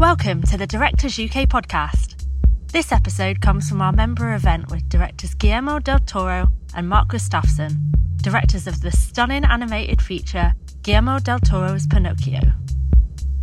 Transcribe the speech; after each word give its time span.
Welcome 0.00 0.42
to 0.44 0.56
the 0.56 0.66
Directors 0.66 1.18
UK 1.18 1.46
podcast. 1.46 2.24
This 2.72 2.90
episode 2.90 3.42
comes 3.42 3.68
from 3.68 3.82
our 3.82 3.92
member 3.92 4.32
event 4.32 4.70
with 4.70 4.88
directors 4.88 5.34
Guillermo 5.34 5.78
del 5.78 5.98
Toro 5.98 6.46
and 6.74 6.88
Mark 6.88 7.08
Gustafson, 7.08 7.92
directors 8.16 8.66
of 8.66 8.80
the 8.80 8.92
stunning 8.92 9.44
animated 9.44 10.00
feature 10.00 10.54
Guillermo 10.80 11.18
del 11.18 11.38
Toro's 11.38 11.86
Pinocchio. 11.86 12.40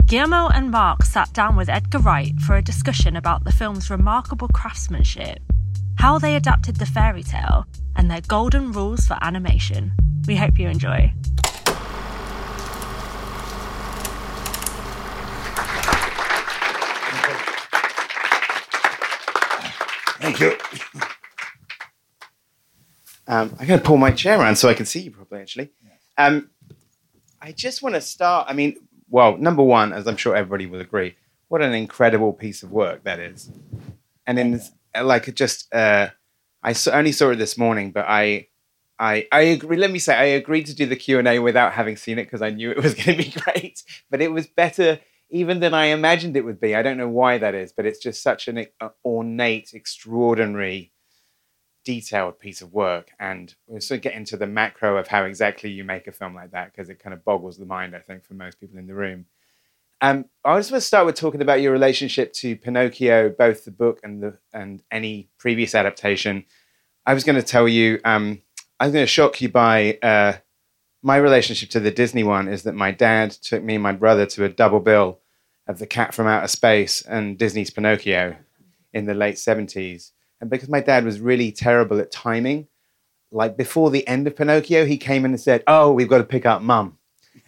Guillermo 0.07 0.47
and 0.47 0.71
Mark 0.71 1.03
sat 1.03 1.31
down 1.31 1.55
with 1.55 1.69
Edgar 1.69 1.99
Wright 1.99 2.33
for 2.39 2.55
a 2.55 2.63
discussion 2.63 3.15
about 3.15 3.43
the 3.43 3.51
film's 3.51 3.91
remarkable 3.91 4.47
craftsmanship, 4.47 5.37
how 5.99 6.17
they 6.17 6.35
adapted 6.35 6.77
the 6.77 6.87
fairy 6.87 7.21
tale, 7.21 7.67
and 7.95 8.09
their 8.09 8.21
golden 8.21 8.71
rules 8.71 9.05
for 9.05 9.19
animation. 9.21 9.93
We 10.25 10.37
hope 10.37 10.57
you 10.57 10.69
enjoy. 10.69 11.13
Thank 20.27 20.41
you. 20.41 20.57
Um, 23.29 23.55
I'm 23.57 23.65
going 23.65 23.79
to 23.79 23.85
pull 23.85 23.95
my 23.95 24.11
chair 24.11 24.37
around 24.37 24.57
so 24.57 24.67
I 24.67 24.73
can 24.73 24.85
see 24.85 24.99
you 24.99 25.11
properly, 25.11 25.41
actually. 25.41 25.69
Um, 26.17 26.49
I 27.41 27.53
just 27.53 27.81
want 27.81 27.95
to 27.95 28.01
start. 28.01 28.47
I 28.49 28.53
mean, 28.53 28.75
well, 29.09 29.37
number 29.37 29.63
one, 29.63 29.93
as 29.93 30.05
I'm 30.05 30.17
sure 30.17 30.35
everybody 30.35 30.65
will 30.65 30.81
agree, 30.81 31.15
what 31.47 31.61
an 31.61 31.73
incredible 31.73 32.33
piece 32.33 32.61
of 32.61 32.73
work 32.73 33.05
that 33.05 33.21
is. 33.21 33.49
And 34.25 34.37
in 34.37 34.61
like 35.01 35.33
just, 35.33 35.73
uh, 35.73 36.09
I 36.61 36.75
only 36.91 37.13
saw 37.13 37.29
it 37.29 37.37
this 37.37 37.57
morning, 37.57 37.91
but 37.91 38.03
I, 38.09 38.47
I, 38.99 39.27
I 39.31 39.41
agree. 39.41 39.77
Let 39.77 39.91
me 39.91 39.99
say, 39.99 40.13
I 40.13 40.23
agreed 40.23 40.65
to 40.65 40.75
do 40.75 40.87
the 40.87 40.97
Q 40.97 41.19
and 41.19 41.27
A 41.29 41.39
without 41.39 41.71
having 41.71 41.95
seen 41.95 42.19
it 42.19 42.23
because 42.23 42.41
I 42.41 42.49
knew 42.49 42.69
it 42.69 42.83
was 42.83 42.95
going 42.95 43.17
to 43.17 43.23
be 43.23 43.29
great. 43.39 43.81
But 44.09 44.21
it 44.21 44.33
was 44.33 44.45
better 44.45 44.99
even 45.29 45.59
than 45.59 45.73
I 45.73 45.85
imagined 45.85 46.37
it 46.37 46.45
would 46.45 46.59
be. 46.59 46.75
I 46.75 46.81
don't 46.81 46.97
know 46.97 47.09
why 47.09 47.37
that 47.37 47.55
is, 47.55 47.73
but 47.73 47.85
it's 47.85 47.99
just 47.99 48.21
such 48.21 48.47
an 48.47 48.65
uh, 48.79 48.89
ornate, 49.03 49.73
extraordinary, 49.73 50.91
detailed 51.83 52.39
piece 52.39 52.61
of 52.61 52.73
work. 52.73 53.11
And 53.19 53.53
we'll 53.67 53.81
sort 53.81 53.99
of 53.99 54.03
get 54.03 54.13
into 54.13 54.37
the 54.37 54.47
macro 54.47 54.97
of 54.97 55.07
how 55.07 55.23
exactly 55.25 55.69
you 55.69 55.83
make 55.83 56.07
a 56.07 56.11
film 56.11 56.35
like 56.35 56.51
that 56.51 56.71
because 56.71 56.89
it 56.89 57.03
kind 57.03 57.13
of 57.13 57.25
boggles 57.25 57.57
the 57.57 57.65
mind, 57.65 57.95
I 57.95 57.99
think, 57.99 58.23
for 58.23 58.33
most 58.33 58.59
people 58.59 58.77
in 58.77 58.87
the 58.87 58.93
room. 58.93 59.25
Um, 59.99 60.25
I 60.45 60.57
just 60.57 60.71
want 60.71 60.81
to 60.81 60.87
start 60.87 61.05
with 61.05 61.15
talking 61.15 61.41
about 61.41 61.61
your 61.61 61.71
relationship 61.71 62.31
to 62.33 62.55
Pinocchio, 62.55 63.29
both 63.29 63.65
the 63.65 63.71
book 63.71 63.99
and 64.03 64.21
the 64.21 64.37
and 64.53 64.83
any 64.91 65.29
previous 65.39 65.73
adaptation. 65.73 66.45
I 67.05 67.13
was 67.13 67.23
going 67.23 67.37
to 67.37 67.41
tell 67.41 67.67
you, 67.67 67.99
um, 68.05 68.41
I 68.79 68.85
was 68.85 68.93
going 68.93 69.03
to 69.03 69.11
shock 69.11 69.41
you 69.41 69.49
by 69.49 69.97
uh, 70.03 70.33
my 71.03 71.17
relationship 71.17 71.69
to 71.71 71.79
the 71.79 71.91
Disney 71.91 72.23
one 72.23 72.47
is 72.47 72.63
that 72.63 72.75
my 72.75 72.91
dad 72.91 73.31
took 73.31 73.63
me 73.63 73.75
and 73.75 73.83
my 73.83 73.91
brother 73.91 74.25
to 74.25 74.43
a 74.43 74.49
double 74.49 74.79
bill 74.79 75.19
of 75.67 75.79
The 75.79 75.87
Cat 75.87 76.13
from 76.13 76.27
Outer 76.27 76.47
Space 76.47 77.01
and 77.01 77.37
Disney's 77.37 77.69
Pinocchio 77.69 78.35
in 78.93 79.05
the 79.05 79.13
late 79.13 79.35
70s. 79.35 80.11
And 80.41 80.49
because 80.49 80.69
my 80.69 80.81
dad 80.81 81.05
was 81.05 81.19
really 81.19 81.51
terrible 81.51 81.99
at 81.99 82.11
timing, 82.11 82.67
like 83.31 83.57
before 83.57 83.89
the 83.89 84.07
end 84.07 84.27
of 84.27 84.35
Pinocchio, 84.35 84.85
he 84.85 84.97
came 84.97 85.25
in 85.25 85.31
and 85.31 85.41
said, 85.41 85.63
Oh, 85.67 85.91
we've 85.91 86.07
got 86.07 86.19
to 86.19 86.23
pick 86.23 86.45
up 86.45 86.61
mum. 86.61 86.97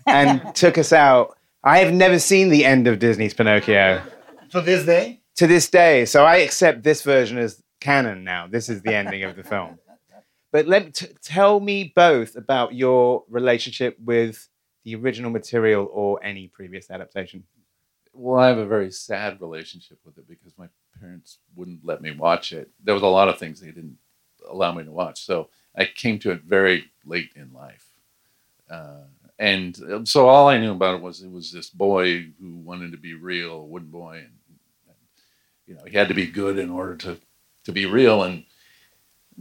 And 0.05 0.43
took 0.55 0.77
us 0.77 0.91
out. 0.91 1.37
I 1.63 1.79
have 1.79 1.93
never 1.93 2.19
seen 2.19 2.49
the 2.49 2.65
end 2.65 2.87
of 2.87 2.99
Disney's 2.99 3.33
Pinocchio. 3.33 4.01
To 4.51 4.61
this 4.61 4.85
day? 4.85 5.21
To 5.35 5.47
this 5.47 5.69
day. 5.69 6.05
So 6.05 6.25
I 6.25 6.37
accept 6.37 6.83
this 6.83 7.01
version 7.01 7.37
as 7.37 7.61
canon 7.79 8.23
now. 8.23 8.47
This 8.47 8.69
is 8.69 8.81
the 8.81 8.93
ending 8.95 9.23
of 9.23 9.35
the 9.35 9.43
film. 9.43 9.77
But 10.51 10.67
let 10.67 10.93
t- 10.93 11.07
tell 11.21 11.59
me 11.59 11.91
both 11.95 12.35
about 12.35 12.73
your 12.73 13.23
relationship 13.29 13.97
with 13.99 14.49
the 14.83 14.95
original 14.95 15.31
material 15.31 15.87
or 15.91 16.23
any 16.23 16.47
previous 16.47 16.89
adaptation. 16.89 17.43
Well, 18.13 18.41
I 18.41 18.47
have 18.47 18.57
a 18.57 18.65
very 18.65 18.91
sad 18.91 19.39
relationship 19.41 19.99
with 20.03 20.17
it 20.17 20.27
because 20.27 20.57
my 20.57 20.67
parents 20.99 21.37
wouldn't 21.55 21.85
let 21.85 22.01
me 22.01 22.11
watch 22.11 22.51
it. 22.51 22.69
There 22.83 22.93
was 22.93 23.03
a 23.03 23.07
lot 23.07 23.29
of 23.29 23.37
things 23.37 23.59
they 23.59 23.67
didn't 23.67 23.97
allow 24.49 24.73
me 24.73 24.83
to 24.83 24.91
watch, 24.91 25.23
so 25.23 25.49
I 25.77 25.85
came 25.85 26.17
to 26.19 26.31
it 26.31 26.41
very 26.41 26.85
late 27.05 27.31
in 27.35 27.53
life. 27.53 27.85
Uh, 28.69 29.03
and 29.37 29.79
um, 29.91 30.05
so 30.05 30.27
all 30.27 30.47
I 30.47 30.57
knew 30.57 30.71
about 30.71 30.95
it 30.95 31.01
was 31.01 31.21
it 31.21 31.31
was 31.31 31.51
this 31.51 31.69
boy 31.69 32.27
who 32.39 32.55
wanted 32.57 32.91
to 32.91 32.97
be 32.97 33.13
real, 33.13 33.53
a 33.53 33.63
wooden 33.63 33.89
boy, 33.89 34.17
and, 34.17 34.33
and 34.87 34.97
you 35.65 35.75
know 35.75 35.83
he 35.85 35.95
had 35.95 36.09
to 36.09 36.13
be 36.13 36.27
good 36.27 36.59
in 36.59 36.69
order 36.69 36.95
to 36.97 37.17
to 37.63 37.71
be 37.71 37.85
real. 37.85 38.23
And 38.23 38.43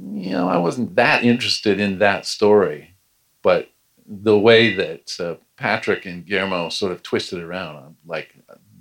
you 0.01 0.31
know, 0.31 0.49
I 0.49 0.59
wasn't 0.59 0.95
that 0.97 1.25
interested 1.25 1.81
in 1.81 1.99
that 1.99 2.25
story, 2.25 2.95
but 3.43 3.71
the 4.07 4.39
way 4.39 4.75
that 4.75 5.19
uh, 5.19 5.35
Patrick 5.57 6.07
and 6.07 6.25
Guillermo 6.25 6.69
sort 6.69 6.93
of 6.93 7.03
twisted 7.03 7.41
around, 7.41 7.97
like 8.07 8.35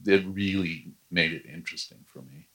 it 0.06 0.26
really 0.28 0.94
made 1.10 1.34
it 1.34 1.46
interesting 1.52 2.00
for 2.06 2.20
me. 2.20 2.48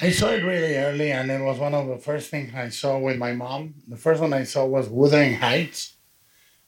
I 0.00 0.10
saw 0.10 0.28
it 0.28 0.44
really 0.44 0.76
early, 0.76 1.10
and 1.10 1.30
it 1.30 1.42
was 1.42 1.58
one 1.58 1.74
of 1.74 1.88
the 1.88 1.98
first 1.98 2.30
things 2.30 2.54
I 2.54 2.68
saw 2.68 2.98
with 2.98 3.18
my 3.18 3.32
mom. 3.32 3.74
The 3.88 3.96
first 3.96 4.20
one 4.20 4.32
I 4.32 4.44
saw 4.44 4.64
was 4.64 4.88
Wuthering 4.88 5.34
Heights, 5.34 5.94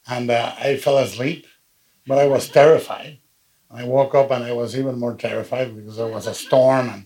and 0.05 0.29
uh, 0.29 0.53
I 0.59 0.75
fell 0.75 0.97
asleep, 0.97 1.47
but 2.05 2.17
I 2.17 2.27
was 2.27 2.49
terrified. 2.49 3.19
I 3.69 3.85
woke 3.85 4.13
up 4.15 4.31
and 4.31 4.43
I 4.43 4.51
was 4.51 4.77
even 4.77 4.99
more 4.99 5.15
terrified 5.15 5.73
because 5.73 5.95
there 5.95 6.07
was 6.07 6.27
a 6.27 6.33
storm, 6.33 6.89
and 6.89 7.05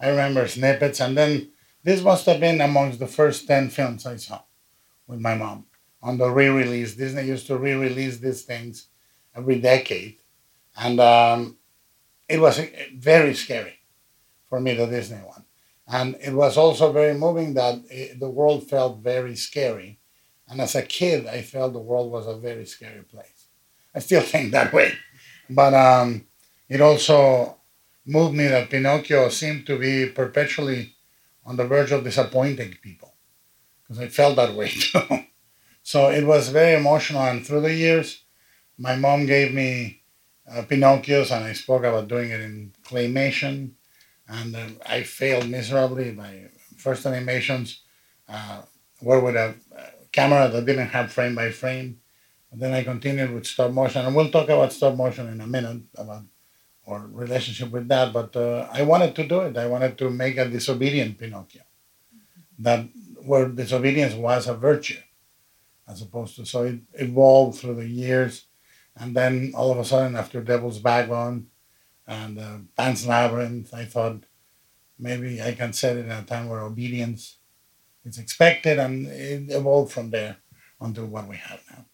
I 0.00 0.08
remember 0.08 0.48
snippets, 0.48 1.00
and 1.00 1.18
then 1.18 1.50
this 1.86 2.02
must 2.02 2.26
have 2.26 2.40
been 2.40 2.60
amongst 2.60 2.98
the 2.98 3.06
first 3.06 3.46
10 3.46 3.68
films 3.68 4.04
I 4.06 4.16
saw 4.16 4.40
with 5.06 5.20
my 5.20 5.36
mom 5.36 5.66
on 6.02 6.18
the 6.18 6.28
re 6.28 6.48
release. 6.48 6.96
Disney 6.96 7.22
used 7.22 7.46
to 7.46 7.56
re 7.56 7.74
release 7.74 8.18
these 8.18 8.42
things 8.42 8.88
every 9.36 9.60
decade. 9.60 10.16
And 10.76 10.98
um, 10.98 11.58
it 12.28 12.40
was 12.40 12.60
very 12.96 13.34
scary 13.34 13.78
for 14.48 14.58
me, 14.58 14.74
the 14.74 14.86
Disney 14.86 15.18
one. 15.18 15.44
And 15.86 16.16
it 16.20 16.32
was 16.32 16.56
also 16.56 16.90
very 16.90 17.14
moving 17.14 17.54
that 17.54 17.78
it, 17.88 18.18
the 18.18 18.30
world 18.30 18.68
felt 18.68 18.98
very 18.98 19.36
scary. 19.36 20.00
And 20.48 20.60
as 20.60 20.74
a 20.74 20.82
kid, 20.82 21.28
I 21.28 21.42
felt 21.42 21.72
the 21.72 21.78
world 21.78 22.10
was 22.10 22.26
a 22.26 22.36
very 22.36 22.66
scary 22.66 23.04
place. 23.04 23.46
I 23.94 24.00
still 24.00 24.22
think 24.32 24.50
that 24.50 24.72
way. 24.72 24.92
But 25.48 25.72
um, 25.72 26.26
it 26.68 26.80
also 26.80 27.58
moved 28.04 28.34
me 28.34 28.48
that 28.48 28.70
Pinocchio 28.70 29.28
seemed 29.28 29.66
to 29.66 29.78
be 29.78 30.06
perpetually 30.06 30.95
on 31.46 31.56
the 31.56 31.64
verge 31.64 31.92
of 31.92 32.04
disappointing 32.04 32.76
people 32.82 33.14
because 33.82 34.02
I 34.02 34.08
felt 34.08 34.36
that 34.36 34.54
way 34.54 34.68
too. 34.68 35.00
so 35.82 36.10
it 36.10 36.26
was 36.26 36.48
very 36.48 36.78
emotional. 36.78 37.22
And 37.22 37.46
through 37.46 37.62
the 37.62 37.72
years, 37.72 38.24
my 38.76 38.96
mom 38.96 39.26
gave 39.26 39.54
me 39.54 40.02
uh, 40.50 40.62
Pinocchios, 40.62 41.34
and 41.34 41.44
I 41.44 41.52
spoke 41.52 41.84
about 41.84 42.08
doing 42.08 42.30
it 42.30 42.40
in 42.40 42.72
claymation. 42.84 43.72
And 44.28 44.56
uh, 44.56 44.68
I 44.84 45.02
failed 45.04 45.48
miserably. 45.48 46.12
My 46.12 46.46
first 46.76 47.06
animations 47.06 47.82
uh, 48.28 48.62
were 49.00 49.20
with 49.20 49.36
a 49.36 49.54
camera 50.12 50.48
that 50.48 50.66
didn't 50.66 50.88
have 50.88 51.12
frame 51.12 51.34
by 51.34 51.50
frame. 51.50 52.00
And 52.50 52.60
then 52.60 52.72
I 52.72 52.82
continued 52.82 53.32
with 53.32 53.46
stop 53.46 53.70
motion. 53.70 54.04
And 54.04 54.16
we'll 54.16 54.30
talk 54.30 54.48
about 54.48 54.72
stop 54.72 54.96
motion 54.96 55.28
in 55.28 55.40
a 55.40 55.46
minute 55.46 55.82
about 55.96 56.24
or 56.86 57.06
relationship 57.12 57.70
with 57.70 57.88
that. 57.88 58.12
But 58.12 58.34
uh, 58.36 58.68
I 58.72 58.82
wanted 58.82 59.14
to 59.16 59.26
do 59.26 59.40
it. 59.40 59.56
I 59.56 59.66
wanted 59.66 59.98
to 59.98 60.08
make 60.08 60.38
a 60.38 60.48
disobedient 60.48 61.18
Pinocchio, 61.18 61.62
that 62.60 62.86
where 63.22 63.48
disobedience 63.48 64.14
was 64.14 64.46
a 64.46 64.54
virtue, 64.54 65.00
as 65.88 66.00
opposed 66.00 66.36
to 66.36 66.46
so 66.46 66.62
it 66.62 66.78
evolved 66.94 67.58
through 67.58 67.74
the 67.74 67.88
years, 67.88 68.46
and 68.96 69.14
then 69.14 69.52
all 69.54 69.72
of 69.72 69.78
a 69.78 69.84
sudden 69.84 70.16
after 70.16 70.40
Devil's 70.40 70.78
Backbone 70.78 71.48
and 72.06 72.38
uh, 72.38 72.58
Pan's 72.76 73.06
Labyrinth, 73.06 73.74
I 73.74 73.84
thought 73.84 74.22
maybe 74.98 75.42
I 75.42 75.52
can 75.52 75.72
set 75.72 75.96
it 75.96 76.06
in 76.06 76.12
a 76.12 76.22
time 76.22 76.48
where 76.48 76.60
obedience 76.60 77.38
is 78.04 78.16
expected, 78.16 78.78
and 78.78 79.06
it 79.08 79.50
evolved 79.50 79.92
from 79.92 80.10
there 80.10 80.36
onto 80.80 81.04
what 81.04 81.26
we 81.26 81.36
have 81.36 81.60
now 81.70 81.84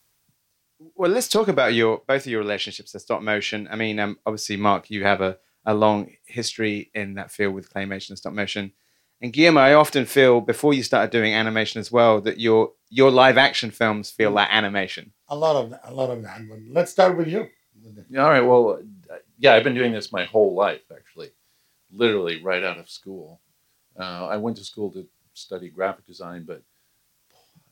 well, 0.95 1.11
let's 1.11 1.29
talk 1.29 1.49
about 1.49 1.75
your 1.75 2.03
both 2.07 2.27
of 2.27 2.31
your 2.31 2.41
relationships 2.41 2.93
to 2.93 3.01
stop 3.01 3.23
motion. 3.23 3.69
I 3.71 3.77
mean, 3.77 3.99
um, 3.99 4.19
obviously, 4.27 4.57
Mark, 4.57 4.91
you 4.91 5.05
have 5.05 5.21
a, 5.21 5.39
a 5.65 5.75
long 5.75 6.11
history 6.25 6.91
in 6.95 7.15
that 7.15 7.31
field 7.31 7.55
with 7.55 7.73
claymation 7.73 8.11
and 8.11 8.19
stop 8.19 8.33
motion. 8.33 8.73
And 9.21 9.33
Guillermo, 9.33 9.61
I 9.61 9.75
often 9.75 10.05
feel 10.05 10.41
before 10.41 10.75
you 10.75 10.83
started 10.83 11.13
doing 11.13 11.33
animation 11.33 11.81
as 11.81 11.93
well 11.93 12.21
that 12.23 12.41
your 12.41 12.73
your 12.89 13.11
live 13.11 13.39
action 13.39 13.71
films 13.71 14.11
feel 14.11 14.31
like 14.31 14.49
animation. 14.51 15.13
A 15.29 15.37
lot 15.37 15.57
of 15.57 15.75
a 15.85 15.95
lot 15.95 16.11
of 16.11 16.23
that. 16.23 16.41
Let's 16.71 16.91
start 16.91 17.17
with 17.17 17.29
you. 17.29 17.49
All 18.19 18.31
right. 18.31 18.41
Well, 18.41 18.81
yeah, 19.39 19.55
I've 19.55 19.65
been 19.65 19.75
doing 19.75 19.93
this 19.93 20.13
my 20.13 20.25
whole 20.25 20.55
life, 20.55 20.83
actually, 20.95 21.31
literally 21.91 22.43
right 22.43 22.63
out 22.63 22.79
of 22.79 22.89
school. 22.89 23.41
Uh, 23.99 24.27
I 24.27 24.37
went 24.37 24.57
to 24.59 24.65
school 24.65 24.91
to 24.93 25.07
study 25.35 25.69
graphic 25.69 26.07
design, 26.07 26.45
but 26.45 26.63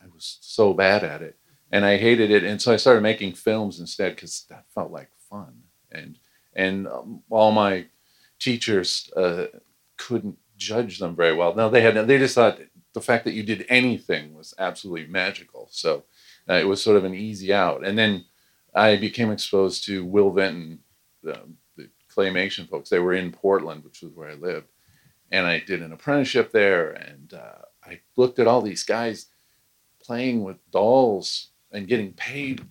I 0.02 0.06
was 0.12 0.38
so 0.40 0.73
bad 0.73 1.05
at 1.05 1.23
it 1.23 1.39
and 1.70 1.84
I 1.84 1.96
hated 1.96 2.31
it. 2.31 2.44
And 2.44 2.61
so 2.61 2.72
I 2.72 2.76
started 2.76 3.02
making 3.02 3.34
films 3.34 3.81
instead 3.81 4.14
because 4.14 4.44
that 4.49 4.64
felt 4.75 4.90
like 4.90 5.11
fun. 5.28 5.62
And 5.90 6.19
and 6.55 6.88
um, 6.88 7.22
all 7.31 7.52
my 7.52 7.87
teachers 8.38 9.11
uh, 9.17 9.46
couldn't 9.96 10.38
judge 10.56 10.99
them 10.99 11.14
very 11.17 11.34
well. 11.34 11.55
No, 11.55 11.69
they 11.69 11.81
had 11.81 11.94
they 12.06 12.19
just 12.19 12.34
thought 12.34 12.58
the 12.93 13.00
fact 13.00 13.25
that 13.25 13.34
you 13.34 13.43
did 13.43 13.67
anything 13.69 14.34
was 14.34 14.55
absolutely 14.58 15.06
magical. 15.06 15.69
So 15.70 16.05
uh, 16.49 16.55
it 16.55 16.67
was 16.67 16.82
sort 16.82 16.96
of 16.96 17.05
an 17.05 17.14
easy 17.14 17.52
out. 17.52 17.84
And 17.84 17.96
then 17.96 18.25
I 18.75 18.96
became 18.96 19.31
exposed 19.31 19.84
to 19.87 20.05
Will 20.05 20.31
Vinton, 20.31 20.81
the, 21.23 21.40
the 21.76 21.88
claymation 22.14 22.69
folks. 22.69 22.90
They 22.90 22.99
were 22.99 23.14
in 23.14 23.31
Portland, 23.31 23.84
which 23.84 24.02
was 24.02 24.12
where 24.12 24.31
I 24.31 24.34
lived, 24.34 24.69
and 25.31 25.46
I 25.46 25.61
did 25.61 25.82
an 25.82 25.93
apprenticeship 25.93 26.50
there. 26.50 26.90
And 26.90 27.34
uh, 27.34 27.62
I 27.84 28.00
looked 28.16 28.38
at 28.38 28.49
all 28.49 28.62
these 28.62 28.82
guys 28.82 29.26
playing 30.02 30.43
with 30.43 30.56
dolls 30.70 31.50
and 31.72 31.88
getting 31.88 32.12
paid 32.12 32.62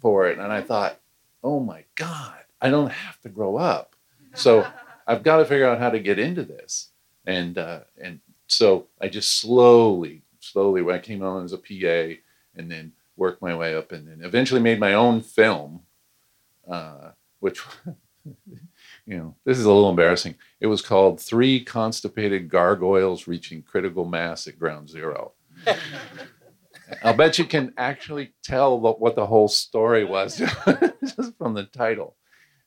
for 0.00 0.28
it, 0.28 0.38
and 0.38 0.52
I 0.52 0.62
thought, 0.62 1.00
oh 1.42 1.60
my 1.60 1.84
god, 1.94 2.38
I 2.60 2.70
don't 2.70 2.90
have 2.90 3.20
to 3.22 3.28
grow 3.28 3.56
up. 3.56 3.94
So 4.34 4.66
I've 5.06 5.22
got 5.22 5.38
to 5.38 5.44
figure 5.44 5.68
out 5.68 5.78
how 5.78 5.90
to 5.90 5.98
get 5.98 6.18
into 6.18 6.44
this. 6.44 6.90
And 7.26 7.58
uh, 7.58 7.80
and 8.00 8.20
so 8.46 8.86
I 9.00 9.08
just 9.08 9.38
slowly, 9.38 10.22
slowly, 10.40 10.90
I 10.92 10.98
came 10.98 11.22
on 11.22 11.44
as 11.44 11.52
a 11.52 11.58
PA, 11.58 12.20
and 12.54 12.70
then 12.70 12.92
worked 13.16 13.42
my 13.42 13.54
way 13.54 13.74
up, 13.74 13.92
and 13.92 14.08
then 14.08 14.20
eventually 14.22 14.60
made 14.60 14.80
my 14.80 14.94
own 14.94 15.20
film, 15.20 15.82
uh, 16.68 17.10
which. 17.40 17.62
you 19.06 19.16
know, 19.16 19.34
this 19.44 19.58
is 19.58 19.64
a 19.64 19.72
little 19.72 19.88
embarrassing. 19.88 20.34
It 20.60 20.66
was 20.66 20.82
called 20.82 21.18
Three 21.18 21.64
Constipated 21.64 22.50
Gargoyles 22.50 23.26
Reaching 23.26 23.62
Critical 23.62 24.04
Mass 24.04 24.46
at 24.46 24.58
Ground 24.58 24.90
Zero. 24.90 25.32
I'll 27.02 27.14
bet 27.14 27.38
you 27.38 27.44
can 27.44 27.74
actually 27.76 28.32
tell 28.42 28.78
what, 28.78 29.00
what 29.00 29.14
the 29.14 29.26
whole 29.26 29.48
story 29.48 30.04
was 30.04 30.38
just 31.00 31.36
from 31.36 31.54
the 31.54 31.64
title. 31.64 32.16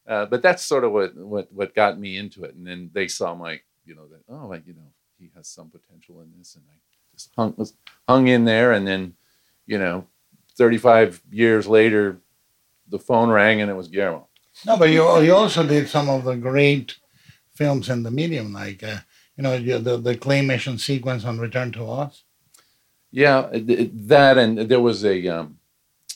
Uh, 0.07 0.25
but 0.25 0.41
that's 0.41 0.63
sort 0.63 0.83
of 0.83 0.91
what, 0.91 1.15
what 1.15 1.51
what 1.51 1.75
got 1.75 1.99
me 1.99 2.17
into 2.17 2.43
it. 2.43 2.55
And 2.55 2.65
then 2.65 2.89
they 2.93 3.07
saw 3.07 3.35
my, 3.35 3.59
you 3.85 3.95
know, 3.95 4.07
that 4.07 4.21
oh, 4.29 4.47
like, 4.47 4.65
you 4.65 4.73
know, 4.73 4.91
he 5.19 5.31
has 5.35 5.47
some 5.47 5.69
potential 5.69 6.21
in 6.21 6.31
this, 6.37 6.55
and 6.55 6.63
I 6.69 6.75
just 7.13 7.29
hung 7.35 7.53
was 7.57 7.73
hung 8.07 8.27
in 8.27 8.45
there. 8.45 8.71
And 8.71 8.87
then, 8.87 9.13
you 9.65 9.77
know, 9.77 10.07
35 10.57 11.21
years 11.31 11.67
later, 11.67 12.17
the 12.89 12.99
phone 12.99 13.29
rang 13.29 13.61
and 13.61 13.69
it 13.69 13.75
was 13.75 13.87
Guillermo. 13.87 14.27
No, 14.65 14.77
but 14.77 14.89
you 14.89 15.21
you 15.21 15.33
also 15.33 15.65
did 15.65 15.87
some 15.87 16.09
of 16.09 16.25
the 16.25 16.35
great 16.35 16.97
films 17.53 17.89
in 17.89 18.03
the 18.03 18.11
medium, 18.11 18.53
like 18.53 18.83
uh, 18.83 18.97
you 19.35 19.43
know 19.43 19.57
the 19.57 19.97
the 19.97 20.15
claymation 20.15 20.79
sequence 20.79 21.23
on 21.23 21.39
Return 21.39 21.71
to 21.73 21.83
Oz. 21.85 22.23
Yeah, 23.11 23.49
that 23.51 24.37
and 24.37 24.57
there 24.57 24.79
was 24.79 25.03
a 25.03 25.27
um, 25.27 25.59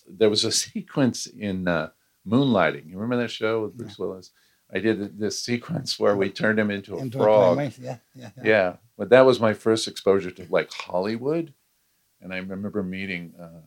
there 0.07 0.29
was 0.29 0.43
a 0.43 0.51
sequence 0.65 1.25
in 1.27 1.67
uh, 1.67 1.89
Moonlighting. 2.27 2.89
You 2.89 2.97
remember 2.97 3.21
that 3.23 3.31
show 3.31 3.63
with 3.63 3.77
Bruce 3.77 3.95
yeah. 3.99 4.05
Willis? 4.05 4.31
I 4.73 4.79
did 4.79 5.19
this 5.19 5.41
sequence 5.41 5.99
where 5.99 6.15
we 6.15 6.29
turned 6.29 6.59
him 6.59 6.71
into 6.71 6.95
a 6.95 6.99
into 6.99 7.19
frog. 7.19 7.59
A 7.59 7.63
yeah, 7.63 7.69
yeah, 7.79 7.97
yeah, 8.15 8.29
yeah. 8.43 8.75
But 8.97 9.09
that 9.09 9.25
was 9.25 9.39
my 9.39 9.53
first 9.53 9.87
exposure 9.87 10.31
to 10.31 10.47
like 10.49 10.71
Hollywood, 10.71 11.53
and 12.21 12.33
I 12.33 12.37
remember 12.37 12.81
meeting. 12.81 13.33
Uh, 13.39 13.61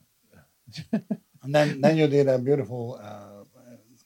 and 1.42 1.54
then, 1.54 1.80
then 1.80 1.96
you 1.96 2.06
did 2.06 2.28
a 2.28 2.38
beautiful, 2.38 3.00
uh, 3.02 3.44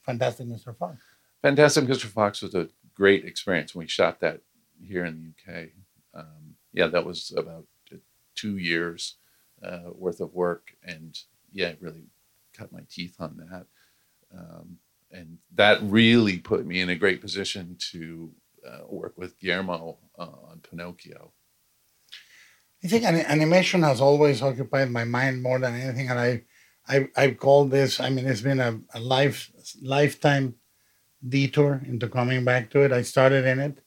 Fantastic 0.05 0.47
Mr. 0.47 0.75
Fox. 0.77 1.01
Fantastic 1.41 1.85
Mr. 1.85 2.05
Fox 2.05 2.41
was 2.41 2.55
a 2.55 2.69
great 2.95 3.25
experience. 3.25 3.73
We 3.73 3.87
shot 3.87 4.19
that 4.21 4.41
here 4.81 5.05
in 5.05 5.33
the 5.45 5.53
UK. 5.53 5.69
Um, 6.13 6.55
yeah, 6.73 6.87
that 6.87 7.05
was 7.05 7.33
about 7.35 7.65
two 8.35 8.57
years 8.57 9.17
uh, 9.63 9.89
worth 9.93 10.19
of 10.19 10.33
work, 10.33 10.75
and 10.83 11.17
yeah, 11.51 11.69
I 11.69 11.77
really 11.79 12.07
cut 12.53 12.71
my 12.71 12.81
teeth 12.89 13.15
on 13.19 13.37
that. 13.37 13.65
Um, 14.37 14.77
and 15.11 15.37
that 15.53 15.79
really 15.83 16.37
put 16.39 16.65
me 16.65 16.81
in 16.81 16.89
a 16.89 16.95
great 16.95 17.21
position 17.21 17.77
to 17.91 18.31
uh, 18.67 18.79
work 18.87 19.17
with 19.17 19.39
Guillermo 19.39 19.99
uh, 20.17 20.23
on 20.49 20.61
Pinocchio. 20.67 21.31
I 22.83 22.87
think 22.87 23.05
animation 23.05 23.83
has 23.83 24.01
always 24.01 24.41
occupied 24.41 24.89
my 24.89 25.05
mind 25.05 25.41
more 25.41 25.59
than 25.59 25.75
anything, 25.75 26.09
and 26.09 26.19
I, 26.19 26.43
I, 26.87 27.07
I've 27.15 27.37
called 27.37 27.71
this. 27.71 27.99
I 27.99 28.09
mean, 28.09 28.25
it's 28.25 28.41
been 28.41 28.59
a, 28.59 28.81
a 28.93 28.99
life 28.99 29.51
lifetime 29.81 30.55
detour 31.27 31.81
into 31.85 32.09
coming 32.09 32.43
back 32.43 32.69
to 32.71 32.81
it. 32.81 32.91
I 32.91 33.03
started 33.03 33.45
in 33.45 33.59
it 33.59 33.79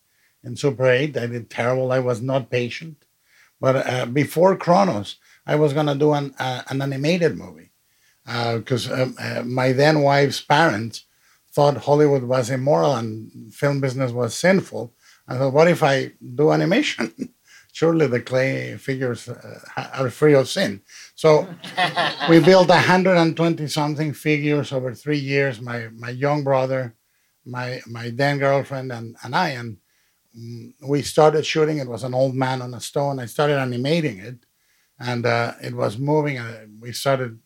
in 0.42 0.56
Super 0.56 0.86
8. 0.86 1.16
I 1.16 1.26
did 1.26 1.50
terrible. 1.50 1.92
I 1.92 1.98
was 1.98 2.22
not 2.22 2.50
patient. 2.50 3.04
But 3.60 3.86
uh, 3.86 4.06
before 4.06 4.56
Cronos, 4.56 5.16
I 5.46 5.56
was 5.56 5.72
going 5.72 5.86
to 5.86 5.94
do 5.94 6.12
an, 6.12 6.34
uh, 6.38 6.62
an 6.68 6.82
animated 6.82 7.36
movie 7.36 7.70
because 8.24 8.90
uh, 8.90 9.02
um, 9.02 9.16
uh, 9.18 9.42
my 9.42 9.72
then 9.72 10.02
wife's 10.02 10.40
parents 10.40 11.04
thought 11.52 11.76
Hollywood 11.78 12.24
was 12.24 12.50
immoral 12.50 12.96
and 12.96 13.54
film 13.54 13.80
business 13.80 14.12
was 14.12 14.34
sinful. 14.34 14.92
I 15.28 15.38
thought, 15.38 15.52
what 15.52 15.68
if 15.68 15.82
I 15.82 16.12
do 16.34 16.52
animation? 16.52 17.12
Surely 17.72 18.06
the 18.06 18.20
clay 18.20 18.76
figures 18.78 19.28
uh, 19.28 19.60
are 19.76 20.10
free 20.10 20.34
of 20.34 20.48
sin. 20.48 20.80
So 21.14 21.46
we 22.28 22.40
built 22.40 22.68
120 22.68 23.66
something 23.68 24.12
figures 24.14 24.72
over 24.72 24.94
three 24.94 25.18
years. 25.18 25.60
My 25.60 25.88
my 25.88 26.10
young 26.10 26.42
brother, 26.42 26.94
my 27.44 27.80
my 27.86 28.10
then 28.10 28.38
girlfriend, 28.38 28.92
and, 28.92 29.16
and 29.22 29.36
I. 29.36 29.50
And 29.50 29.76
we 30.82 31.02
started 31.02 31.46
shooting. 31.46 31.78
It 31.78 31.88
was 31.88 32.04
an 32.04 32.14
old 32.14 32.34
man 32.34 32.60
on 32.62 32.74
a 32.74 32.80
stone. 32.80 33.18
I 33.18 33.26
started 33.26 33.58
animating 33.58 34.18
it, 34.18 34.44
and 34.98 35.24
uh, 35.24 35.54
it 35.62 35.74
was 35.74 35.98
moving. 35.98 36.38
And 36.38 36.80
we 36.80 36.92
started 36.92 37.38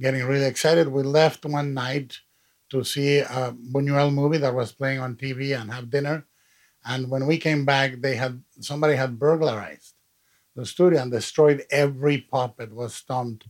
getting 0.00 0.24
really 0.24 0.46
excited. 0.46 0.88
We 0.88 1.02
left 1.02 1.44
one 1.44 1.74
night 1.74 2.18
to 2.70 2.84
see 2.84 3.18
a 3.18 3.52
Buñuel 3.52 4.12
movie 4.12 4.38
that 4.38 4.54
was 4.54 4.72
playing 4.72 5.00
on 5.00 5.16
TV 5.16 5.58
and 5.58 5.72
have 5.72 5.90
dinner. 5.90 6.26
And 6.84 7.10
when 7.10 7.26
we 7.26 7.38
came 7.38 7.64
back, 7.64 8.00
they 8.00 8.14
had 8.14 8.42
somebody 8.60 8.94
had 8.94 9.18
burglarized 9.18 9.94
the 10.54 10.64
studio 10.64 11.02
and 11.02 11.10
destroyed 11.10 11.64
every 11.70 12.18
puppet. 12.18 12.72
Was 12.72 12.94
stomped 12.94 13.48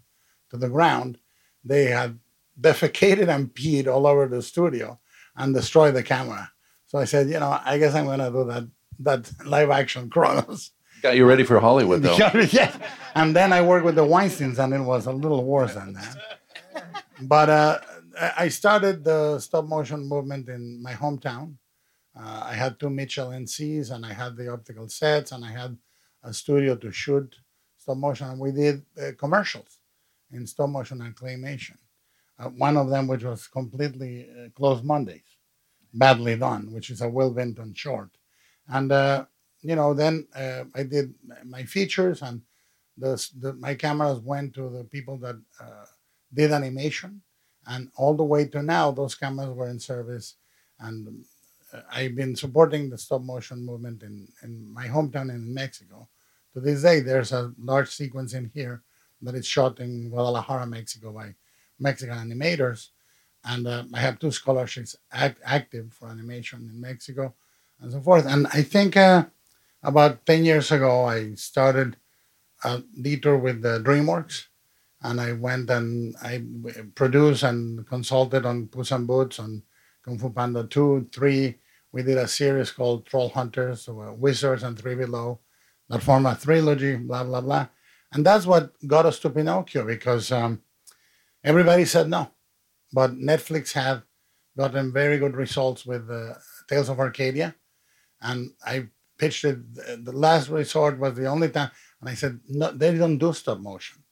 to 0.50 0.56
the 0.56 0.68
ground. 0.68 1.18
They 1.62 1.86
had 1.86 2.18
defecated 2.58 3.28
and 3.28 3.54
peed 3.54 3.86
all 3.86 4.06
over 4.06 4.26
the 4.26 4.42
studio 4.42 4.98
and 5.36 5.54
destroyed 5.54 5.94
the 5.94 6.02
camera. 6.02 6.50
So 6.86 6.98
I 6.98 7.04
said, 7.04 7.28
you 7.28 7.38
know, 7.38 7.60
I 7.62 7.76
guess 7.78 7.94
I'm 7.94 8.06
going 8.06 8.18
to 8.18 8.30
do 8.30 8.44
that 8.44 8.64
that 9.00 9.30
live 9.44 9.70
action 9.70 10.10
Cronos. 10.10 10.70
Got 11.02 11.16
you 11.16 11.26
ready 11.26 11.44
for 11.44 11.60
Hollywood, 11.60 12.02
though. 12.02 12.16
yeah. 12.50 12.76
And 13.14 13.34
then 13.34 13.52
I 13.52 13.62
worked 13.62 13.84
with 13.84 13.94
the 13.94 14.04
Weinsteins, 14.04 14.58
and 14.58 14.74
it 14.74 14.80
was 14.80 15.06
a 15.06 15.12
little 15.12 15.44
worse 15.44 15.74
than 15.74 15.92
that. 15.92 16.16
But 17.20 17.48
uh, 17.48 17.78
I 18.36 18.48
started 18.48 19.04
the 19.04 19.38
stop 19.38 19.64
motion 19.66 20.08
movement 20.08 20.48
in 20.48 20.82
my 20.82 20.94
hometown. 20.94 21.54
Uh, 22.18 22.42
I 22.46 22.54
had 22.54 22.80
two 22.80 22.90
Mitchell 22.90 23.28
NCs, 23.28 23.92
and 23.92 24.04
I 24.04 24.12
had 24.12 24.36
the 24.36 24.52
optical 24.52 24.88
sets, 24.88 25.30
and 25.30 25.44
I 25.44 25.52
had 25.52 25.76
a 26.24 26.32
studio 26.32 26.74
to 26.76 26.90
shoot 26.90 27.36
stop 27.76 27.96
motion. 27.96 28.28
And 28.28 28.40
we 28.40 28.50
did 28.50 28.84
uh, 29.00 29.12
commercials 29.16 29.78
in 30.32 30.46
stop 30.46 30.70
motion 30.70 31.00
and 31.00 31.14
claymation. 31.14 31.78
Uh, 32.38 32.48
one 32.48 32.76
of 32.76 32.88
them, 32.88 33.06
which 33.06 33.22
was 33.22 33.46
completely 33.46 34.28
uh, 34.30 34.48
closed 34.50 34.84
Mondays, 34.84 35.38
badly 35.94 36.36
done, 36.36 36.72
which 36.72 36.90
is 36.90 37.00
a 37.00 37.08
Will 37.08 37.32
Vinton 37.32 37.72
short 37.74 38.10
and 38.68 38.92
uh, 38.92 39.24
you 39.62 39.76
know 39.76 39.94
then 39.94 40.26
uh, 40.34 40.64
I 40.74 40.82
did 40.82 41.14
my 41.44 41.64
features 41.64 42.22
and 42.22 42.42
the, 42.96 43.28
the, 43.38 43.52
my 43.54 43.74
cameras 43.74 44.18
went 44.20 44.54
to 44.54 44.68
the 44.68 44.84
people 44.84 45.16
that 45.18 45.36
uh, 45.60 45.84
did 46.34 46.52
animation 46.52 47.22
and 47.66 47.88
all 47.96 48.14
the 48.14 48.24
way 48.24 48.44
to 48.46 48.62
now 48.62 48.90
those 48.90 49.14
cameras 49.14 49.50
were 49.50 49.68
in 49.68 49.78
service 49.78 50.34
and 50.80 51.24
uh, 51.72 51.80
I've 51.92 52.14
been 52.14 52.34
supporting 52.34 52.88
the 52.88 52.98
stop 52.98 53.22
motion 53.22 53.64
movement 53.64 54.02
in, 54.02 54.28
in 54.42 54.72
my 54.72 54.86
hometown 54.86 55.30
in 55.30 55.52
Mexico. 55.52 56.08
To 56.54 56.60
this 56.60 56.82
day, 56.82 57.00
there's 57.00 57.32
a 57.32 57.52
large 57.58 57.90
sequence 57.90 58.32
in 58.32 58.50
here 58.54 58.82
that 59.22 59.34
is 59.34 59.46
shot 59.46 59.80
in 59.80 60.08
Guadalajara, 60.08 60.66
Mexico 60.66 61.12
by 61.12 61.34
Mexican 61.78 62.16
animators. 62.16 62.88
And 63.44 63.66
uh, 63.66 63.84
I 63.92 64.00
have 64.00 64.18
two 64.18 64.30
scholarships 64.30 64.96
act- 65.12 65.40
active 65.44 65.92
for 65.92 66.08
animation 66.08 66.68
in 66.72 66.80
Mexico 66.80 67.34
and 67.80 67.92
so 67.92 68.00
forth. 68.00 68.26
And 68.26 68.46
I 68.48 68.62
think 68.62 68.96
uh, 68.96 69.26
about 69.82 70.26
10 70.26 70.44
years 70.44 70.72
ago, 70.72 71.04
I 71.04 71.34
started 71.34 71.96
a 72.64 72.82
detour 73.00 73.38
with 73.38 73.62
the 73.62 73.80
DreamWorks. 73.80 74.46
And 75.00 75.20
I 75.20 75.32
went 75.32 75.70
and 75.70 76.16
I 76.22 76.42
produced 76.96 77.44
and 77.44 77.86
consulted 77.86 78.44
on 78.44 78.66
Puss 78.66 78.90
in 78.90 79.06
Boots, 79.06 79.38
on 79.38 79.62
Kung 80.04 80.18
Fu 80.18 80.30
Panda 80.30 80.64
2, 80.64 81.10
3. 81.12 81.54
We 81.92 82.02
did 82.02 82.18
a 82.18 82.26
series 82.26 82.72
called 82.72 83.06
Troll 83.06 83.28
Hunters, 83.28 83.82
so, 83.82 84.00
uh, 84.00 84.12
Wizards 84.12 84.64
and 84.64 84.76
Three 84.76 84.96
Below, 84.96 85.38
that 85.88 86.02
form 86.02 86.26
a 86.26 86.34
trilogy, 86.34 86.96
blah, 86.96 87.22
blah, 87.22 87.40
blah. 87.40 87.68
And 88.12 88.26
that's 88.26 88.44
what 88.44 88.72
got 88.86 89.06
us 89.06 89.20
to 89.20 89.30
Pinocchio 89.30 89.86
because 89.86 90.32
um, 90.32 90.62
everybody 91.44 91.84
said 91.84 92.10
no. 92.10 92.32
But 92.92 93.12
Netflix 93.12 93.72
had 93.72 94.02
gotten 94.56 94.92
very 94.92 95.18
good 95.18 95.36
results 95.36 95.86
with 95.86 96.10
uh, 96.10 96.34
Tales 96.68 96.88
of 96.88 96.98
Arcadia 96.98 97.54
and 98.20 98.50
I 98.64 98.88
pitched 99.18 99.44
it. 99.44 100.04
The 100.04 100.12
last 100.12 100.48
resort 100.48 100.98
was 100.98 101.14
the 101.14 101.26
only 101.26 101.50
time, 101.50 101.70
and 102.00 102.10
I 102.10 102.14
said, 102.14 102.40
no, 102.48 102.72
they 102.72 102.96
don't 102.96 103.18
do 103.18 103.32
stop 103.32 103.58
motion, 103.58 104.02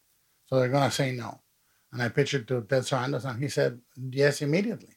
so 0.47 0.59
they're 0.59 0.69
gonna 0.69 0.91
say 0.91 1.13
no. 1.13 1.41
And 1.93 2.03
I 2.03 2.09
pitched 2.09 2.35
it 2.35 2.47
to 2.49 2.63
Ted 2.63 2.83
Sarandos, 2.83 3.25
and 3.25 3.43
he 3.43 3.49
said 3.49 3.81
yes 4.11 4.43
immediately 4.43 4.97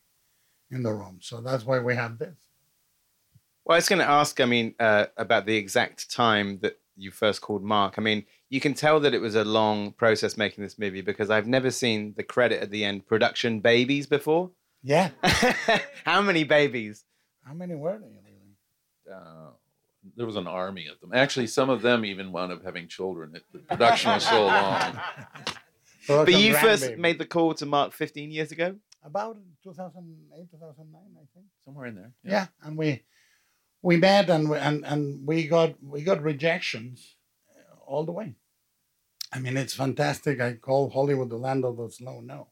in 0.71 0.83
the 0.83 0.93
room. 0.93 1.19
So 1.21 1.41
that's 1.41 1.65
why 1.65 1.79
we 1.79 1.95
have 1.95 2.17
this. 2.17 2.35
Well, 3.65 3.75
I 3.75 3.77
was 3.77 3.89
going 3.89 3.99
to 3.99 4.09
ask, 4.09 4.41
I 4.41 4.45
mean, 4.45 4.73
uh, 4.79 5.05
about 5.15 5.45
the 5.45 5.55
exact 5.55 6.11
time 6.11 6.59
that 6.61 6.79
you 6.95 7.11
first 7.11 7.41
called 7.41 7.63
Mark. 7.63 7.95
I 7.97 8.01
mean, 8.01 8.25
you 8.49 8.59
can 8.59 8.73
tell 8.73 8.99
that 8.99 9.13
it 9.13 9.21
was 9.21 9.35
a 9.35 9.43
long 9.43 9.91
process 9.93 10.37
making 10.37 10.63
this 10.63 10.79
movie 10.79 11.01
because 11.01 11.29
I've 11.29 11.47
never 11.47 11.71
seen 11.71 12.13
the 12.17 12.23
credit 12.23 12.61
at 12.61 12.71
the 12.71 12.83
end, 12.83 13.07
production 13.07 13.59
babies, 13.59 14.07
before. 14.07 14.51
Yeah. 14.83 15.11
How 16.03 16.21
many 16.21 16.43
babies? 16.43 17.05
How 17.43 17.53
many 17.53 17.75
were 17.75 17.97
they 17.99 18.07
really? 18.07 18.28
Uh, 19.09 19.51
there 20.15 20.25
was 20.25 20.35
an 20.37 20.47
army 20.47 20.87
of 20.87 20.99
them. 21.01 21.11
Actually, 21.13 21.47
some 21.47 21.69
of 21.69 21.81
them 21.81 22.05
even 22.05 22.31
wound 22.31 22.51
up 22.51 22.63
having 22.63 22.87
children. 22.87 23.35
It, 23.35 23.43
the 23.51 23.59
production 23.59 24.11
was 24.11 24.25
so 24.25 24.45
long. 24.55 24.99
So 26.03 26.25
But 26.25 26.33
you 26.33 26.55
first 26.55 26.83
grandbaby. 26.85 26.97
made 26.97 27.17
the 27.19 27.25
call 27.25 27.53
to 27.55 27.65
Mark 27.65 27.93
15 27.93 28.31
years 28.31 28.51
ago. 28.51 28.75
about 29.03 29.37
2008, 29.63 30.51
2009, 30.51 31.01
I 31.15 31.25
think. 31.33 31.45
Somewhere 31.65 31.87
in 31.87 31.95
there. 31.95 32.13
Yeah, 32.23 32.47
and 32.63 32.77
we 32.77 33.03
we 33.81 33.97
met 33.97 34.29
and 34.29 34.49
we, 34.49 34.57
and 34.57 34.85
and 34.85 35.27
we 35.27 35.47
got 35.47 35.81
we 35.83 36.01
got 36.03 36.21
rejections 36.23 37.15
uh, 37.55 37.75
all 37.85 38.05
the 38.05 38.11
way. 38.13 38.35
I 39.31 39.39
mean, 39.39 39.57
it's 39.57 39.75
fantastic. 39.75 40.39
I 40.41 40.53
call 40.53 40.89
Hollywood 40.89 41.29
the 41.29 41.37
land 41.37 41.63
of 41.65 41.77
the 41.77 41.89
slow 41.89 42.19
no, 42.21 42.47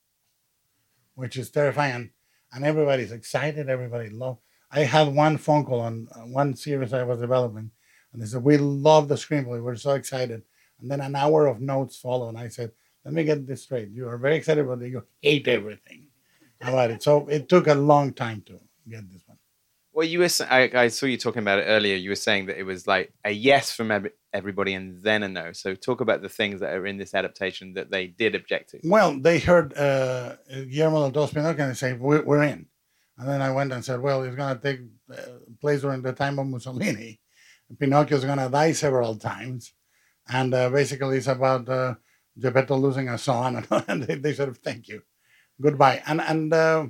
which 1.15 1.35
is 1.37 1.49
terrifying, 1.49 2.11
and 2.51 2.63
everybody's 2.65 3.11
excited. 3.11 3.69
Everybody 3.69 4.09
love. 4.09 4.37
I 4.71 4.81
had 4.81 5.13
one 5.13 5.37
phone 5.37 5.65
call 5.65 5.79
on 5.81 6.07
uh, 6.13 6.19
one 6.21 6.55
series 6.55 6.93
I 6.93 7.03
was 7.03 7.19
developing, 7.19 7.71
and 8.11 8.21
they 8.21 8.25
said 8.25 8.43
we 8.43 8.57
love 8.57 9.07
the 9.07 9.15
screenplay. 9.15 9.61
We're 9.61 9.75
so 9.75 9.91
excited. 9.91 10.43
And 10.79 10.91
then 10.91 11.01
an 11.01 11.15
hour 11.15 11.47
of 11.47 11.61
notes 11.61 11.97
followed, 11.97 12.29
and 12.29 12.37
I 12.37 12.49
said, 12.49 12.71
"Let 13.05 13.13
me 13.13 13.23
get 13.23 13.47
this 13.47 13.63
straight. 13.63 13.89
You 13.89 14.07
are 14.09 14.17
very 14.17 14.35
excited, 14.35 14.65
about 14.65 14.81
it. 14.81 14.91
you 14.91 15.03
hate 15.21 15.47
everything 15.47 16.07
about 16.61 16.91
it." 16.91 17.01
So 17.01 17.27
it 17.27 17.49
took 17.49 17.67
a 17.67 17.73
long 17.73 18.13
time 18.13 18.43
to 18.47 18.59
get 18.89 19.09
this 19.09 19.23
one. 19.25 19.37
Well, 19.93 20.05
you 20.05 20.19
were—I 20.19 20.89
saw 20.89 21.05
you 21.07 21.17
talking 21.17 21.41
about 21.41 21.59
it 21.59 21.63
earlier. 21.63 21.95
You 21.95 22.09
were 22.09 22.15
saying 22.15 22.47
that 22.47 22.59
it 22.59 22.63
was 22.63 22.85
like 22.85 23.13
a 23.23 23.31
yes 23.31 23.71
from 23.71 24.09
everybody 24.37 24.73
and 24.73 25.01
then 25.01 25.23
a 25.23 25.27
no. 25.27 25.51
So 25.53 25.73
talk 25.73 26.01
about 26.01 26.21
the 26.21 26.29
things 26.29 26.59
that 26.59 26.73
are 26.73 26.85
in 26.85 26.97
this 26.97 27.15
adaptation 27.15 27.73
that 27.73 27.89
they 27.89 28.07
did 28.07 28.35
object 28.35 28.71
to. 28.71 28.79
Well, 28.83 29.19
they 29.19 29.39
heard 29.39 29.75
uh, 29.75 30.35
Guillermo 30.47 31.09
del 31.09 31.11
Toro's 31.11 31.33
Pinocchio 31.33 31.63
and 31.63 31.71
they 31.71 31.75
say, 31.75 31.93
we're, 31.93 32.21
we're 32.21 32.43
in. 32.43 32.67
And 33.17 33.27
then 33.27 33.41
I 33.41 33.51
went 33.51 33.73
and 33.73 33.83
said, 33.83 33.99
well, 33.99 34.23
it's 34.23 34.35
going 34.35 34.55
to 34.55 34.61
take 34.61 34.81
uh, 35.11 35.39
place 35.59 35.81
during 35.81 36.01
the 36.01 36.13
time 36.13 36.37
of 36.39 36.47
Mussolini. 36.47 37.19
Pinocchio's 37.79 38.25
going 38.25 38.37
to 38.37 38.49
die 38.49 38.71
several 38.73 39.15
times. 39.15 39.73
And 40.29 40.53
uh, 40.53 40.69
basically, 40.69 41.17
it's 41.17 41.27
about 41.27 41.67
uh, 41.67 41.95
Geppetto 42.37 42.77
losing 42.77 43.09
a 43.09 43.17
son. 43.17 43.65
And 43.87 44.03
they, 44.03 44.15
they 44.15 44.33
said, 44.33 44.55
thank 44.57 44.87
you. 44.87 45.01
Goodbye. 45.59 46.03
And, 46.05 46.21
and 46.21 46.53
uh, 46.53 46.87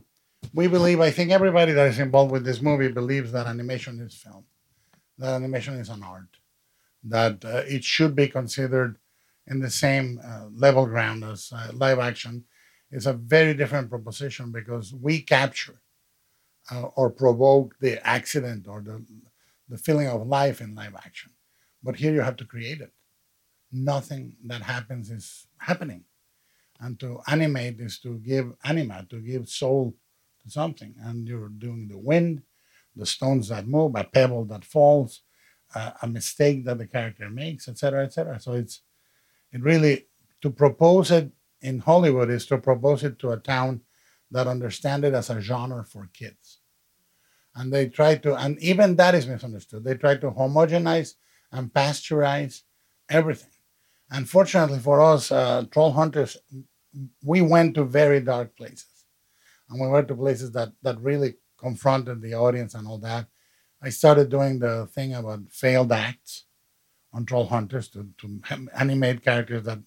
we 0.53 0.67
believe, 0.67 0.99
I 0.99 1.11
think 1.11 1.31
everybody 1.31 1.71
that 1.71 1.87
is 1.87 1.99
involved 1.99 2.31
with 2.31 2.43
this 2.43 2.61
movie 2.61 2.89
believes 2.89 3.31
that 3.31 3.47
animation 3.47 3.99
is 4.01 4.15
film, 4.15 4.45
that 5.17 5.33
animation 5.33 5.75
is 5.75 5.89
an 5.89 6.03
art, 6.03 6.37
that 7.03 7.45
uh, 7.45 7.63
it 7.65 7.83
should 7.83 8.15
be 8.15 8.27
considered 8.27 8.97
in 9.47 9.59
the 9.61 9.69
same 9.69 10.19
uh, 10.25 10.47
level 10.53 10.85
ground 10.85 11.23
as 11.23 11.53
live 11.73 11.99
action 11.99 12.43
It's 12.91 13.05
a 13.05 13.13
very 13.13 13.53
different 13.53 13.89
proposition 13.89 14.51
because 14.51 14.93
we 14.93 15.21
capture 15.21 15.81
uh, 16.71 16.83
or 16.95 17.09
provoke 17.09 17.75
the 17.79 18.05
accident 18.07 18.67
or 18.67 18.81
the, 18.81 19.03
the 19.69 19.77
feeling 19.77 20.07
of 20.07 20.27
life 20.27 20.61
in 20.61 20.75
live 20.75 20.95
action. 20.95 21.31
But 21.83 21.95
here 21.95 22.13
you 22.13 22.21
have 22.21 22.37
to 22.37 22.45
create 22.45 22.81
it. 22.81 22.91
Nothing 23.71 24.35
that 24.45 24.61
happens 24.61 25.09
is 25.09 25.47
happening. 25.59 26.05
And 26.79 26.99
to 26.99 27.21
animate 27.27 27.79
is 27.79 27.99
to 27.99 28.19
give 28.19 28.53
anima, 28.63 29.05
to 29.09 29.19
give 29.19 29.49
soul 29.49 29.95
to 30.43 30.49
something. 30.49 30.95
And 31.01 31.27
you're 31.27 31.49
doing 31.49 31.87
the 31.87 31.97
wind, 31.97 32.43
the 32.95 33.05
stones 33.05 33.49
that 33.49 33.67
move, 33.67 33.93
a 33.95 34.03
pebble 34.03 34.45
that 34.45 34.63
falls, 34.65 35.21
uh, 35.75 35.91
a 36.01 36.07
mistake 36.07 36.65
that 36.65 36.77
the 36.77 36.87
character 36.87 37.29
makes, 37.29 37.67
etc., 37.67 38.05
etc. 38.05 38.39
So 38.39 38.53
it's 38.53 38.81
it 39.51 39.61
really 39.61 40.07
to 40.41 40.49
propose 40.49 41.11
it 41.11 41.31
in 41.61 41.79
Hollywood 41.79 42.29
is 42.29 42.45
to 42.47 42.57
propose 42.57 43.03
it 43.03 43.17
to 43.19 43.31
a 43.31 43.37
town 43.37 43.81
that 44.31 44.47
understand 44.47 45.03
it 45.03 45.13
as 45.13 45.29
a 45.29 45.41
genre 45.41 45.83
for 45.83 46.09
kids. 46.13 46.56
And 47.57 47.73
they 47.73 47.89
try 47.89 48.17
to, 48.17 48.35
and 48.37 48.59
even 48.61 48.97
that 48.97 49.15
is 49.15 49.27
misunderstood. 49.27 49.85
They 49.85 49.95
try 49.95 50.17
to 50.17 50.31
homogenize 50.31 51.15
and 51.51 51.73
pasteurize 51.73 52.63
everything. 53.09 53.51
Unfortunately 54.11 54.79
for 54.79 55.01
us, 55.01 55.31
uh, 55.31 55.65
troll 55.71 55.93
hunters, 55.93 56.37
we 57.23 57.41
went 57.41 57.75
to 57.75 57.83
very 57.85 58.21
dark 58.21 58.55
places, 58.57 59.05
and 59.69 59.79
we 59.81 59.87
went 59.87 60.07
to 60.09 60.15
places 60.15 60.51
that 60.53 60.71
that 60.83 60.99
really 61.01 61.35
confronted 61.59 62.21
the 62.21 62.33
audience 62.35 62.75
and 62.75 62.87
all 62.87 62.99
that. 62.99 63.27
I 63.81 63.89
started 63.89 64.29
doing 64.29 64.59
the 64.59 64.87
thing 64.87 65.13
about 65.15 65.41
failed 65.51 65.91
acts 65.91 66.45
on 67.13 67.25
troll 67.25 67.47
hunters 67.47 67.89
to, 67.89 68.09
to 68.19 68.41
animate 68.77 69.23
characters 69.23 69.65
that 69.65 69.79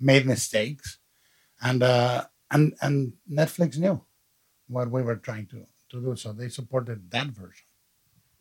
made 0.00 0.26
mistakes 0.26 0.98
and 1.62 1.82
uh, 1.82 2.24
and 2.50 2.74
and 2.82 3.14
netflix 3.30 3.78
knew 3.78 4.02
what 4.68 4.90
we 4.90 5.02
were 5.02 5.16
trying 5.16 5.46
to 5.48 5.66
to 5.92 6.00
do 6.00 6.16
so 6.16 6.32
they 6.32 6.48
supported 6.48 6.98
that 7.10 7.28
version 7.28 7.66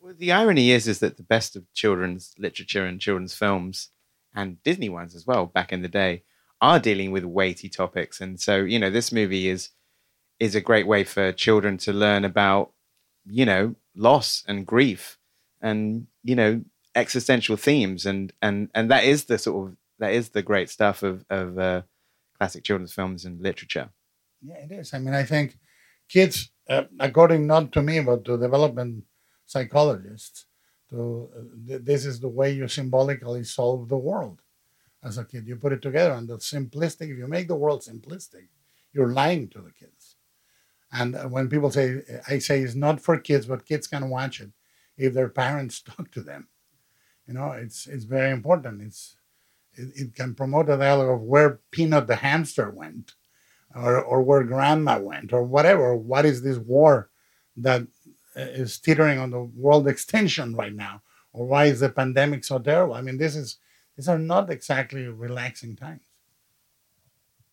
Well, 0.02 0.16
the 0.18 0.32
irony 0.32 0.72
is, 0.78 0.88
is 0.88 1.00
that 1.00 1.18
the 1.18 1.30
best 1.36 1.56
of 1.56 1.72
children's 1.82 2.34
literature 2.46 2.86
and 2.90 3.00
children's 3.06 3.36
films, 3.36 3.76
and 4.34 4.58
Disney 4.64 4.90
ones 4.90 5.14
as 5.16 5.26
well, 5.30 5.46
back 5.58 5.70
in 5.76 5.82
the 5.84 5.96
day, 6.04 6.24
are 6.60 6.80
dealing 6.80 7.12
with 7.12 7.36
weighty 7.40 7.70
topics. 7.70 8.16
And 8.24 8.40
so, 8.40 8.56
you 8.74 8.80
know, 8.82 8.90
this 8.90 9.12
movie 9.12 9.46
is 9.56 9.70
is 10.40 10.56
a 10.56 10.68
great 10.70 10.88
way 10.88 11.04
for 11.04 11.32
children 11.46 11.78
to 11.86 11.92
learn 11.94 12.24
about, 12.26 12.66
you 13.40 13.46
know, 13.46 13.76
loss 13.96 14.44
and 14.48 14.66
grief, 14.74 15.20
and 15.62 16.08
you 16.30 16.36
know, 16.36 16.52
existential 16.96 17.58
themes, 17.58 18.06
and 18.06 18.34
and 18.42 18.70
and 18.74 18.90
that 18.90 19.04
is 19.04 19.26
the 19.26 19.38
sort 19.38 19.58
of 19.70 19.78
that 20.00 20.14
is 20.14 20.30
the 20.30 20.42
great 20.52 20.70
stuff 20.78 21.04
of 21.04 21.26
of 21.30 21.58
uh, 21.60 21.82
classic 22.40 22.64
children's 22.64 22.94
films 22.94 23.26
and 23.26 23.42
literature. 23.50 23.90
yeah 24.42 24.60
it 24.66 24.72
is 24.72 24.94
i 24.96 25.00
mean 25.04 25.14
i 25.14 25.26
think 25.34 25.48
kids 26.10 26.50
uh, 26.72 26.86
according 27.00 27.46
not 27.48 27.72
to 27.74 27.82
me 27.82 28.00
but 28.00 28.24
to 28.26 28.38
development 28.38 29.04
psychologists 29.46 30.46
to 30.90 31.30
uh, 31.38 31.42
th- 31.68 31.82
this 31.84 32.06
is 32.06 32.20
the 32.22 32.30
way 32.30 32.52
you 32.52 32.68
symbolically 32.68 33.44
solve 33.44 33.90
the 33.90 33.98
world. 33.98 34.40
As 35.04 35.18
a 35.18 35.26
kid 35.26 35.48
you 35.48 35.58
put 35.58 35.74
it 35.74 35.82
together 35.82 36.14
and 36.14 36.30
the 36.30 36.38
simplistic 36.38 37.12
if 37.12 37.18
you 37.18 37.28
make 37.28 37.50
the 37.50 37.62
world 37.64 37.82
simplistic 37.82 38.48
you're 38.94 39.14
lying 39.14 39.50
to 39.50 39.60
the 39.60 39.72
kids. 39.72 40.16
And 40.94 41.16
uh, 41.16 41.28
when 41.36 41.50
people 41.50 41.72
say 41.72 42.04
i 42.30 42.40
say 42.40 42.62
it's 42.62 42.76
not 42.76 43.02
for 43.02 43.18
kids 43.18 43.46
but 43.48 43.66
kids 43.72 43.88
can 43.88 44.10
watch 44.10 44.42
it 44.42 44.52
if 44.98 45.14
their 45.14 45.30
parents 45.30 45.82
talk 45.92 46.12
to 46.12 46.22
them. 46.22 46.48
You 47.28 47.34
know 47.36 47.52
it's 47.52 47.88
it's 47.88 48.06
very 48.06 48.32
important. 48.32 48.82
It's 48.82 49.18
it, 49.74 49.90
it 50.02 50.16
can 50.16 50.36
promote 50.36 50.70
a 50.70 50.78
dialogue 50.78 51.16
of 51.16 51.22
where 51.34 51.60
peanut 51.72 52.08
the 52.08 52.18
hamster 52.28 52.70
went 52.70 53.16
or, 53.76 54.02
or 54.02 54.22
where 54.22 54.44
grandma 54.44 55.00
went 55.00 55.34
or 55.34 55.44
whatever 55.44 55.96
what 55.96 56.26
is 56.26 56.42
this 56.42 56.58
war 56.58 57.10
that 57.58 57.82
is 58.36 58.78
uh, 58.78 58.86
teetering 58.86 59.20
on 59.20 59.30
the 59.32 59.42
world 59.56 59.88
extinction 59.88 60.56
right 60.56 60.74
now 60.74 61.02
or 61.34 61.46
why 61.46 61.66
is 61.66 61.80
the 61.80 61.90
pandemic 61.90 62.44
so 62.44 62.60
terrible 62.60 62.94
i 62.94 63.02
mean 63.02 63.18
this 63.18 63.36
is 63.36 63.58
these 63.98 64.08
are 64.08 64.20
not 64.20 64.50
exactly 64.50 65.04
relaxing 65.08 65.76
times 65.76 66.02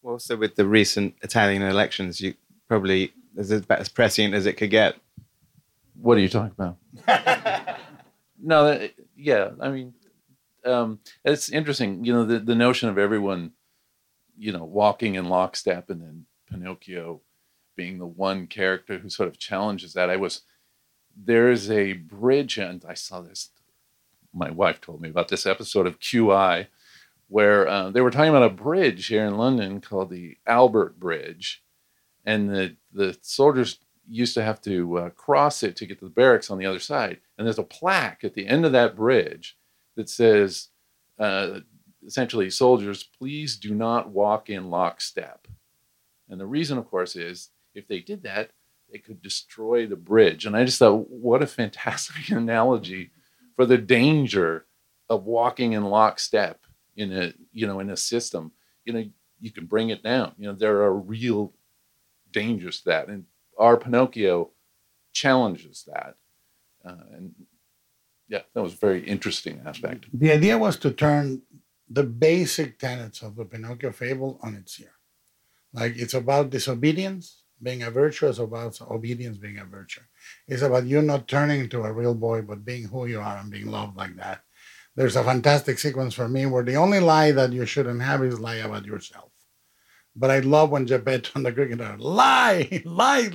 Well, 0.03 0.19
so 0.19 0.37
with 0.37 0.55
the 0.55 0.67
recent 0.67 1.15
Italian 1.23 1.63
elections, 1.63 2.21
you 2.21 2.35
probably 2.69 3.13
is 3.37 3.51
about 3.51 3.81
as 3.81 3.89
prescient 3.89 4.35
as 4.35 4.47
it 4.47 4.55
could 4.55 4.71
get. 4.71 4.95
What 6.01 6.17
are 6.17 6.21
you 6.21 6.29
talking 6.29 6.55
about? 6.57 6.77
no, 8.43 8.89
yeah, 9.17 9.51
I 9.61 9.69
mean, 9.71 9.95
um, 10.65 11.01
it's 11.25 11.51
interesting. 11.51 12.05
You 12.05 12.13
know, 12.15 12.25
the, 12.25 12.39
the 12.39 12.55
notion 12.55 12.89
of 12.89 12.99
everyone, 12.99 13.53
you 14.39 14.53
know, 14.53 14.65
walking 14.65 15.17
in 15.17 15.29
lockstep, 15.29 15.91
and 15.91 16.01
then 16.01 16.27
Pinocchio 16.51 17.21
being 17.77 17.99
the 17.99 18.07
one 18.07 18.47
character 18.47 18.99
who 18.99 19.09
sort 19.09 19.29
of 19.29 19.39
challenges 19.39 19.93
that. 19.95 20.11
I 20.11 20.17
was 20.17 20.43
there 21.17 21.51
is 21.51 21.71
a 21.71 21.95
bridge, 21.95 22.59
and 22.59 22.85
I 22.89 22.95
saw 22.95 23.21
this. 23.21 23.51
My 24.33 24.51
wife 24.51 24.81
told 24.81 25.01
me 25.01 25.09
about 25.09 25.29
this 25.29 25.47
episode 25.47 25.87
of 25.87 25.99
QI, 25.99 26.69
where 27.29 27.67
uh, 27.67 27.91
they 27.91 28.01
were 28.01 28.11
talking 28.11 28.31
about 28.31 28.43
a 28.43 28.51
bridge 28.51 29.07
here 29.07 29.25
in 29.25 29.37
London 29.37 29.81
called 29.81 30.11
the 30.11 30.37
Albert 30.47 31.01
Bridge, 31.01 31.63
and 32.25 32.51
the 32.51 32.77
the 32.93 33.19
soldiers 33.23 33.79
used 34.09 34.35
to 34.35 34.43
have 34.43 34.61
to 34.63 34.99
uh, 34.99 35.11
cross 35.11 35.63
it 35.63 35.77
to 35.77 35.87
get 35.87 35.99
to 35.99 36.07
the 36.07 36.11
barracks 36.11 36.51
on 36.51 36.59
the 36.59 36.67
other 36.67 36.79
side. 36.79 37.19
And 37.37 37.47
there's 37.47 37.59
a 37.59 37.63
plaque 37.63 38.25
at 38.25 38.35
the 38.35 38.47
end 38.47 38.65
of 38.65 38.73
that 38.73 38.97
bridge 38.97 39.57
that 39.97 40.09
says, 40.09 40.69
uh, 41.19 41.61
essentially, 42.07 42.51
soldiers, 42.51 43.03
please 43.03 43.57
do 43.57 43.75
not 43.75 44.11
walk 44.11 44.51
in 44.51 44.71
lockstep. 44.71 45.47
And 46.29 46.41
the 46.41 46.47
reason, 46.47 46.79
of 46.79 46.89
course, 46.89 47.17
is 47.17 47.51
if 47.75 47.89
they 47.89 48.01
did 48.01 48.23
that, 48.23 48.51
they 48.91 48.99
could 48.99 49.23
destroy 49.23 49.87
the 49.87 49.97
bridge. 49.97 50.47
And 50.47 50.57
I 50.57 50.65
just 50.65 50.79
thought, 50.79 51.09
what 51.11 51.43
a 51.43 51.47
fantastic 51.47 52.29
analogy 52.31 53.11
for 53.57 53.67
the 53.67 53.79
danger 53.79 54.67
of 55.09 55.25
walking 55.25 55.73
in 55.73 55.85
lockstep 55.85 56.61
in 56.97 57.13
a 57.13 57.33
you 57.53 57.67
know 57.67 57.81
in 57.81 57.91
a 57.91 57.97
system. 57.97 58.53
You 58.85 58.93
know, 58.93 59.05
you 59.41 59.51
can 59.51 59.67
bring 59.67 59.91
it 59.91 60.03
down. 60.03 60.33
You 60.39 60.49
know, 60.49 60.55
there 60.55 60.83
are 60.83 60.95
real 60.95 61.53
dangers 62.31 62.81
to 62.81 62.85
that, 62.87 63.09
and 63.09 63.25
our 63.59 63.77
Pinocchio 63.77 64.51
challenges 65.13 65.89
that. 65.93 66.17
Uh, 66.85 67.05
and 67.15 67.35
yeah, 68.29 68.43
that 68.55 68.63
was 68.63 68.75
a 68.75 68.77
very 68.77 69.03
interesting 69.05 69.61
aspect. 69.67 70.07
the 70.13 70.31
idea 70.31 70.57
was 70.57 70.77
to 70.77 70.91
turn 70.91 71.43
the 71.91 72.05
basic 72.05 72.79
tenets 72.79 73.23
of 73.23 73.37
the 73.37 73.45
pinocchio 73.45 73.93
fable 73.93 74.39
on 74.43 74.55
its 74.55 74.81
ear 74.81 74.93
like 75.73 75.97
it's 75.97 76.15
about 76.15 76.51
disobedience 76.51 77.43
being 77.63 77.83
a 77.83 77.91
virtue 77.91 78.29
it's 78.29 78.39
about 78.39 78.81
obedience 78.83 79.37
being 79.37 79.59
a 79.59 79.65
virtue. 79.65 80.01
It's 80.47 80.63
about 80.63 80.87
you 80.87 81.03
not 81.03 81.29
turning 81.29 81.61
into 81.61 81.83
a 81.83 81.93
real 81.93 82.15
boy, 82.15 82.43
but 82.43 82.65
being 82.65 82.85
who 82.85 83.07
you 83.07 83.21
are 83.21 83.37
and 83.39 83.51
being 83.51 83.67
loved 83.67 83.97
like 83.97 84.17
that. 84.17 84.43
There's 84.97 85.17
a 85.17 85.25
fantastic 85.25 85.79
sequence 85.79 86.15
for 86.15 86.29
me 86.29 86.47
where 86.47 86.65
the 86.65 86.77
only 86.77 87.01
lie 87.01 87.33
that 87.33 87.53
you 87.53 87.65
shouldn't 87.67 88.03
have 88.03 88.23
is 88.25 88.41
lie 88.41 88.57
about 88.57 88.85
yourself. 88.85 89.31
But 90.17 90.31
I 90.31 90.41
love 90.41 90.71
when 90.71 90.87
Geppetto 90.87 91.31
and 91.37 91.47
the 91.47 91.53
cricketer 91.53 91.97
lie, 91.99 92.83
lie, 92.85 93.31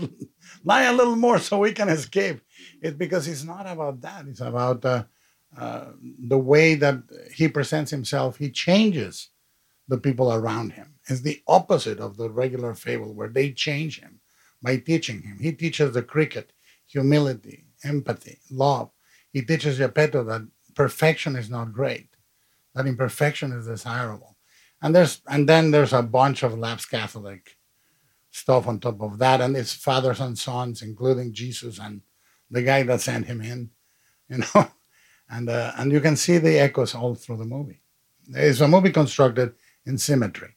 lie 0.63 0.83
a 0.83 0.93
little 0.93 1.15
more 1.15 1.39
so 1.39 1.59
we 1.59 1.71
can 1.71 1.89
escape. 1.89 2.41
It's 2.81 2.97
because 2.97 3.27
it's 3.27 3.43
not 3.43 3.65
about 3.65 4.01
that. 4.01 4.25
It's 4.27 4.41
about 4.41 4.83
uh, 4.83 5.05
uh, 5.57 5.91
the 6.27 6.37
way 6.37 6.75
that 6.75 7.03
he 7.33 7.47
presents 7.47 7.91
himself. 7.91 8.37
He 8.37 8.49
changes 8.49 9.29
the 9.87 9.97
people 9.97 10.33
around 10.33 10.73
him. 10.73 10.95
It's 11.07 11.21
the 11.21 11.41
opposite 11.47 11.99
of 11.99 12.17
the 12.17 12.29
regular 12.29 12.73
fable 12.73 13.13
where 13.13 13.29
they 13.29 13.51
change 13.51 13.99
him 13.99 14.19
by 14.61 14.77
teaching 14.77 15.21
him. 15.21 15.37
He 15.39 15.51
teaches 15.51 15.93
the 15.93 16.03
cricket 16.03 16.53
humility, 16.87 17.65
empathy, 17.83 18.39
love. 18.51 18.89
He 19.31 19.41
teaches 19.41 19.77
Geppetto 19.79 20.23
that 20.25 20.47
perfection 20.75 21.35
is 21.35 21.49
not 21.49 21.73
great, 21.73 22.09
that 22.75 22.85
imperfection 22.85 23.51
is 23.51 23.65
desirable 23.67 24.33
and 24.83 24.93
there's 24.93 25.21
and 25.27 25.47
then 25.47 25.71
there's 25.71 25.93
a 25.93 26.03
bunch 26.03 26.43
of 26.43 26.59
lapsed 26.59 26.91
Catholic 26.91 27.57
stuff 28.31 28.67
on 28.67 28.79
top 28.79 29.01
of 29.01 29.17
that, 29.19 29.39
and 29.41 29.55
it's 29.55 29.73
fathers 29.73 30.19
and 30.19 30.37
sons, 30.37 30.81
including 30.81 31.33
Jesus 31.33 31.79
and 31.79 32.01
the 32.51 32.61
guy 32.61 32.83
that 32.83 32.99
sent 32.99 33.25
him 33.25 33.41
in, 33.41 33.69
you 34.27 34.39
know, 34.39 34.67
and 35.29 35.49
uh, 35.49 35.71
and 35.77 35.91
you 35.91 35.99
can 35.99 36.15
see 36.15 36.37
the 36.37 36.59
echoes 36.59 36.95
all 36.95 37.15
through 37.15 37.37
the 37.37 37.45
movie. 37.45 37.81
It's 38.29 38.61
a 38.61 38.67
movie 38.67 38.91
constructed 38.91 39.53
in 39.85 39.97
symmetry, 39.97 40.55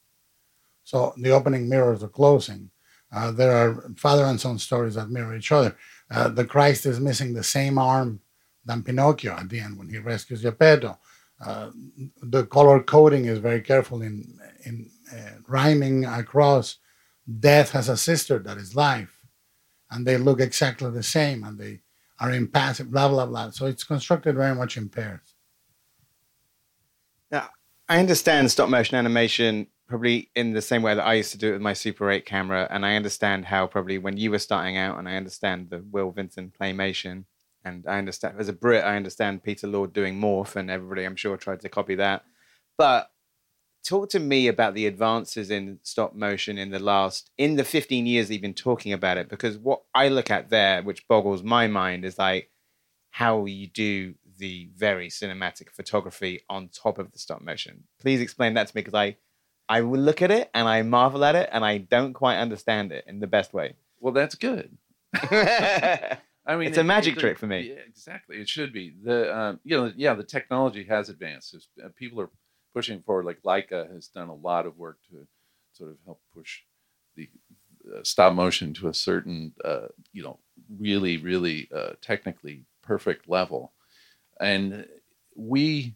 so 0.84 1.14
the 1.16 1.30
opening 1.30 1.68
mirrors 1.68 2.00
the 2.00 2.08
closing. 2.08 2.70
Uh, 3.12 3.30
there 3.30 3.52
are 3.52 3.90
father 3.96 4.24
and 4.24 4.40
son 4.40 4.58
stories 4.58 4.94
that 4.94 5.10
mirror 5.10 5.34
each 5.36 5.52
other. 5.52 5.76
Uh, 6.10 6.28
the 6.28 6.44
Christ 6.44 6.86
is 6.86 7.00
missing 7.00 7.34
the 7.34 7.44
same 7.44 7.78
arm 7.78 8.20
than 8.64 8.82
Pinocchio 8.82 9.32
at 9.32 9.48
the 9.48 9.60
end 9.60 9.78
when 9.78 9.88
he 9.88 9.98
rescues 9.98 10.42
Geppetto. 10.42 10.98
Uh, 11.44 11.70
the 12.22 12.44
color 12.46 12.82
coding 12.82 13.26
is 13.26 13.38
very 13.38 13.60
careful 13.60 14.02
in 14.02 14.38
in 14.64 14.90
uh, 15.12 15.38
rhyming 15.46 16.04
across. 16.04 16.78
Death 17.40 17.72
has 17.72 17.88
a 17.88 17.96
sister 17.96 18.38
that 18.38 18.56
is 18.56 18.76
life, 18.76 19.20
and 19.90 20.06
they 20.06 20.16
look 20.16 20.40
exactly 20.40 20.90
the 20.90 21.02
same, 21.02 21.44
and 21.44 21.58
they 21.58 21.80
are 22.20 22.32
impassive. 22.32 22.90
Blah 22.90 23.08
blah 23.08 23.26
blah. 23.26 23.50
So 23.50 23.66
it's 23.66 23.84
constructed 23.84 24.36
very 24.36 24.54
much 24.54 24.76
in 24.76 24.88
pairs. 24.88 25.34
Now, 27.30 27.48
I 27.88 27.98
understand 27.98 28.50
stop 28.50 28.68
motion 28.68 28.96
animation 28.96 29.66
probably 29.88 30.30
in 30.34 30.52
the 30.52 30.62
same 30.62 30.82
way 30.82 30.94
that 30.94 31.06
I 31.06 31.14
used 31.14 31.32
to 31.32 31.38
do 31.38 31.50
it 31.50 31.52
with 31.52 31.62
my 31.62 31.72
Super 31.72 32.10
8 32.10 32.26
camera, 32.26 32.66
and 32.70 32.84
I 32.84 32.96
understand 32.96 33.44
how 33.44 33.68
probably 33.68 33.98
when 33.98 34.16
you 34.16 34.32
were 34.32 34.38
starting 34.38 34.76
out, 34.76 34.98
and 34.98 35.08
I 35.08 35.16
understand 35.16 35.70
the 35.70 35.84
Will 35.90 36.10
Vinton 36.10 36.52
claymation 36.60 37.24
and 37.66 37.84
I 37.86 37.98
understand 37.98 38.36
as 38.38 38.48
a 38.48 38.52
Brit, 38.52 38.84
I 38.84 38.96
understand 38.96 39.42
Peter 39.42 39.66
Lord 39.66 39.92
doing 39.92 40.18
Morph, 40.18 40.54
and 40.54 40.70
everybody 40.70 41.04
I'm 41.04 41.16
sure 41.16 41.36
tried 41.36 41.60
to 41.62 41.68
copy 41.68 41.96
that. 41.96 42.22
But 42.78 43.10
talk 43.86 44.10
to 44.10 44.18
me 44.18 44.48
about 44.48 44.74
the 44.74 44.86
advances 44.86 45.50
in 45.50 45.78
stop 45.82 46.14
motion 46.14 46.58
in 46.58 46.70
the 46.70 46.78
last 46.78 47.30
in 47.38 47.56
the 47.56 47.64
15 47.64 48.04
years 48.06 48.30
you've 48.30 48.42
been 48.42 48.54
talking 48.54 48.92
about 48.92 49.16
it, 49.16 49.28
because 49.28 49.56
what 49.56 49.82
I 49.94 50.08
look 50.08 50.30
at 50.30 50.50
there, 50.50 50.82
which 50.82 51.06
boggles 51.08 51.42
my 51.42 51.68
mind, 51.68 52.04
is 52.04 52.18
like 52.18 52.50
how 53.10 53.46
you 53.46 53.68
do 53.68 54.14
the 54.38 54.68
very 54.76 55.08
cinematic 55.08 55.70
photography 55.70 56.42
on 56.50 56.68
top 56.68 56.98
of 56.98 57.12
the 57.12 57.18
stop 57.18 57.40
motion. 57.40 57.84
Please 58.00 58.20
explain 58.20 58.54
that 58.54 58.66
to 58.68 58.76
me, 58.76 58.82
because 58.82 58.94
I 58.94 59.16
I 59.68 59.82
will 59.82 60.00
look 60.00 60.22
at 60.22 60.30
it 60.30 60.50
and 60.52 60.68
I 60.68 60.82
marvel 60.82 61.24
at 61.24 61.36
it, 61.36 61.48
and 61.52 61.64
I 61.64 61.78
don't 61.78 62.12
quite 62.12 62.38
understand 62.38 62.92
it 62.92 63.04
in 63.06 63.20
the 63.20 63.26
best 63.26 63.54
way. 63.54 63.74
Well, 64.00 64.12
that's 64.12 64.34
good. 64.34 64.76
I 66.48 66.54
mean, 66.56 66.68
it's 66.68 66.78
a 66.78 66.84
magic 66.84 67.16
it, 67.16 67.20
trick 67.20 67.38
for 67.38 67.46
me. 67.46 67.70
Yeah, 67.70 67.82
exactly. 67.88 68.36
It 68.36 68.48
should 68.48 68.72
be. 68.72 68.94
The 69.02 69.36
um, 69.36 69.60
you 69.64 69.76
know, 69.76 69.92
yeah, 69.96 70.14
the 70.14 70.24
technology 70.24 70.84
has 70.84 71.08
advanced. 71.08 71.56
Uh, 71.82 71.88
people 71.96 72.20
are 72.20 72.30
pushing 72.76 73.00
forward. 73.00 73.24
Like 73.24 73.40
Laika 73.42 73.90
has 73.90 74.08
done 74.08 74.28
a 74.28 74.34
lot 74.34 74.66
of 74.66 74.76
work 74.76 74.98
to 75.08 75.26
sort 75.72 75.90
of 75.90 75.96
help 76.04 76.20
push 76.34 76.60
the 77.16 77.26
uh, 77.90 78.00
stop 78.02 78.34
motion 78.34 78.74
to 78.74 78.88
a 78.88 78.94
certain, 78.94 79.54
uh, 79.64 79.86
you 80.12 80.22
know, 80.22 80.38
really, 80.78 81.16
really 81.16 81.70
uh, 81.74 81.92
technically 82.02 82.64
perfect 82.82 83.30
level. 83.30 83.72
And 84.40 84.86
we 85.34 85.94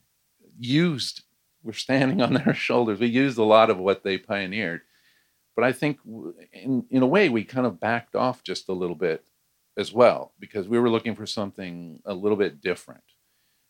used. 0.59 1.25
We're 1.63 1.75
standing 1.75 2.23
on 2.23 2.33
their 2.45 2.55
shoulders. 2.55 2.99
We 2.99 3.09
used 3.09 3.37
a 3.37 3.45
lot 3.45 3.69
of 3.69 3.77
what 3.77 4.03
they 4.03 4.17
pioneered, 4.17 4.81
but 5.55 5.67
I 5.67 5.73
think 5.73 5.99
in 6.55 6.87
in 6.89 7.03
a 7.03 7.07
way 7.07 7.29
we 7.29 7.45
kind 7.45 7.67
of 7.67 7.79
backed 7.79 8.17
off 8.17 8.43
just 8.43 8.71
a 8.71 8.73
little 8.73 8.97
bit 8.97 9.23
as 9.77 9.93
well 9.93 10.33
because 10.39 10.67
we 10.67 10.79
were 10.79 10.89
looking 10.89 11.15
for 11.15 11.27
something 11.27 12.01
a 12.07 12.15
little 12.15 12.39
bit 12.39 12.63
different. 12.63 13.05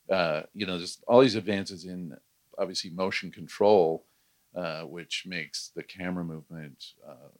Uh, 0.09 0.43
you 0.55 0.67
know, 0.67 0.79
just 0.79 1.03
all 1.09 1.21
these 1.21 1.35
advances 1.35 1.85
in 1.85 2.17
obviously 2.61 2.91
motion 2.91 3.31
control, 3.31 4.05
uh, 4.55 4.83
which 4.83 5.25
makes 5.27 5.71
the 5.75 5.83
camera 5.83 6.25
movement 6.25 6.85
uh, 7.09 7.31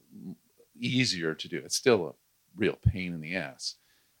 easier 0.79 1.33
to 1.35 1.47
do. 1.47 1.61
It's 1.63 1.75
still 1.75 2.07
a 2.07 2.13
real 2.55 2.77
pain 2.83 3.13
in 3.13 3.21
the 3.21 3.35
ass. 3.35 3.75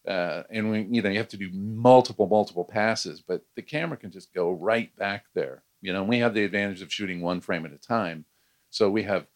Uh, 0.07 0.43
and 0.49 0.95
you 0.95 1.01
know, 1.01 1.09
you 1.09 1.17
have 1.17 1.27
to 1.29 1.37
do 1.37 1.51
multiple, 1.53 2.27
multiple 2.27 2.65
passes, 2.65 3.21
but 3.21 3.43
the 3.55 3.61
camera 3.61 3.97
can 3.97 4.11
just 4.11 4.33
go 4.33 4.51
right 4.51 4.95
back 4.95 5.25
there. 5.33 5.63
You 5.81 5.93
know, 5.93 6.03
we 6.03 6.19
have 6.19 6.33
the 6.33 6.43
advantage 6.43 6.81
of 6.81 6.93
shooting 6.93 7.21
one 7.21 7.41
frame 7.41 7.65
at 7.65 7.73
a 7.73 7.77
time, 7.77 8.25
so 8.69 8.89
we 8.89 9.03
have 9.03 9.27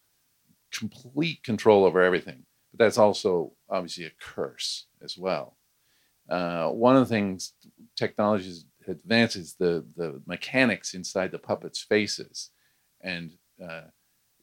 complete 0.72 1.42
control 1.42 1.84
over 1.84 2.02
everything. 2.02 2.44
But 2.72 2.84
that's 2.84 2.98
also 2.98 3.52
obviously 3.68 4.04
a 4.04 4.10
curse 4.20 4.86
as 5.02 5.16
well. 5.16 5.56
Uh, 6.28 6.70
one 6.70 6.96
of 6.96 7.08
the 7.08 7.14
things 7.14 7.52
technology 7.96 8.52
advances 8.88 9.54
the 9.54 9.84
the 9.96 10.20
mechanics 10.26 10.94
inside 10.94 11.30
the 11.30 11.38
puppets' 11.38 11.82
faces, 11.82 12.50
and 13.00 13.32
uh, 13.62 13.82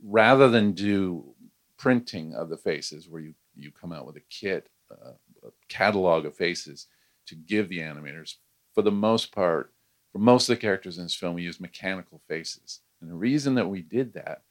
rather 0.03 0.49
than 0.49 0.73
do 0.73 1.33
printing 1.77 2.33
of 2.33 2.49
the 2.49 2.57
faces, 2.57 3.07
where 3.07 3.21
you 3.21 3.33
you 3.55 3.71
come 3.71 3.91
out 3.91 4.05
with 4.05 4.15
a 4.15 4.23
kit, 4.29 4.69
uh, 4.91 5.11
a 5.43 5.51
catalog 5.69 6.25
of 6.25 6.35
faces 6.35 6.87
to 7.25 7.35
give 7.35 7.69
the 7.69 7.79
animators, 7.79 8.35
for 8.73 8.81
the 8.81 8.91
most 8.91 9.31
part, 9.31 9.71
for 10.11 10.19
most 10.19 10.49
of 10.49 10.55
the 10.55 10.61
characters 10.61 10.97
in 10.97 11.05
this 11.05 11.15
film, 11.15 11.35
we 11.35 11.43
used 11.43 11.61
mechanical 11.61 12.21
faces, 12.27 12.81
and 13.01 13.09
the 13.09 13.15
reason 13.15 13.55
that 13.55 13.69
we 13.69 13.81
did 13.81 14.13
that 14.13 14.41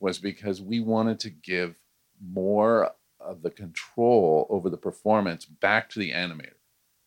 was 0.00 0.18
because 0.18 0.60
we 0.60 0.80
wanted 0.80 1.18
to 1.20 1.30
give 1.30 1.76
more 2.20 2.92
of 3.20 3.42
the 3.42 3.50
control 3.50 4.46
over 4.50 4.68
the 4.68 4.76
performance 4.76 5.44
back 5.44 5.88
to 5.88 5.98
the 5.98 6.10
animator. 6.10 6.58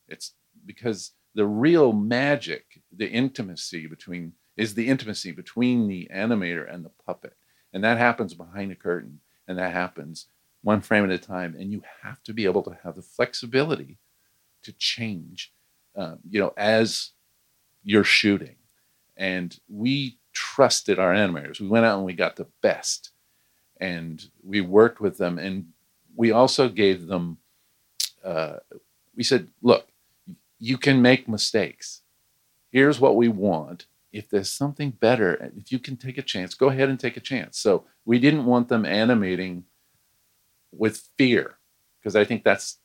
It's 0.08 0.34
because 0.66 1.12
the 1.38 1.45
real 1.45 1.93
magic, 1.93 2.82
the 2.91 3.08
intimacy 3.08 3.86
between 3.86 4.34
is 4.58 4.73
the 4.73 4.88
intimacy 4.88 5.32
between 5.32 5.88
the 5.88 6.10
animator 6.12 6.67
and 6.67 6.84
the 6.84 6.91
puppet. 7.06 7.34
And 7.71 7.84
that 7.84 8.00
happens 8.00 8.34
behind 8.34 8.71
a 8.71 8.76
curtain 8.76 9.19
and 9.47 9.56
that 9.60 9.71
happens 9.71 10.26
one 10.63 10.82
frame 10.82 11.04
at 11.04 11.12
a 11.12 11.19
time. 11.19 11.56
And 11.60 11.71
you 11.71 11.84
have 12.02 12.23
to 12.23 12.34
be 12.34 12.45
able 12.45 12.63
to 12.63 12.76
have 12.84 12.95
the 12.95 13.04
flexibility 13.04 14.00
to 14.63 14.71
change, 14.73 15.54
um, 15.95 16.17
you 16.28 16.39
know, 16.39 16.54
as 16.58 17.12
you're 17.84 18.04
shooting. 18.04 18.56
And 19.15 19.56
we 19.69 20.17
trusted 20.34 20.97
our 20.97 21.13
animators. 21.13 21.62
We 21.62 21.67
went 21.67 21.86
out 21.86 21.97
and 21.97 22.06
we 22.06 22.13
got 22.13 22.36
the 22.36 22.47
best 22.63 23.12
and 23.80 24.26
we 24.43 24.62
worked 24.62 25.00
with 25.00 25.19
them 25.19 25.38
and 25.38 25.67
we 26.15 26.32
also 26.32 26.67
gave 26.67 27.06
them, 27.06 27.38
uh, 28.23 28.56
we 29.15 29.21
said, 29.21 29.50
look, 29.62 29.88
you 30.60 30.78
can 30.78 31.02
make 31.02 31.28
mistakes. 31.28 32.02
Here's 32.72 33.00
what 33.00 33.15
we 33.15 33.28
want. 33.28 33.86
If 34.12 34.30
there's 34.30 34.52
something 34.52 34.91
better, 34.91 35.52
if 35.56 35.72
you 35.72 35.80
can 35.80 35.98
take 35.98 36.17
a 36.17 36.22
chance, 36.24 36.54
go 36.54 36.70
ahead 36.70 36.89
and 36.89 37.00
take 37.00 37.17
a 37.17 37.22
chance. 37.22 37.60
So 37.60 37.86
we 38.06 38.20
didn't 38.20 38.46
want 38.46 38.70
them 38.70 38.86
animating 38.86 39.65
with 40.72 41.10
fear 41.17 41.58
because 42.00 42.15
I 42.15 42.24
think 42.24 42.43
that's 42.43 42.78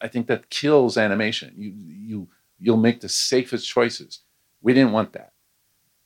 I 0.00 0.08
think 0.08 0.28
that 0.28 0.48
kills 0.50 0.96
animation. 0.96 1.54
You 1.56 1.72
you 1.76 2.28
you'll 2.58 2.76
make 2.76 3.00
the 3.00 3.08
safest 3.08 3.68
choices. 3.68 4.20
We 4.62 4.72
didn't 4.72 4.92
want 4.92 5.12
that. 5.14 5.32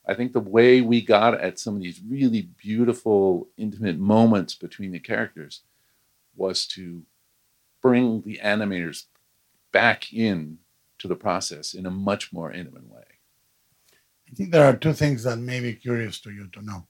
I 0.06 0.14
think 0.14 0.32
the 0.32 0.40
way 0.40 0.80
we 0.80 1.00
got 1.00 1.40
at 1.40 1.58
some 1.58 1.76
of 1.76 1.82
these 1.82 2.00
really 2.06 2.48
beautiful, 2.62 3.48
intimate 3.56 3.98
moments 3.98 4.54
between 4.54 4.92
the 4.92 4.98
characters 4.98 5.62
was 6.36 6.66
to 6.68 7.02
bring 7.80 8.22
the 8.22 8.38
animators 8.42 9.04
back 9.72 10.12
in 10.12 10.58
to 10.98 11.08
the 11.08 11.16
process 11.16 11.74
in 11.74 11.86
a 11.86 11.90
much 11.90 12.32
more 12.32 12.52
intimate 12.52 12.88
way. 12.88 13.04
I 14.28 14.34
think 14.34 14.50
there 14.50 14.64
are 14.64 14.76
two 14.76 14.92
things 14.92 15.22
that 15.24 15.38
may 15.38 15.60
be 15.60 15.74
curious 15.74 16.20
to 16.20 16.30
you 16.30 16.48
to 16.48 16.62
know. 16.62 16.86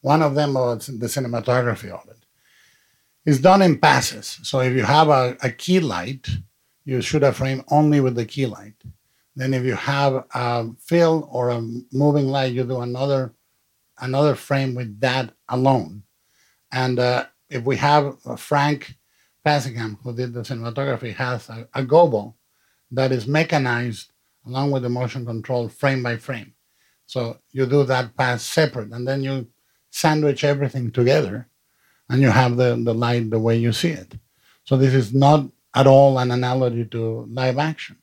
One 0.00 0.22
of 0.22 0.34
them 0.34 0.56
is 0.56 0.86
the 0.86 1.06
cinematography 1.06 1.90
of 1.90 2.08
it. 2.08 2.18
It's 3.24 3.38
done 3.38 3.62
in 3.62 3.78
passes. 3.78 4.40
So 4.42 4.60
if 4.60 4.74
you 4.74 4.82
have 4.82 5.08
a, 5.08 5.36
a 5.42 5.50
key 5.50 5.78
light, 5.78 6.28
you 6.84 7.00
shoot 7.00 7.22
a 7.22 7.32
frame 7.32 7.62
only 7.68 8.00
with 8.00 8.16
the 8.16 8.26
key 8.26 8.46
light. 8.46 8.74
Then 9.36 9.54
if 9.54 9.64
you 9.64 9.74
have 9.74 10.24
a 10.34 10.68
fill 10.80 11.28
or 11.30 11.50
a 11.50 11.60
moving 11.92 12.28
light, 12.28 12.52
you 12.52 12.64
do 12.64 12.80
another 12.80 13.32
another 13.98 14.34
frame 14.34 14.74
with 14.74 14.98
that 15.00 15.32
alone. 15.48 16.02
And 16.72 16.98
uh, 16.98 17.26
if 17.48 17.62
we 17.62 17.76
have 17.76 18.16
Frank 18.36 18.96
Passingham, 19.44 19.98
who 20.02 20.12
did 20.12 20.34
the 20.34 20.40
cinematography, 20.40 21.14
has 21.14 21.48
a, 21.48 21.68
a 21.74 21.84
gobo 21.84 22.34
that 22.92 23.10
is 23.10 23.26
mechanized 23.26 24.12
along 24.46 24.70
with 24.70 24.82
the 24.82 24.88
motion 24.88 25.24
control 25.26 25.68
frame 25.68 26.02
by 26.02 26.16
frame. 26.16 26.54
So 27.06 27.38
you 27.50 27.66
do 27.66 27.84
that 27.84 28.16
pass 28.16 28.42
separate, 28.42 28.92
and 28.92 29.06
then 29.06 29.22
you 29.22 29.48
sandwich 29.90 30.44
everything 30.44 30.90
together, 30.90 31.48
and 32.08 32.22
you 32.22 32.30
have 32.30 32.56
the, 32.56 32.80
the 32.82 32.94
light 32.94 33.30
the 33.30 33.38
way 33.38 33.56
you 33.56 33.72
see 33.72 33.90
it. 33.90 34.14
So 34.64 34.76
this 34.76 34.94
is 34.94 35.12
not 35.12 35.46
at 35.74 35.86
all 35.86 36.18
an 36.18 36.30
analogy 36.30 36.84
to 36.86 37.26
live 37.30 37.58
action. 37.58 37.96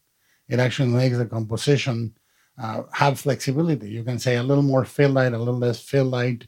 It 0.47 0.59
actually 0.59 0.89
makes 0.89 1.17
the 1.17 1.25
composition 1.25 2.15
uh, 2.61 2.83
have 2.91 3.19
flexibility. 3.19 3.89
You 3.89 4.03
can 4.03 4.19
say 4.19 4.35
a 4.35 4.43
little 4.43 4.63
more 4.63 4.85
fill 4.85 5.11
light, 5.11 5.33
a 5.33 5.37
little 5.37 5.57
less 5.57 5.79
fill 5.81 6.05
light, 6.05 6.47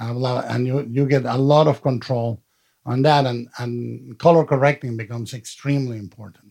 uh, 0.00 0.42
and 0.48 0.66
you, 0.66 0.86
you 0.90 1.06
get 1.06 1.24
a 1.24 1.36
lot 1.36 1.66
of 1.66 1.82
control 1.82 2.42
on 2.84 3.02
that. 3.02 3.26
And, 3.26 3.48
and 3.58 4.18
color 4.18 4.44
correcting 4.44 4.96
becomes 4.96 5.34
extremely 5.34 5.98
important, 5.98 6.47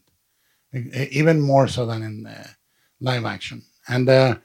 even 0.74 1.42
more 1.42 1.68
so 1.68 1.86
than 1.86 2.04
in 2.04 2.26
uh, 2.28 2.48
live 3.00 3.26
action. 3.26 3.64
And 3.88 4.10
uh, 4.10 4.38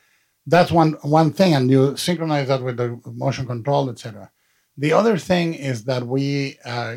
that's 0.47 0.71
one, 0.71 0.93
one 1.03 1.33
thing. 1.33 1.55
And 1.55 1.71
you 1.71 1.97
synchronize 1.97 2.49
that 2.49 2.63
with 2.63 2.77
the 2.77 3.01
motion 3.07 3.47
control, 3.47 3.91
etc. 3.91 4.31
The 4.77 4.93
other 4.93 5.19
thing 5.19 5.55
is 5.55 5.85
that 5.85 6.07
we 6.07 6.59
uh, 6.65 6.97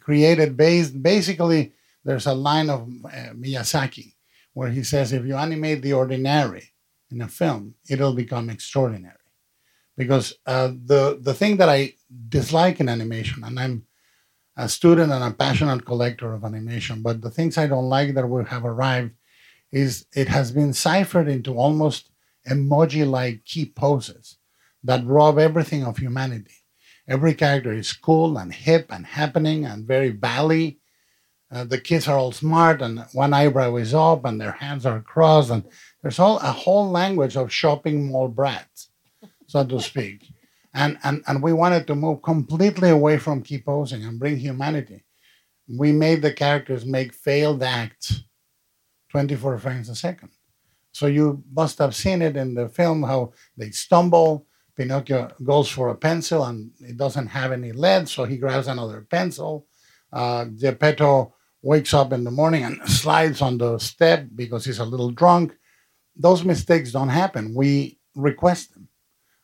created 0.00 0.56
based 0.56 1.02
basically 1.02 1.72
there's 2.04 2.26
a 2.26 2.34
line 2.34 2.70
of 2.70 2.88
uh, 3.04 3.32
Miyazaki 3.34 4.14
where 4.54 4.70
he 4.70 4.82
says 4.82 5.12
if 5.12 5.24
you 5.24 5.36
animate 5.36 5.82
the 5.82 5.92
ordinary 5.92 6.72
in 7.10 7.20
a 7.20 7.28
film, 7.28 7.74
it'll 7.88 8.14
become 8.14 8.50
extraordinary. 8.50 9.16
Because 9.96 10.34
uh, 10.46 10.68
the 10.68 11.18
the 11.20 11.34
thing 11.34 11.58
that 11.58 11.68
I 11.68 11.94
dislike 12.28 12.80
in 12.80 12.88
animation, 12.88 13.44
and 13.44 13.60
I'm 13.60 13.86
a 14.56 14.68
student 14.68 15.12
and 15.12 15.24
a 15.24 15.30
passionate 15.30 15.84
collector 15.84 16.32
of 16.34 16.44
animation, 16.44 17.02
but 17.02 17.22
the 17.22 17.30
things 17.30 17.56
I 17.56 17.66
don't 17.66 17.88
like 17.88 18.14
that 18.14 18.28
we 18.28 18.44
have 18.44 18.64
arrived 18.64 19.12
is 19.72 20.06
it 20.14 20.28
has 20.28 20.52
been 20.52 20.72
ciphered 20.72 21.28
into 21.28 21.54
almost 21.54 22.10
emoji-like 22.48 23.44
key 23.44 23.66
poses 23.66 24.38
that 24.82 25.04
rob 25.04 25.38
everything 25.38 25.84
of 25.84 25.98
humanity. 25.98 26.54
Every 27.08 27.34
character 27.34 27.72
is 27.72 27.92
cool 27.92 28.38
and 28.38 28.52
hip 28.52 28.86
and 28.90 29.06
happening 29.06 29.64
and 29.64 29.86
very 29.86 30.10
valley 30.10 30.80
uh, 31.52 31.64
the 31.64 31.80
kids 31.80 32.06
are 32.06 32.16
all 32.16 32.32
smart 32.32 32.80
and 32.80 33.04
one 33.12 33.32
eyebrow 33.32 33.74
is 33.76 33.92
up 33.92 34.24
and 34.24 34.40
their 34.40 34.52
hands 34.52 34.86
are 34.86 35.00
crossed 35.00 35.50
and 35.50 35.64
there's 36.02 36.18
all 36.18 36.38
a 36.38 36.52
whole 36.52 36.88
language 36.88 37.36
of 37.36 37.52
shopping 37.52 38.10
mall 38.10 38.28
brats 38.28 38.90
so 39.46 39.64
to 39.64 39.80
speak 39.80 40.29
and, 40.74 40.98
and 41.02 41.22
and 41.26 41.42
we 41.42 41.52
wanted 41.52 41.86
to 41.86 41.94
move 41.94 42.22
completely 42.22 42.90
away 42.90 43.18
from 43.18 43.42
key 43.42 43.58
posing 43.58 44.04
and 44.04 44.18
bring 44.18 44.36
humanity 44.36 45.04
we 45.68 45.92
made 45.92 46.22
the 46.22 46.32
characters 46.32 46.84
make 46.84 47.12
failed 47.12 47.62
acts 47.62 48.24
24 49.10 49.58
frames 49.58 49.88
a 49.88 49.94
second 49.94 50.30
so 50.92 51.06
you 51.06 51.42
must 51.52 51.78
have 51.78 51.94
seen 51.94 52.22
it 52.22 52.36
in 52.36 52.54
the 52.54 52.68
film 52.68 53.02
how 53.02 53.32
they 53.56 53.70
stumble 53.70 54.46
pinocchio 54.76 55.28
goes 55.42 55.68
for 55.68 55.88
a 55.88 55.94
pencil 55.94 56.44
and 56.44 56.70
it 56.80 56.96
doesn't 56.96 57.26
have 57.26 57.52
any 57.52 57.72
lead 57.72 58.08
so 58.08 58.24
he 58.24 58.36
grabs 58.36 58.68
another 58.68 59.06
pencil 59.10 59.66
uh, 60.12 60.44
Geppetto 60.44 61.34
wakes 61.62 61.94
up 61.94 62.12
in 62.12 62.24
the 62.24 62.30
morning 62.30 62.64
and 62.64 62.80
slides 62.88 63.42
on 63.42 63.58
the 63.58 63.78
step 63.78 64.26
because 64.34 64.64
he's 64.64 64.78
a 64.78 64.84
little 64.84 65.10
drunk. 65.10 65.56
Those 66.16 66.44
mistakes 66.44 66.92
don't 66.92 67.08
happen. 67.08 67.54
We 67.54 67.98
request 68.14 68.74
them. 68.74 68.88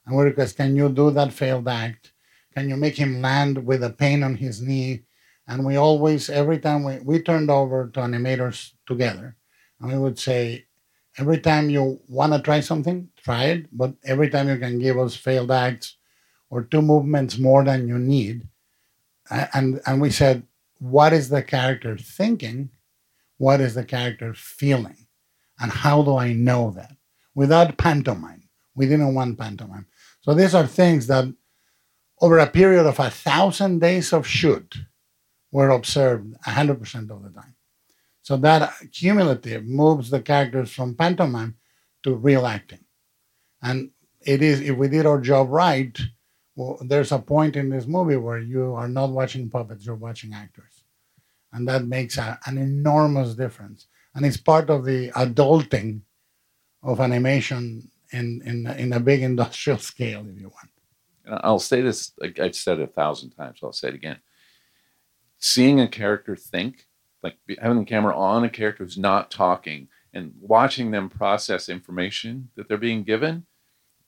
And 0.06 0.16
we 0.16 0.24
request, 0.24 0.56
can 0.56 0.76
you 0.76 0.88
do 0.88 1.10
that 1.10 1.32
failed 1.32 1.68
act? 1.68 2.12
Can 2.54 2.68
you 2.68 2.76
make 2.76 2.96
him 2.96 3.20
land 3.20 3.66
with 3.66 3.82
a 3.82 3.90
pain 3.90 4.22
on 4.22 4.36
his 4.36 4.62
knee? 4.62 5.02
And 5.48 5.64
we 5.64 5.76
always, 5.76 6.30
every 6.30 6.58
time 6.58 6.84
we, 6.84 6.98
we 6.98 7.20
turned 7.20 7.50
over 7.50 7.88
to 7.88 8.00
animators 8.00 8.72
together, 8.86 9.36
and 9.80 9.92
we 9.92 9.98
would 9.98 10.18
say, 10.18 10.66
every 11.18 11.38
time 11.38 11.70
you 11.70 12.00
want 12.08 12.32
to 12.32 12.40
try 12.40 12.60
something, 12.60 13.08
try 13.22 13.44
it. 13.44 13.66
But 13.72 13.94
every 14.04 14.30
time 14.30 14.48
you 14.48 14.58
can 14.58 14.78
give 14.78 14.98
us 14.98 15.16
failed 15.16 15.50
acts 15.50 15.96
or 16.50 16.62
two 16.62 16.82
movements 16.82 17.38
more 17.38 17.64
than 17.64 17.88
you 17.88 17.98
need. 17.98 18.46
And, 19.30 19.80
and 19.86 20.00
we 20.00 20.10
said, 20.10 20.44
what 20.78 21.12
is 21.12 21.28
the 21.28 21.42
character 21.42 21.96
thinking? 21.96 22.70
What 23.38 23.60
is 23.60 23.74
the 23.74 23.84
character 23.84 24.34
feeling? 24.34 25.06
And 25.58 25.72
how 25.72 26.02
do 26.02 26.16
I 26.16 26.32
know 26.32 26.70
that? 26.76 26.96
Without 27.34 27.76
pantomime. 27.76 28.48
We 28.74 28.86
didn't 28.86 29.14
want 29.14 29.38
pantomime. 29.38 29.86
So 30.26 30.34
these 30.34 30.56
are 30.56 30.66
things 30.66 31.06
that 31.06 31.32
over 32.20 32.38
a 32.38 32.48
period 32.48 32.84
of 32.84 32.98
a 32.98 33.10
thousand 33.10 33.78
days 33.78 34.12
of 34.12 34.26
shoot 34.26 34.74
were 35.52 35.70
observed 35.70 36.34
100% 36.44 37.10
of 37.10 37.22
the 37.22 37.30
time. 37.30 37.54
So 38.22 38.36
that 38.38 38.72
cumulative 38.92 39.64
moves 39.64 40.10
the 40.10 40.20
characters 40.20 40.72
from 40.72 40.96
pantomime 40.96 41.58
to 42.02 42.16
real 42.16 42.44
acting. 42.44 42.84
And 43.62 43.92
it 44.20 44.42
is, 44.42 44.60
if 44.62 44.76
we 44.76 44.88
did 44.88 45.06
our 45.06 45.20
job 45.20 45.48
right, 45.48 45.96
well, 46.56 46.78
there's 46.80 47.12
a 47.12 47.20
point 47.20 47.54
in 47.54 47.70
this 47.70 47.86
movie 47.86 48.16
where 48.16 48.40
you 48.40 48.74
are 48.74 48.88
not 48.88 49.10
watching 49.10 49.48
puppets, 49.48 49.86
you're 49.86 49.94
watching 49.94 50.34
actors. 50.34 50.82
And 51.52 51.68
that 51.68 51.86
makes 51.86 52.18
a, 52.18 52.36
an 52.46 52.58
enormous 52.58 53.36
difference. 53.36 53.86
And 54.12 54.26
it's 54.26 54.36
part 54.36 54.70
of 54.70 54.84
the 54.84 55.10
adulting 55.10 56.00
of 56.82 56.98
animation 56.98 57.92
in, 58.12 58.42
in, 58.44 58.66
in 58.66 58.92
a 58.92 59.00
big 59.00 59.22
industrial 59.22 59.78
scale, 59.92 60.26
if 60.28 60.40
you 60.40 60.48
want. 60.48 60.70
I'll 61.44 61.58
say 61.58 61.80
this, 61.80 62.12
I've 62.40 62.54
said 62.54 62.78
it 62.78 62.84
a 62.84 62.86
thousand 62.92 63.30
times, 63.30 63.58
I'll 63.62 63.72
say 63.72 63.88
it 63.88 63.94
again. 63.94 64.18
Seeing 65.38 65.80
a 65.80 65.88
character 65.88 66.36
think, 66.36 66.86
like 67.22 67.36
having 67.60 67.78
the 67.78 67.84
camera 67.84 68.16
on 68.16 68.44
a 68.44 68.50
character 68.50 68.84
who's 68.84 68.96
not 68.96 69.30
talking 69.30 69.88
and 70.14 70.32
watching 70.40 70.92
them 70.92 71.08
process 71.08 71.68
information 71.68 72.48
that 72.54 72.68
they're 72.68 72.78
being 72.78 73.02
given 73.02 73.44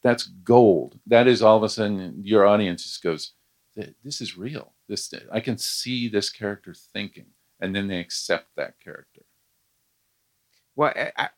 that's 0.02 0.24
gold. 0.26 0.98
That 1.06 1.26
is 1.26 1.42
all 1.42 1.56
of 1.56 1.62
a 1.62 1.68
sudden 1.68 2.20
your 2.22 2.46
audience 2.46 2.84
just 2.84 3.02
goes, 3.02 3.32
this 4.02 4.20
is 4.20 4.37
real. 4.37 4.72
This 4.88 5.12
I 5.30 5.40
can 5.40 5.58
see 5.58 6.08
this 6.08 6.30
character 6.30 6.74
thinking, 6.74 7.26
and 7.61 7.74
then 7.74 7.88
they 7.88 8.00
accept 8.00 8.48
that 8.56 8.80
character. 8.80 9.22
Well, 10.74 10.92
I, 10.96 11.28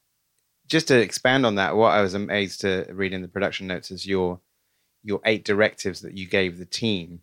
just 0.70 0.88
to 0.88 0.98
expand 0.98 1.44
on 1.44 1.56
that, 1.56 1.76
what 1.76 1.92
I 1.92 2.00
was 2.00 2.14
amazed 2.14 2.62
to 2.62 2.86
read 2.90 3.12
in 3.12 3.22
the 3.22 3.28
production 3.28 3.66
notes 3.66 3.90
is 3.90 4.06
your 4.06 4.40
your 5.02 5.20
eight 5.24 5.44
directives 5.44 6.00
that 6.02 6.16
you 6.16 6.26
gave 6.26 6.58
the 6.58 6.64
team, 6.64 7.20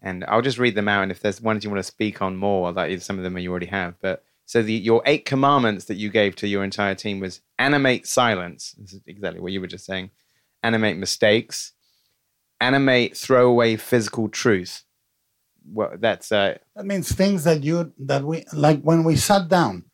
and 0.00 0.24
I'll 0.28 0.42
just 0.42 0.58
read 0.58 0.74
them 0.74 0.88
out. 0.88 1.02
And 1.02 1.10
if 1.10 1.20
there's 1.20 1.40
ones 1.40 1.64
you 1.64 1.70
want 1.70 1.78
to 1.78 1.84
speak 1.90 2.20
on 2.20 2.36
more, 2.36 2.72
that 2.72 3.02
some 3.02 3.16
of 3.16 3.24
them 3.24 3.38
you 3.38 3.50
already 3.50 3.66
have, 3.66 3.94
but 4.00 4.22
so 4.44 4.62
the 4.62 4.74
your 4.74 5.02
eight 5.06 5.24
commandments 5.24 5.86
that 5.86 5.96
you 5.96 6.10
gave 6.10 6.36
to 6.36 6.48
your 6.48 6.62
entire 6.62 6.94
team 6.94 7.20
was 7.20 7.40
animate 7.58 8.06
silence. 8.06 8.74
This 8.78 8.92
is 8.92 9.00
exactly 9.06 9.40
what 9.40 9.52
you 9.52 9.60
were 9.60 9.66
just 9.66 9.86
saying 9.86 10.10
animate 10.62 10.96
mistakes, 10.96 11.72
animate 12.60 13.16
throwaway 13.16 13.76
physical 13.76 14.28
truth. 14.28 14.84
Well, 15.64 15.92
that's 15.98 16.32
uh, 16.32 16.58
that 16.76 16.84
means 16.84 17.10
things 17.12 17.44
that 17.44 17.62
you 17.62 17.92
that 18.00 18.24
we 18.24 18.44
like 18.52 18.82
when 18.82 19.04
we 19.04 19.16
sat 19.16 19.48
down, 19.48 19.84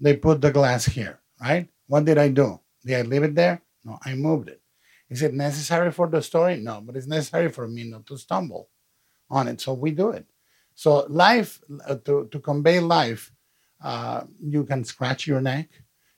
they 0.00 0.16
put 0.16 0.40
the 0.40 0.50
glass 0.50 0.86
here, 0.86 1.20
right? 1.40 1.68
What 1.90 2.04
did 2.08 2.18
I 2.18 2.28
do? 2.28 2.48
Did 2.86 2.98
I 3.00 3.02
leave 3.02 3.24
it 3.24 3.34
there? 3.34 3.56
No, 3.84 3.98
I 4.04 4.14
moved 4.14 4.48
it. 4.48 4.60
Is 5.10 5.22
it 5.22 5.34
necessary 5.34 5.90
for 5.98 6.06
the 6.08 6.22
story? 6.22 6.56
No, 6.56 6.80
but 6.84 6.96
it's 6.96 7.08
necessary 7.08 7.50
for 7.50 7.66
me 7.66 7.82
not 7.84 8.06
to 8.06 8.16
stumble 8.16 8.68
on 9.28 9.48
it. 9.48 9.60
So 9.60 9.74
we 9.74 9.90
do 9.90 10.10
it. 10.18 10.26
So 10.74 10.90
life 11.08 11.60
uh, 11.86 11.96
to 12.06 12.28
to 12.32 12.38
convey 12.50 12.78
life, 12.80 13.32
uh, 13.90 14.20
you 14.54 14.62
can 14.70 14.84
scratch 14.84 15.26
your 15.26 15.42
neck, 15.52 15.68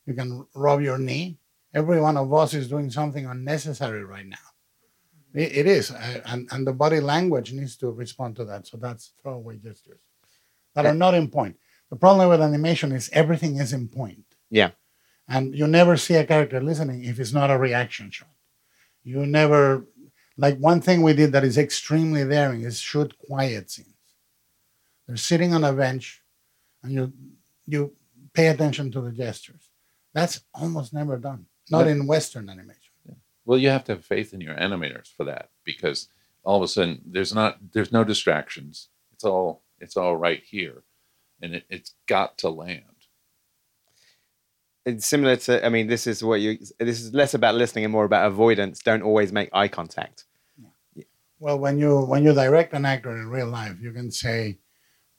you 0.06 0.14
can 0.14 0.46
rub 0.54 0.80
your 0.82 0.98
knee, 0.98 1.38
every 1.74 2.00
one 2.00 2.18
of 2.18 2.32
us 2.34 2.54
is 2.54 2.68
doing 2.68 2.90
something 2.90 3.24
unnecessary 3.26 4.04
right 4.04 4.26
now. 4.26 4.48
it, 5.34 5.56
it 5.60 5.66
is, 5.66 5.90
uh, 5.90 6.20
and, 6.26 6.48
and 6.52 6.66
the 6.66 6.72
body 6.72 7.00
language 7.00 7.52
needs 7.52 7.76
to 7.78 7.90
respond 7.90 8.36
to 8.36 8.44
that. 8.44 8.66
So 8.66 8.76
that's 8.76 9.14
throwaway 9.22 9.56
gestures 9.56 10.04
that 10.74 10.86
are 10.86 10.94
not 10.94 11.14
in 11.14 11.28
point. 11.28 11.56
The 11.90 11.96
problem 11.96 12.28
with 12.28 12.40
animation 12.42 12.92
is 12.92 13.10
everything 13.12 13.56
is 13.58 13.72
in 13.72 13.88
point. 13.88 14.24
Yeah. 14.50 14.70
And 15.28 15.54
you 15.54 15.66
never 15.66 15.96
see 15.96 16.14
a 16.14 16.26
character 16.26 16.60
listening 16.60 17.04
if 17.04 17.18
it's 17.18 17.32
not 17.32 17.50
a 17.50 17.58
reaction 17.58 18.10
shot. 18.10 18.28
You 19.04 19.24
never, 19.26 19.86
like 20.36 20.58
one 20.58 20.80
thing 20.80 21.02
we 21.02 21.14
did 21.14 21.32
that 21.32 21.44
is 21.44 21.58
extremely 21.58 22.24
daring 22.24 22.62
is 22.62 22.78
shoot 22.78 23.16
quiet 23.18 23.70
scenes. 23.70 23.88
They're 25.06 25.16
sitting 25.16 25.54
on 25.54 25.64
a 25.64 25.72
bench 25.72 26.22
and 26.82 26.92
you, 26.92 27.12
you 27.66 27.92
pay 28.32 28.48
attention 28.48 28.90
to 28.92 29.00
the 29.00 29.12
gestures. 29.12 29.68
That's 30.14 30.42
almost 30.54 30.92
never 30.92 31.16
done 31.16 31.46
not 31.70 31.88
in 31.88 32.06
Western 32.06 32.48
animation. 32.48 32.78
Well, 33.44 33.58
you 33.58 33.70
have 33.70 33.84
to 33.84 33.92
have 33.92 34.04
faith 34.04 34.34
in 34.34 34.40
your 34.40 34.54
animators 34.54 35.08
for 35.08 35.24
that 35.24 35.48
because 35.64 36.08
all 36.44 36.56
of 36.56 36.62
a 36.62 36.68
sudden 36.68 37.00
there's 37.04 37.34
not 37.34 37.58
there's 37.72 37.90
no 37.90 38.04
distractions. 38.04 38.88
It's 39.12 39.24
all 39.24 39.62
it's 39.80 39.96
all 39.96 40.16
right 40.16 40.42
here, 40.44 40.84
and 41.40 41.54
it, 41.56 41.64
it's 41.68 41.94
got 42.06 42.38
to 42.38 42.50
land. 42.50 42.84
It's 44.84 45.06
similar 45.06 45.36
to 45.36 45.64
I 45.64 45.68
mean, 45.68 45.86
this 45.86 46.06
is 46.06 46.24
what 46.24 46.40
you 46.40 46.58
this 46.78 47.00
is 47.00 47.14
less 47.14 47.34
about 47.34 47.54
listening 47.54 47.84
and 47.84 47.92
more 47.92 48.04
about 48.04 48.26
avoidance. 48.26 48.80
Don't 48.80 49.02
always 49.02 49.32
make 49.32 49.48
eye 49.52 49.68
contact. 49.68 50.24
Well, 51.38 51.58
when 51.58 51.78
you 51.78 52.00
when 52.00 52.24
you 52.24 52.32
direct 52.32 52.72
an 52.72 52.84
actor 52.84 53.10
in 53.10 53.28
real 53.28 53.48
life, 53.48 53.76
you 53.80 53.92
can 53.92 54.10
say 54.10 54.58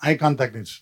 eye 0.01 0.15
contact 0.15 0.55
is 0.55 0.81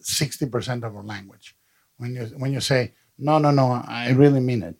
sixty 0.00 0.46
percent 0.46 0.84
of 0.84 0.94
our 0.96 1.02
language. 1.02 1.56
When 1.96 2.14
you 2.14 2.24
when 2.36 2.52
you 2.52 2.60
say 2.60 2.94
no, 3.18 3.38
no, 3.38 3.50
no, 3.50 3.82
I 3.86 4.10
really 4.12 4.40
mean 4.40 4.62
it. 4.62 4.76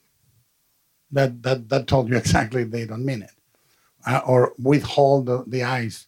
That 1.11 1.43
that 1.43 1.69
that 1.69 1.87
told 1.87 2.09
you 2.09 2.17
exactly 2.25 2.65
they 2.65 2.87
don't 2.87 3.05
mean 3.05 3.23
it, 3.23 3.33
uh, 4.07 4.21
or 4.27 4.55
withhold 4.59 5.27
the, 5.27 5.45
the 5.47 5.65
eyes. 5.65 6.07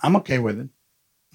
I'm 0.00 0.16
okay 0.16 0.38
with 0.38 0.58
it. 0.60 0.68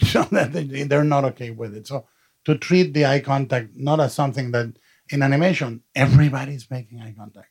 So 0.05 0.23
that 0.31 0.53
they, 0.53 0.83
they're 0.83 1.03
not 1.03 1.25
okay 1.25 1.49
with 1.49 1.75
it. 1.75 1.87
So 1.87 2.05
to 2.45 2.57
treat 2.57 2.93
the 2.93 3.05
eye 3.05 3.19
contact 3.19 3.75
not 3.75 3.99
as 3.99 4.13
something 4.13 4.51
that 4.51 4.73
in 5.09 5.21
animation 5.23 5.83
everybody's 5.95 6.69
making 6.69 7.01
eye 7.01 7.13
contact 7.17 7.49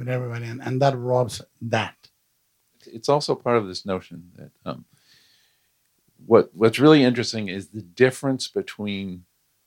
with 0.00 0.08
everybody, 0.08 0.46
and, 0.46 0.62
and 0.62 0.80
that 0.82 0.96
robs 0.98 1.42
that. 1.60 1.94
It's 2.86 3.08
also 3.08 3.34
part 3.34 3.58
of 3.58 3.66
this 3.68 3.84
notion 3.84 4.30
that 4.36 4.50
um, 4.64 4.86
what 6.26 6.50
what's 6.54 6.78
really 6.78 7.04
interesting 7.04 7.48
is 7.48 7.68
the 7.68 7.82
difference 7.82 8.48
between 8.48 9.24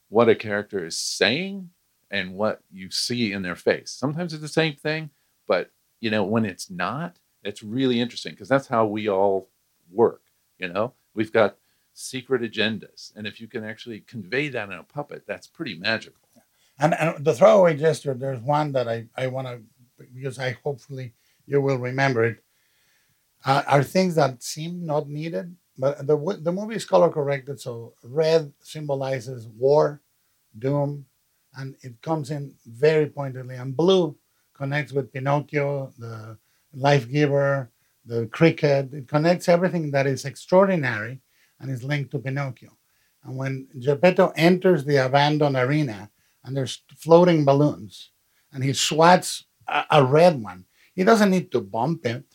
what 0.10 0.30
a 0.30 0.36
character 0.36 0.86
is 0.86 0.98
saying 0.98 1.70
and 2.12 2.34
what 2.34 2.62
you 2.72 2.90
see 2.92 3.32
in 3.32 3.44
their 3.44 3.56
face. 3.56 3.92
Sometimes 3.92 4.34
it's 4.34 4.42
the 4.42 4.48
same 4.48 4.76
thing, 4.76 5.12
but 5.48 5.72
you 6.02 6.10
know 6.10 6.24
when 6.24 6.46
it's 6.46 6.70
not, 6.70 7.18
it's 7.44 7.64
really 7.64 8.02
interesting 8.02 8.34
because 8.34 8.50
that's 8.50 8.68
how 8.68 8.86
we 8.86 9.08
all 9.08 9.50
work. 9.92 10.22
You 10.58 10.70
know, 10.70 10.94
we've 11.14 11.32
got 11.32 11.58
secret 11.94 12.42
agendas, 12.42 13.16
and 13.16 13.28
if 13.28 13.40
you 13.40 13.48
can 13.48 13.64
actually 13.64 14.02
convey 14.02 14.50
that 14.50 14.70
in 14.70 14.76
a 14.76 14.84
puppet, 14.84 15.24
that's 15.28 15.48
pretty 15.48 15.76
magical. 15.76 16.20
And, 16.80 16.96
and 17.00 17.24
the 17.24 17.34
throwaway 17.34 17.78
gesture, 17.78 18.14
there's 18.14 18.42
one 18.42 18.72
that 18.72 18.88
I, 18.88 19.06
I 19.16 19.28
want 19.28 19.48
to, 19.48 19.62
because 20.14 20.40
I 20.40 20.58
hopefully 20.64 21.14
you 21.46 21.62
will 21.62 21.78
remember 21.78 22.24
it, 22.24 22.44
uh, 23.46 23.64
are 23.68 23.84
things 23.84 24.16
that 24.16 24.42
seem 24.42 24.86
not 24.86 25.08
needed, 25.08 25.56
but 25.78 26.08
the, 26.08 26.40
the 26.42 26.52
movie 26.52 26.76
is 26.76 26.86
color 26.86 27.10
corrected. 27.10 27.60
So 27.60 27.94
red 28.04 28.52
symbolizes 28.62 29.48
war, 29.48 30.02
doom, 30.58 31.06
and 31.56 31.76
it 31.82 32.02
comes 32.02 32.32
in 32.32 32.56
very 32.66 33.08
pointedly. 33.08 33.56
And 33.56 33.76
blue 33.76 34.16
connects 34.54 34.94
with 34.94 35.12
Pinocchio, 35.12 35.94
the 35.98 36.38
life 36.74 37.10
giver, 37.10 37.70
the 38.06 38.28
cricket. 38.28 38.94
It 38.94 39.08
connects 39.08 39.50
everything 39.50 39.92
that 39.92 40.08
is 40.08 40.26
extraordinary 40.26 41.20
and 41.64 41.72
is 41.72 41.84
linked 41.84 42.12
to 42.12 42.20
Pinocchio. 42.20 42.78
And 43.24 43.38
when 43.38 43.70
Geppetto 43.80 44.34
enters 44.36 44.84
the 44.84 44.98
abandoned 44.98 45.56
arena 45.56 46.12
and 46.44 46.56
there's 46.56 46.84
floating 46.98 47.46
balloons 47.46 48.12
and 48.52 48.64
he 48.64 48.74
swats 48.74 49.46
a, 49.68 49.86
a 49.90 50.04
red 50.04 50.44
one, 50.44 50.66
he 50.94 51.06
doesn't 51.06 51.32
need 51.32 51.52
to 51.54 51.62
bump 51.62 52.06
it, 52.06 52.26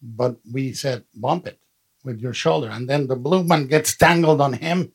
but 0.00 0.36
we 0.50 0.72
said 0.72 1.04
bump 1.14 1.46
it 1.46 1.60
with 2.02 2.18
your 2.18 2.32
shoulder. 2.32 2.70
And 2.70 2.88
then 2.88 3.06
the 3.06 3.14
blue 3.14 3.42
one 3.42 3.66
gets 3.66 3.94
tangled 3.94 4.40
on 4.40 4.54
him 4.54 4.92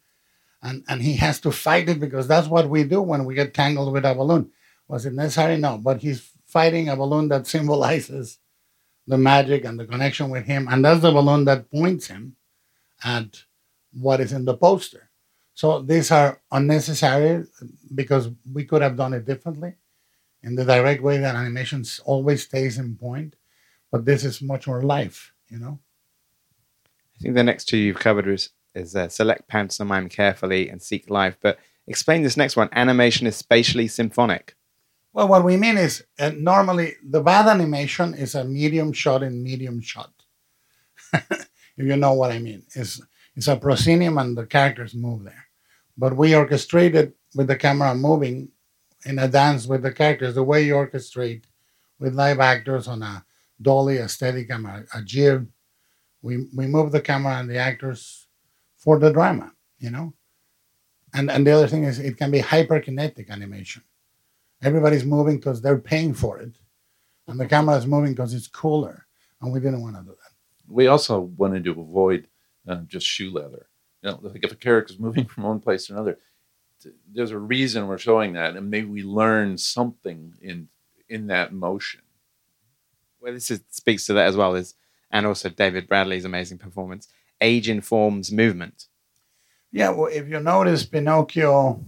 and, 0.63 0.83
and 0.89 1.03
he 1.03 1.15
has 1.17 1.39
to 1.41 1.51
fight 1.51 1.87
it 1.87 1.99
because 1.99 2.27
that's 2.27 2.47
what 2.47 2.67
we 2.67 2.83
do 2.83 3.01
when 3.01 3.23
we 3.23 3.35
get 3.35 3.53
tangled 3.53 3.93
with 3.93 4.05
a 4.05 4.15
balloon. 4.15 4.49
Was 4.87 5.05
it 5.05 5.13
necessary? 5.13 5.57
No, 5.57 5.77
but 5.77 6.01
he's 6.01 6.31
fighting 6.47 6.89
a 6.89 6.95
balloon 6.95 7.27
that 7.27 7.45
symbolizes 7.45 8.39
the 9.05 9.19
magic 9.19 9.65
and 9.65 9.79
the 9.79 9.85
connection 9.85 10.31
with 10.31 10.45
him. 10.45 10.67
And 10.67 10.83
that's 10.83 11.01
the 11.01 11.11
balloon 11.11 11.45
that 11.45 11.69
points 11.69 12.07
him 12.07 12.37
at 13.03 13.43
what 13.93 14.19
is 14.19 14.33
in 14.33 14.45
the 14.45 14.55
poster. 14.55 15.09
So 15.53 15.81
these 15.81 16.11
are 16.11 16.39
unnecessary 16.51 17.45
because 17.93 18.29
we 18.53 18.63
could 18.65 18.81
have 18.81 18.95
done 18.95 19.13
it 19.13 19.25
differently 19.25 19.73
in 20.43 20.55
the 20.55 20.65
direct 20.65 21.01
way 21.01 21.17
that 21.17 21.35
animation 21.35 21.83
always 22.05 22.43
stays 22.43 22.77
in 22.77 22.95
point. 22.95 23.35
But 23.91 24.05
this 24.05 24.23
is 24.23 24.41
much 24.41 24.67
more 24.67 24.83
life, 24.83 25.33
you 25.49 25.57
know? 25.57 25.79
I 26.85 27.23
think 27.23 27.35
the 27.35 27.43
next 27.43 27.65
two 27.65 27.77
you've 27.77 27.99
covered 27.99 28.27
is, 28.27 28.49
is 28.75 28.95
uh, 28.95 29.09
select 29.09 29.47
pantomime 29.47 30.09
carefully 30.09 30.69
and 30.69 30.81
seek 30.81 31.09
life. 31.09 31.37
But 31.41 31.57
explain 31.87 32.21
this 32.21 32.37
next 32.37 32.55
one. 32.55 32.69
Animation 32.73 33.25
is 33.25 33.35
spatially 33.35 33.87
symphonic. 33.87 34.55
Well, 35.13 35.27
what 35.27 35.43
we 35.43 35.57
mean 35.57 35.77
is 35.77 36.03
uh, 36.19 36.31
normally 36.37 36.93
the 37.03 37.21
bad 37.21 37.47
animation 37.47 38.13
is 38.13 38.35
a 38.35 38.43
medium 38.43 38.93
shot 38.93 39.23
in 39.23 39.41
medium 39.41 39.81
shot. 39.81 40.11
if 41.13 41.47
you 41.77 41.97
know 41.97 42.13
what 42.13 42.31
I 42.31 42.37
mean, 42.37 42.63
it's 42.75 43.01
it's 43.37 43.49
a 43.49 43.57
proscenium 43.57 44.19
and 44.19 44.37
the 44.37 44.47
characters 44.47 44.95
move 44.95 45.25
there, 45.25 45.47
but 45.97 46.17
we 46.17 46.35
orchestrated 46.35 47.13
with 47.35 47.47
the 47.47 47.57
camera 47.57 47.95
moving 47.95 48.49
in 49.05 49.19
a 49.19 49.29
dance 49.29 49.67
with 49.67 49.83
the 49.83 49.93
characters 49.93 50.35
the 50.35 50.43
way 50.43 50.63
you 50.65 50.75
orchestrate 50.75 51.45
with 51.99 52.15
live 52.15 52.41
actors 52.41 52.89
on 52.89 53.03
a 53.03 53.25
dolly, 53.61 53.99
a 53.99 54.09
steady 54.09 54.45
camera, 54.45 54.85
a 54.95 55.03
jib. 55.03 55.49
We 56.23 56.47
we 56.57 56.67
move 56.67 56.93
the 56.93 57.01
camera 57.01 57.35
and 57.39 57.49
the 57.49 57.59
actors 57.59 58.27
for 58.77 58.99
the 58.99 59.13
drama, 59.13 59.53
you 59.79 59.91
know. 59.91 60.13
And 61.15 61.31
and 61.31 61.47
the 61.47 61.53
other 61.53 61.67
thing 61.69 61.85
is 61.85 61.99
it 61.99 62.17
can 62.17 62.31
be 62.31 62.41
hyperkinetic 62.41 63.31
animation 63.31 63.83
Everybody's 64.63 65.05
moving 65.05 65.37
because 65.37 65.61
they're 65.61 65.79
paying 65.79 66.13
for 66.15 66.39
it, 66.39 66.57
and 67.27 67.39
the 67.39 67.47
camera 67.47 67.77
is 67.77 67.87
moving 67.87 68.13
because 68.13 68.33
it's 68.35 68.47
cooler. 68.47 69.07
And 69.41 69.53
we 69.53 69.61
didn't 69.61 69.81
want 69.83 69.97
to 69.97 70.03
do 70.03 70.09
that. 70.09 70.33
We 70.67 70.87
also 70.87 71.21
wanted 71.21 71.65
to 71.65 71.71
avoid 71.71 72.27
uh, 72.67 72.81
just 72.87 73.05
shoe 73.05 73.31
leather. 73.31 73.67
You 74.01 74.11
know, 74.11 74.19
like 74.21 74.43
if 74.43 74.51
a 74.51 74.55
character 74.55 74.93
is 74.93 74.99
moving 74.99 75.25
from 75.27 75.43
one 75.43 75.59
place 75.59 75.87
to 75.87 75.93
another, 75.93 76.17
there's 77.11 77.31
a 77.31 77.39
reason 77.39 77.87
we're 77.87 77.97
showing 77.97 78.33
that, 78.33 78.55
and 78.55 78.69
maybe 78.69 78.87
we 78.87 79.03
learn 79.03 79.57
something 79.57 80.33
in 80.41 80.69
in 81.09 81.27
that 81.27 81.53
motion. 81.53 82.01
Well, 83.19 83.33
this 83.33 83.49
is, 83.49 83.61
speaks 83.69 84.05
to 84.05 84.13
that 84.13 84.27
as 84.27 84.35
well 84.35 84.55
as, 84.55 84.75
and 85.09 85.25
also 85.25 85.49
David 85.49 85.87
Bradley's 85.87 86.25
amazing 86.25 86.57
performance. 86.59 87.07
Age 87.41 87.69
informs 87.69 88.31
movement. 88.31 88.87
Yeah, 89.71 89.89
well, 89.89 90.09
if 90.11 90.27
you 90.27 90.39
notice, 90.39 90.85
Pinocchio 90.85 91.83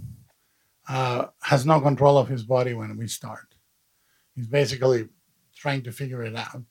uh, 0.87 1.25
has 1.41 1.65
no 1.65 1.79
control 1.79 2.17
of 2.17 2.27
his 2.27 2.43
body 2.43 2.73
when 2.73 2.97
we 2.97 3.07
start. 3.07 3.55
He's 4.35 4.47
basically 4.47 5.07
trying 5.55 5.83
to 5.83 5.91
figure 5.91 6.23
it 6.23 6.35
out. 6.35 6.63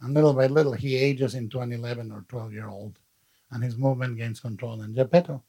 And 0.00 0.14
little 0.14 0.34
by 0.34 0.46
little, 0.46 0.72
he 0.72 0.96
ages 0.96 1.34
into 1.34 1.60
an 1.60 1.72
11 1.72 2.12
or 2.12 2.24
12 2.28 2.52
year 2.52 2.68
old, 2.68 2.98
and 3.50 3.62
his 3.62 3.76
movement 3.76 4.16
gains 4.16 4.40
control. 4.40 4.80
And 4.80 4.94
Geppetto, 4.94 5.42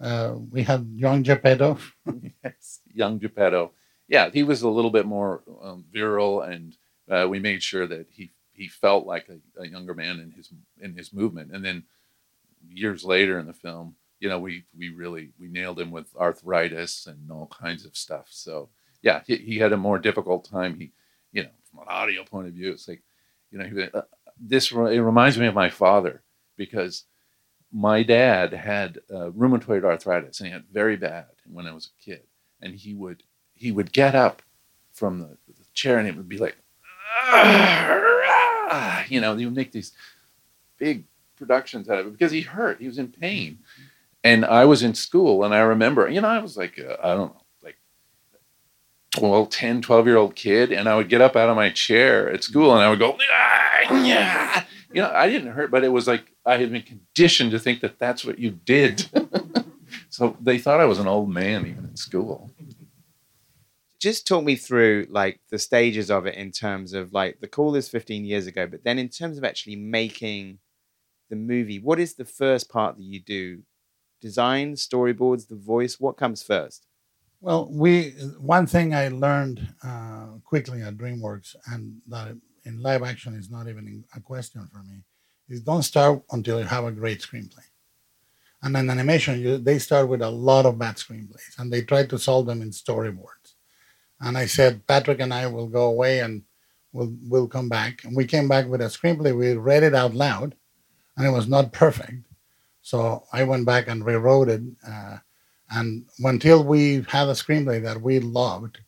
uh, 0.00 0.34
we 0.50 0.62
had 0.62 0.88
young 0.92 1.22
Geppetto. 1.22 1.78
yes, 2.44 2.80
young 2.92 3.18
Geppetto. 3.18 3.72
Yeah, 4.08 4.30
he 4.30 4.42
was 4.42 4.62
a 4.62 4.68
little 4.68 4.90
bit 4.90 5.06
more 5.06 5.42
um, 5.62 5.84
virile, 5.90 6.42
and 6.42 6.76
uh, 7.10 7.26
we 7.28 7.40
made 7.40 7.62
sure 7.62 7.86
that 7.86 8.06
he 8.10 8.32
he 8.52 8.68
felt 8.68 9.06
like 9.06 9.28
a, 9.28 9.60
a, 9.60 9.66
younger 9.66 9.94
man 9.94 10.18
in 10.20 10.30
his 10.30 10.50
in 10.80 10.94
his 10.94 11.12
movement. 11.12 11.52
And 11.52 11.64
then 11.64 11.84
years 12.68 13.04
later 13.04 13.38
in 13.38 13.46
the 13.46 13.52
film, 13.52 13.96
you 14.20 14.28
know, 14.28 14.38
we 14.38 14.64
we 14.76 14.90
really 14.90 15.32
we 15.38 15.48
nailed 15.48 15.80
him 15.80 15.90
with 15.90 16.14
arthritis 16.16 17.06
and 17.06 17.30
all 17.30 17.46
kinds 17.46 17.84
of 17.84 17.96
stuff. 17.96 18.28
So 18.30 18.70
yeah, 19.02 19.22
he, 19.26 19.36
he 19.36 19.58
had 19.58 19.72
a 19.72 19.76
more 19.76 19.98
difficult 19.98 20.48
time. 20.48 20.78
He, 20.78 20.92
you 21.32 21.42
know, 21.42 21.50
from 21.70 21.80
an 21.80 21.88
audio 21.88 22.24
point 22.24 22.48
of 22.48 22.54
view, 22.54 22.72
it's 22.72 22.88
like, 22.88 23.02
you 23.50 23.58
know, 23.58 23.64
he, 23.66 23.82
uh, 23.92 24.02
this 24.38 24.72
it 24.72 24.76
reminds 24.76 25.38
me 25.38 25.46
of 25.46 25.54
my 25.54 25.70
father 25.70 26.22
because 26.56 27.04
my 27.72 28.02
dad 28.02 28.52
had 28.52 28.98
uh, 29.10 29.30
rheumatoid 29.30 29.84
arthritis 29.84 30.40
and 30.40 30.46
he 30.46 30.52
had 30.52 30.64
very 30.72 30.96
bad 30.96 31.26
when 31.50 31.66
I 31.66 31.72
was 31.72 31.86
a 31.86 32.04
kid, 32.04 32.22
and 32.60 32.74
he 32.74 32.94
would 32.94 33.22
he 33.54 33.72
would 33.72 33.92
get 33.92 34.14
up 34.14 34.42
from 34.92 35.18
the, 35.20 35.36
the 35.48 35.64
chair 35.74 35.98
and 35.98 36.08
it 36.08 36.16
would 36.16 36.28
be 36.28 36.38
like, 36.38 36.56
you 39.08 39.20
know, 39.20 39.36
he 39.36 39.44
would 39.46 39.56
make 39.56 39.72
these 39.72 39.92
big 40.78 41.04
productions 41.36 41.88
out 41.88 41.98
of 41.98 42.06
it 42.06 42.12
because 42.12 42.32
he 42.32 42.42
hurt, 42.42 42.80
he 42.80 42.86
was 42.86 42.98
in 42.98 43.08
pain 43.08 43.58
and 44.26 44.44
I 44.44 44.64
was 44.64 44.82
in 44.82 44.94
school 44.94 45.44
and 45.44 45.54
I 45.54 45.60
remember, 45.60 46.08
you 46.08 46.20
know, 46.20 46.28
I 46.28 46.40
was 46.40 46.56
like, 46.56 46.80
uh, 46.80 46.96
I 47.02 47.14
don't 47.14 47.32
know, 47.32 47.42
like 47.62 47.76
12, 49.12 49.48
10, 49.50 49.82
12 49.82 50.06
year 50.06 50.16
old 50.16 50.34
kid. 50.34 50.72
And 50.72 50.88
I 50.88 50.96
would 50.96 51.08
get 51.08 51.20
up 51.20 51.36
out 51.36 51.48
of 51.48 51.54
my 51.54 51.70
chair 51.70 52.28
at 52.30 52.42
school 52.42 52.72
and 52.72 52.82
I 52.82 52.90
would 52.90 52.98
go, 52.98 53.16
yeah. 53.90 54.64
You 54.92 55.02
know, 55.02 55.12
I 55.12 55.28
didn't 55.28 55.52
hurt, 55.52 55.70
but 55.70 55.84
it 55.84 55.88
was 55.88 56.06
like 56.06 56.32
I 56.44 56.56
had 56.56 56.72
been 56.72 56.82
conditioned 56.82 57.50
to 57.50 57.58
think 57.58 57.80
that 57.80 57.98
that's 57.98 58.24
what 58.24 58.38
you 58.38 58.50
did. 58.50 59.06
so 60.08 60.36
they 60.40 60.58
thought 60.58 60.80
I 60.80 60.86
was 60.86 60.98
an 60.98 61.08
old 61.08 61.28
man 61.28 61.66
even 61.66 61.84
in 61.84 61.96
school. 61.96 62.50
Just 63.98 64.26
talk 64.26 64.44
me 64.44 64.56
through 64.56 65.06
like 65.10 65.40
the 65.50 65.58
stages 65.58 66.10
of 66.10 66.26
it 66.26 66.34
in 66.34 66.52
terms 66.52 66.92
of 66.92 67.12
like 67.12 67.40
the 67.40 67.48
call 67.48 67.74
is 67.74 67.88
15 67.88 68.24
years 68.24 68.46
ago, 68.46 68.66
but 68.66 68.84
then 68.84 68.98
in 68.98 69.08
terms 69.08 69.38
of 69.38 69.44
actually 69.44 69.76
making 69.76 70.58
the 71.30 71.36
movie, 71.36 71.78
what 71.78 71.98
is 71.98 72.14
the 72.14 72.24
first 72.24 72.70
part 72.70 72.96
that 72.96 73.02
you 73.02 73.20
do 73.20 73.62
design, 74.20 74.74
storyboards, 74.74 75.48
the 75.48 75.56
voice? 75.56 75.98
What 75.98 76.16
comes 76.16 76.42
first? 76.42 76.86
Well, 77.40 77.68
we 77.70 78.10
one 78.38 78.66
thing 78.66 78.94
I 78.94 79.08
learned 79.08 79.74
uh, 79.82 80.26
quickly 80.44 80.82
at 80.82 80.96
DreamWorks, 80.96 81.54
and 81.70 82.00
that 82.08 82.36
in 82.66 82.82
live 82.82 83.04
action 83.04 83.36
is 83.36 83.50
not 83.50 83.68
even 83.68 84.04
a 84.16 84.20
question 84.20 84.68
for 84.72 84.80
me, 84.84 85.00
is 85.50 85.62
don't 85.62 85.84
start 85.84 86.22
until 86.32 86.60
you 86.60 86.66
have 86.66 86.84
a 86.84 86.92
great 86.92 87.20
screenplay. 87.22 87.66
And 88.62 88.76
in 88.76 88.90
animation, 88.90 89.40
you, 89.40 89.58
they 89.58 89.78
start 89.78 90.08
with 90.08 90.22
a 90.22 90.30
lot 90.30 90.66
of 90.66 90.78
bad 90.78 90.96
screenplays, 90.96 91.58
and 91.58 91.72
they 91.72 91.82
try 91.82 92.06
to 92.06 92.18
solve 92.18 92.46
them 92.46 92.62
in 92.62 92.70
storyboards. 92.70 93.54
And 94.20 94.38
I 94.38 94.46
said, 94.46 94.86
Patrick 94.86 95.20
and 95.20 95.34
I 95.34 95.46
will 95.48 95.68
go 95.68 95.86
away 95.86 96.20
and 96.20 96.42
we'll 96.92 97.14
we'll 97.24 97.48
come 97.48 97.68
back. 97.68 98.04
And 98.04 98.16
we 98.16 98.26
came 98.26 98.48
back 98.48 98.66
with 98.68 98.80
a 98.82 98.86
screenplay. 98.86 99.36
We 99.36 99.54
read 99.54 99.82
it 99.84 99.94
out 99.94 100.14
loud, 100.14 100.56
and 101.16 101.26
it 101.26 101.30
was 101.32 101.48
not 101.48 101.72
perfect. 101.84 102.26
So 102.82 103.24
I 103.32 103.44
went 103.44 103.66
back 103.66 103.88
and 103.88 104.04
rewrote 104.06 104.48
it. 104.50 104.62
Uh, 104.86 105.18
And 105.70 106.06
until 106.20 106.64
we 106.64 107.04
had 107.08 107.28
a 107.28 107.32
screenplay 107.34 107.82
that 107.82 108.00
we 108.02 108.20
loved, 108.20 108.78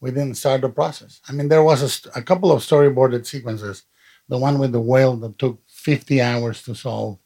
we 0.00 0.10
didn't 0.10 0.34
start 0.34 0.60
the 0.60 0.68
process. 0.68 1.20
I 1.28 1.32
mean, 1.32 1.48
there 1.48 1.62
was 1.62 1.82
a, 1.82 1.88
st- 1.88 2.14
a 2.16 2.22
couple 2.22 2.52
of 2.52 2.62
storyboarded 2.62 3.26
sequences. 3.26 3.84
The 4.28 4.38
one 4.38 4.58
with 4.58 4.72
the 4.72 4.80
whale 4.80 5.16
that 5.18 5.38
took 5.38 5.60
50 5.68 6.20
hours 6.20 6.62
to 6.64 6.74
solve, 6.74 7.18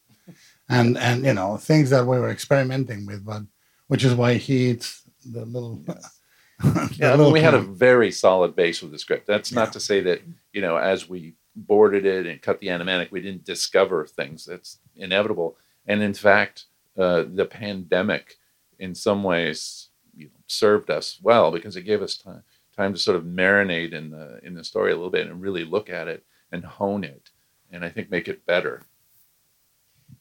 and 0.69 0.99
and 0.99 1.25
you 1.25 1.33
know 1.33 1.57
things 1.57 1.89
that 1.91 2.07
we 2.07 2.19
were 2.19 2.29
experimenting 2.31 3.07
with, 3.07 3.25
but 3.25 3.43
which 3.89 4.05
is 4.05 4.15
why 4.15 4.35
he 4.35 4.71
eats 4.71 5.03
the 5.25 5.45
little. 5.47 5.77
the 5.87 6.95
Yeah, 6.99 7.09
I 7.09 7.11
mean, 7.13 7.19
little 7.19 7.33
we 7.33 7.41
had 7.41 7.55
a 7.55 7.61
very 7.61 8.11
solid 8.13 8.55
base 8.55 8.83
with 8.83 8.93
the 8.93 8.99
script. 8.99 9.27
That's 9.27 9.51
Yeah. 9.51 9.61
not 9.61 9.73
to 9.73 9.81
say 9.81 10.03
that 10.03 10.21
you 10.53 10.61
know, 10.61 10.77
as 10.77 11.09
we 11.09 11.37
boarded 11.57 12.05
it 12.05 12.27
and 12.27 12.41
cut 12.43 12.61
the 12.61 12.67
animatic, 12.69 13.11
we 13.11 13.23
didn't 13.23 13.45
discover 13.45 14.07
things. 14.07 14.45
That's 14.45 14.79
inevitable. 14.95 15.57
And 15.87 16.03
in 16.03 16.13
fact, 16.15 16.67
uh, 16.99 17.25
the 17.33 17.47
pandemic, 17.47 18.37
in 18.79 18.95
some 18.95 19.23
ways, 19.23 19.89
you 20.15 20.27
know, 20.27 20.41
served 20.47 20.91
us 20.91 21.19
well 21.23 21.51
because 21.51 21.77
it 21.77 21.83
gave 21.83 22.03
us 22.03 22.17
time 22.19 22.43
time 22.81 22.93
to 22.95 22.99
sort 22.99 23.17
of 23.17 23.25
marinate 23.25 23.93
in 23.93 24.11
the 24.11 24.41
in 24.43 24.55
the 24.55 24.65
story 24.65 24.93
a 24.93 24.97
little 24.97 25.11
bit 25.11 25.27
and 25.27 25.41
really 25.43 25.65
look 25.65 25.91
at 25.91 26.09
it 26.09 26.25
and 26.53 26.65
hone 26.65 27.05
it, 27.05 27.31
and 27.71 27.85
I 27.85 27.89
think 27.91 28.11
make 28.11 28.29
it 28.29 28.47
better. 28.47 28.83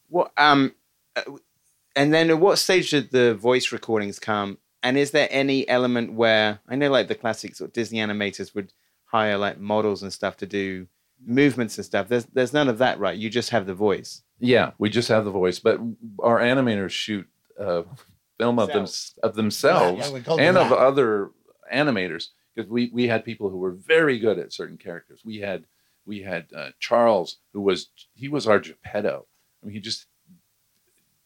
Well, 0.10 0.32
um, 0.38 0.74
uh, 1.16 1.22
and 1.96 2.14
then 2.14 2.30
at 2.30 2.40
what 2.40 2.58
stage 2.58 2.92
did 2.92 3.12
the 3.12 3.36
voice 3.36 3.72
recordings 3.72 4.20
come? 4.20 4.58
And 4.82 4.98
is 4.98 5.12
there 5.12 5.28
any 5.32 5.68
element 5.68 6.14
where 6.14 6.60
I 6.68 6.76
know, 6.76 6.90
like 6.90 7.08
the 7.08 7.16
classic 7.16 7.56
sort 7.56 7.70
of 7.70 7.74
Disney 7.74 8.00
animators 8.00 8.56
would 8.56 8.74
hire 9.06 9.38
like 9.38 9.60
models 9.60 10.04
and 10.04 10.14
stuff 10.14 10.38
to 10.38 10.46
do 10.46 10.88
movements 11.26 11.78
and 11.78 11.86
stuff. 11.86 12.08
There's 12.08 12.26
there's 12.26 12.54
none 12.54 12.70
of 12.70 12.78
that, 12.78 13.00
right? 13.00 13.18
You 13.18 13.30
just 13.30 13.50
have 13.50 13.66
the 13.66 13.74
voice. 13.74 14.22
Yeah, 14.40 14.72
we 14.78 14.90
just 14.90 15.10
have 15.10 15.26
the 15.26 15.32
voice, 15.32 15.60
but 15.60 15.80
our 16.24 16.40
animators 16.40 16.92
shoot 16.92 17.28
uh, 17.60 17.84
film 18.38 18.60
of 18.60 18.72
them 18.72 18.86
of 19.24 19.36
themselves 19.36 20.08
Yeah, 20.08 20.14
we 20.14 20.22
call 20.22 20.40
and 20.40 20.56
them 20.56 20.64
of 20.64 20.70
that. 20.70 20.80
other 20.80 21.32
animators 21.74 22.30
because 22.60 22.70
we 22.70 22.90
we 22.92 23.08
had 23.08 23.24
people 23.24 23.50
who 23.50 23.58
were 23.58 23.72
very 23.72 24.20
good 24.20 24.38
at 24.38 24.52
certain 24.52 24.78
characters. 24.78 25.22
We 25.24 25.38
had 25.38 25.64
we 26.06 26.22
had 26.22 26.48
uh, 26.54 26.72
Charles 26.80 27.38
who 27.54 27.62
was 27.62 27.90
he 28.14 28.28
was 28.28 28.48
our 28.48 28.60
Geppetto. 28.60 29.26
I 29.62 29.66
mean, 29.66 29.74
he 29.74 29.80
just 29.80 30.08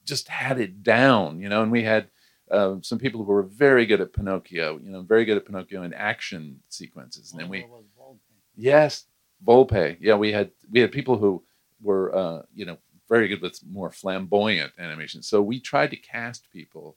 just 0.06 0.28
had 0.28 0.60
it 0.60 0.84
down, 0.84 1.39
you 1.39 1.50
know. 1.50 1.63
And 1.63 1.72
we 1.72 1.84
had 1.84 2.10
uh, 2.52 2.76
some 2.82 3.00
people 3.00 3.24
who 3.24 3.32
were 3.32 3.43
very 3.43 3.88
good 3.88 4.00
at 4.00 4.13
Pinocchio, 4.13 4.80
you 4.84 4.91
know, 4.91 5.02
very 5.02 5.26
good 5.26 5.38
at 5.38 5.46
Pinocchio 5.46 5.82
in 5.82 5.93
action 5.93 6.60
sequences. 6.69 7.32
And 7.32 7.41
then 7.41 7.50
we 7.50 7.65
Yes, 8.56 9.06
Volpe. 9.43 9.98
Yeah, 10.00 10.15
we 10.15 10.32
had 10.32 10.52
we 10.69 10.82
had 10.82 10.91
people 10.91 11.17
who 11.17 11.43
were 11.82 12.15
uh, 12.15 12.41
you 12.54 12.65
know 12.65 12.78
very 13.10 13.28
good 13.28 13.41
with 13.41 13.60
more 13.67 13.91
flamboyant 13.91 14.74
animation. 14.78 15.24
So 15.24 15.41
we 15.41 15.60
tried 15.60 15.89
to 15.91 15.98
cast 15.98 16.52
people, 16.52 16.96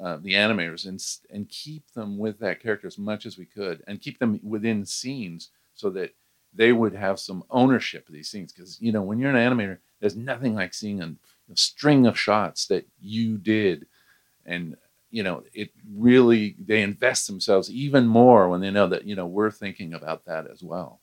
uh, 0.00 0.18
the 0.20 0.32
animators, 0.32 0.86
and 0.86 1.02
and 1.30 1.48
keep 1.48 1.90
them 1.92 2.18
with 2.18 2.38
that 2.40 2.60
character 2.60 2.86
as 2.86 2.98
much 2.98 3.26
as 3.26 3.38
we 3.38 3.44
could, 3.44 3.82
and 3.86 4.00
keep 4.00 4.18
them 4.18 4.40
within 4.42 4.84
scenes 4.84 5.50
so 5.74 5.90
that 5.90 6.14
they 6.52 6.72
would 6.72 6.94
have 6.94 7.18
some 7.18 7.44
ownership 7.50 8.08
of 8.08 8.14
these 8.14 8.28
scenes. 8.28 8.52
Because 8.52 8.80
you 8.80 8.92
know 8.92 9.02
when 9.02 9.18
you're 9.18 9.34
an 9.34 9.36
animator, 9.36 9.78
there's 10.00 10.16
nothing 10.16 10.54
like 10.54 10.74
seeing 10.74 11.00
a, 11.00 11.14
a 11.52 11.56
string 11.56 12.06
of 12.06 12.18
shots 12.18 12.66
that 12.66 12.86
you 13.00 13.38
did, 13.38 13.86
and 14.44 14.76
you 15.10 15.22
know 15.22 15.44
it 15.52 15.70
really 15.96 16.56
they 16.58 16.82
invest 16.82 17.26
themselves 17.26 17.70
even 17.70 18.06
more 18.06 18.48
when 18.48 18.60
they 18.60 18.70
know 18.70 18.88
that 18.88 19.04
you 19.04 19.14
know 19.14 19.26
we're 19.26 19.50
thinking 19.50 19.94
about 19.94 20.24
that 20.24 20.50
as 20.50 20.62
well. 20.62 21.00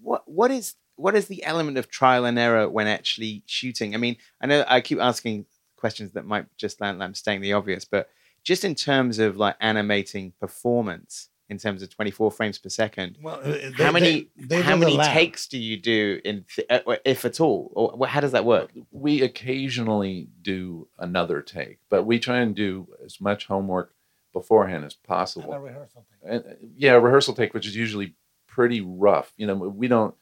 What 0.00 0.28
what 0.28 0.50
is 0.50 0.74
what 0.96 1.14
is 1.14 1.26
the 1.26 1.42
element 1.44 1.78
of 1.78 1.90
trial 1.90 2.24
and 2.24 2.38
error 2.38 2.68
when 2.68 2.86
actually 2.86 3.42
shooting? 3.46 3.94
I 3.94 3.98
mean, 3.98 4.16
I 4.40 4.46
know 4.46 4.64
I 4.68 4.80
keep 4.80 5.00
asking 5.00 5.46
questions 5.82 6.12
that 6.12 6.24
might 6.24 6.46
just 6.56 6.80
land 6.80 7.02
I'm 7.02 7.14
staying 7.14 7.40
the 7.42 7.52
obvious, 7.54 7.84
but 7.84 8.08
just 8.44 8.64
in 8.64 8.74
terms 8.74 9.18
of 9.18 9.36
like 9.36 9.56
animating 9.60 10.32
performance 10.40 11.28
in 11.48 11.58
terms 11.58 11.82
of 11.82 11.90
24 11.90 12.30
frames 12.30 12.56
per 12.58 12.68
second, 12.70 13.18
Well, 13.20 13.40
uh, 13.42 13.52
they- 13.52 13.84
how 13.86 13.92
many 13.92 14.12
they- 14.36 14.46
they 14.46 14.62
how 14.62 14.76
many 14.76 14.96
lab. 14.96 15.12
takes 15.12 15.46
do 15.48 15.58
you 15.58 15.76
do 15.76 16.20
in 16.24 16.44
th- 16.54 16.66
uh, 16.70 16.96
if 17.04 17.24
at 17.24 17.40
all 17.40 17.70
or 17.74 18.06
how 18.06 18.20
does 18.20 18.32
that 18.32 18.44
work 18.44 18.70
We 18.92 19.22
occasionally 19.22 20.28
do 20.40 20.88
another 20.98 21.42
take, 21.42 21.78
but 21.90 22.04
we 22.04 22.18
try 22.18 22.38
and 22.44 22.54
do 22.54 22.88
as 23.04 23.20
much 23.20 23.46
homework 23.46 23.88
beforehand 24.32 24.84
as 24.84 24.94
And 24.94 25.04
a 25.04 25.08
possible. 25.08 25.58
rehearsal 25.58 26.06
thing. 26.08 26.30
And, 26.32 26.44
uh, 26.46 26.54
yeah, 26.84 26.92
rehearsal 26.92 27.34
take, 27.34 27.52
which 27.54 27.66
is 27.66 27.76
usually 27.76 28.14
pretty 28.46 28.80
rough. 28.80 29.32
You 29.36 29.46
know, 29.48 29.56
we 29.56 29.88
don't, 29.88 30.14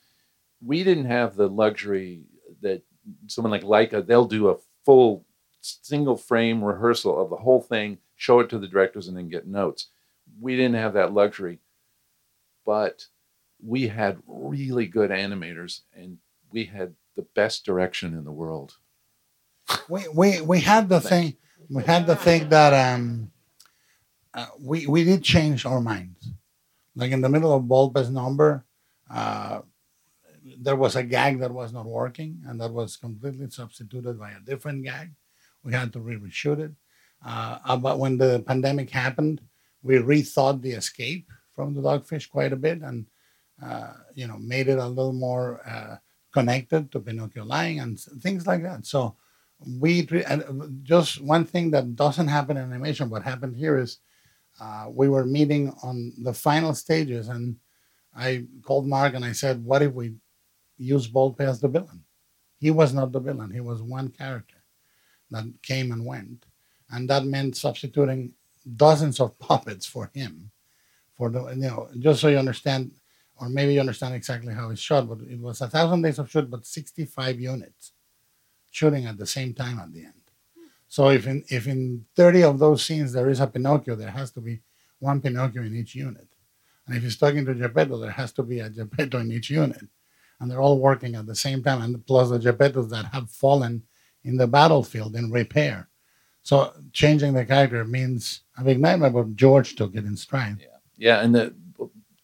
we 0.70 0.83
didn't 0.88 1.07
have 1.18 1.37
the 1.37 1.49
luxury 1.49 2.25
that 2.62 2.83
someone 3.29 3.53
like 3.53 3.62
Laika, 3.62 4.05
they'll 4.05 4.27
do 4.40 4.49
a 4.49 4.57
full 4.85 5.25
single 5.61 6.16
frame 6.16 6.62
rehearsal 6.64 7.20
of 7.20 7.31
the 7.31 7.37
whole 7.37 7.61
thing, 7.61 7.99
show 8.16 8.40
it 8.40 8.49
to 8.51 8.59
the 8.59 8.68
directors, 8.68 9.09
and 9.09 9.16
then 9.16 9.29
get 9.29 9.46
notes. 9.46 9.88
We 10.40 10.57
didn't 10.57 10.75
have 10.77 10.94
that 10.94 11.12
luxury, 11.12 11.61
but 12.64 13.07
we 13.62 13.88
had 13.88 14.18
really 14.27 14.87
good 14.87 15.11
animators 15.11 15.81
and 15.94 16.18
we 16.51 16.64
had 16.64 16.94
the 17.16 17.27
best 17.35 17.64
direction 17.64 18.14
in 18.14 18.25
the 18.25 18.33
world. 18.33 18.77
we 19.88 20.07
we 20.09 20.40
we 20.40 20.61
had 20.61 20.88
the 20.88 21.01
thing 21.01 21.37
we 21.68 21.83
had 21.85 22.07
the 22.07 22.16
thing 22.16 22.49
that 22.49 22.73
um 22.73 23.31
uh, 24.35 24.46
we 24.61 24.87
we 24.87 25.05
did 25.05 25.23
change 25.23 25.66
our 25.66 25.81
minds 25.81 26.31
like 26.96 27.12
in 27.12 27.20
the 27.20 27.29
middle 27.29 27.53
of 27.55 27.64
Bulba's 27.64 28.11
number 28.11 28.64
uh 29.11 29.61
there 30.59 30.77
was 30.77 30.96
a 30.96 31.03
gag 31.03 31.38
that 31.40 31.53
was 31.53 31.73
not 31.73 31.87
working 31.87 32.40
and 32.46 32.61
that 32.61 32.73
was 32.73 32.96
completely 32.96 33.49
substituted 33.51 34.18
by 34.18 34.31
a 34.33 34.40
different 34.40 34.83
gag 34.85 35.11
we 35.64 35.73
had 35.73 35.92
to 35.92 36.01
re-reshoot 36.01 36.59
it. 36.59 36.73
Uh, 37.25 37.77
but 37.77 37.99
when 37.99 38.16
the 38.16 38.42
pandemic 38.46 38.90
happened 38.90 39.40
we 39.83 39.96
rethought 39.96 40.61
the 40.61 40.73
escape 40.73 41.29
from 41.55 41.75
the 41.75 41.81
dogfish 41.81 42.31
quite 42.31 42.53
a 42.53 42.57
bit 42.57 42.81
and 42.83 43.07
uh, 43.62 43.92
you 44.14 44.27
know 44.27 44.38
made 44.38 44.68
it 44.68 44.79
a 44.79 44.87
little 44.87 45.12
more 45.12 45.61
uh, 45.66 45.96
connected 46.33 46.90
to 46.90 47.01
Pinocchio 47.01 47.44
lying 47.44 47.81
and 47.81 47.99
things 47.99 48.46
like 48.46 48.62
that. 48.62 48.87
So 48.87 49.16
we 49.79 50.09
uh, 50.27 50.40
just 50.83 51.20
one 51.20 51.44
thing 51.44 51.70
that 51.73 51.96
doesn't 51.96 52.29
happen 52.29 52.57
in 52.57 52.64
animation 52.64 53.11
What 53.11 53.23
happened 53.23 53.57
here 53.57 53.79
is 53.79 53.99
uh, 54.61 54.87
we 54.90 55.09
were 55.09 55.27
meeting 55.27 55.75
on 55.83 56.12
the 56.23 56.33
final 56.33 56.75
stages 56.75 57.29
and 57.29 57.57
i 58.16 58.44
called 58.62 58.88
mark 58.88 59.14
and 59.14 59.25
i 59.25 59.31
said 59.31 59.64
what 59.64 59.83
if 59.83 59.92
we 59.92 60.12
use 60.77 61.07
Volpe 61.07 61.40
as 61.40 61.61
the 61.61 61.68
villain? 61.68 62.03
He 62.59 62.70
was 62.70 62.92
not 62.92 63.12
the 63.12 63.20
villain. 63.20 63.51
He 63.51 63.61
was 63.61 63.83
one 63.83 64.09
character 64.09 64.60
that 65.31 65.45
came 65.62 65.93
and 65.93 66.05
went 66.05 66.47
and 66.90 67.09
that 67.09 67.25
meant 67.25 67.57
substituting 67.57 68.33
dozens 68.77 69.21
of 69.21 69.38
puppets 69.49 69.87
for 69.87 70.11
him 70.14 70.51
for 71.16 71.31
the 71.31 71.47
you 71.51 71.57
know 71.57 71.88
just 71.99 72.21
so 72.21 72.29
you 72.29 72.38
understand 72.38 72.90
or 73.37 73.49
maybe 73.49 73.73
you 73.75 73.81
understand 73.81 74.14
exactly 74.14 74.53
how 74.53 74.71
it's 74.71 74.81
shot 74.81 75.09
but 75.09 75.19
it 75.29 75.40
was 75.40 75.61
a 75.61 75.69
thousand 75.69 76.03
days 76.03 76.19
of 76.19 76.31
shoot 76.31 76.51
but 76.51 76.66
65 76.66 77.40
units 77.40 77.93
shooting 78.71 79.07
at 79.07 79.19
the 79.19 79.27
same 79.27 79.53
time 79.53 79.79
at 79.79 79.93
the 79.93 80.05
end. 80.05 80.14
So 80.88 81.11
if 81.11 81.27
in 81.27 81.45
if 81.49 81.66
in 81.66 82.07
30 82.16 82.45
of 82.45 82.59
those 82.59 82.85
scenes 82.85 83.12
there 83.12 83.29
is 83.29 83.40
a 83.40 83.47
Pinocchio, 83.47 83.95
there 83.97 84.11
has 84.11 84.31
to 84.33 84.40
be 84.40 84.61
one 84.99 85.21
Pinocchio 85.21 85.62
in 85.62 85.77
each 85.77 85.95
unit. 85.95 86.29
And 86.87 86.97
if 86.97 87.03
he's 87.03 87.16
talking 87.16 87.45
to 87.45 87.55
Geppetto, 87.55 87.99
there 87.99 88.11
has 88.11 88.33
to 88.33 88.43
be 88.43 88.61
a 88.61 88.71
Geppetto 88.79 89.19
in 89.19 89.31
each 89.31 89.51
unit. 89.51 89.87
And 90.40 90.51
they're 90.51 90.61
all 90.61 90.79
working 90.79 91.14
at 91.16 91.27
the 91.27 91.35
same 91.35 91.62
time, 91.62 91.83
and 91.83 92.07
plus 92.07 92.31
the 92.31 92.38
Geppettos 92.38 92.88
that 92.90 93.07
have 93.07 93.31
fallen 93.31 93.83
in 94.25 94.37
the 94.37 94.47
battlefield 94.47 95.17
in 95.17 95.31
repair. 95.31 95.89
So 96.43 96.73
changing 96.93 97.35
the 97.35 97.45
character 97.45 97.85
means 97.85 98.43
a 98.59 98.65
big 98.65 98.81
nightmare, 98.81 99.11
but 99.11 99.37
George 99.37 99.77
took 99.77 99.95
it 99.95 100.05
in 100.05 100.17
stride. 100.17 100.67
Yeah, 100.97 101.21
and 101.21 101.35
the, 101.35 101.55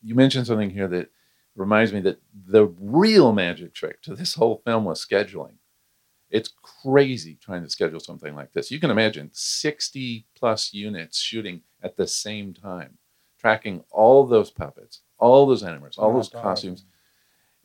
you 0.02 0.14
mentioned 0.14 0.46
something 0.46 0.70
here 0.70 0.88
that 0.88 1.10
reminds 1.54 1.92
me 1.92 2.00
that 2.00 2.20
the 2.46 2.66
real 2.78 3.32
magic 3.32 3.74
trick 3.74 4.02
to 4.02 4.14
this 4.14 4.34
whole 4.34 4.62
film 4.64 4.84
was 4.84 5.04
scheduling. 5.04 5.54
It's 6.30 6.52
crazy 6.82 7.38
trying 7.40 7.62
to 7.62 7.70
schedule 7.70 8.00
something 8.00 8.34
like 8.34 8.52
this. 8.52 8.70
You 8.70 8.80
can 8.80 8.90
imagine 8.90 9.30
60 9.32 10.26
plus 10.34 10.74
units 10.74 11.18
shooting 11.18 11.62
at 11.82 11.96
the 11.96 12.06
same 12.06 12.52
time, 12.52 12.98
tracking 13.38 13.84
all 13.90 14.26
those 14.26 14.50
puppets, 14.50 15.00
all 15.18 15.46
those 15.46 15.62
animals, 15.62 15.98
all 15.98 16.10
oh, 16.10 16.14
those 16.14 16.28
costumes. 16.28 16.84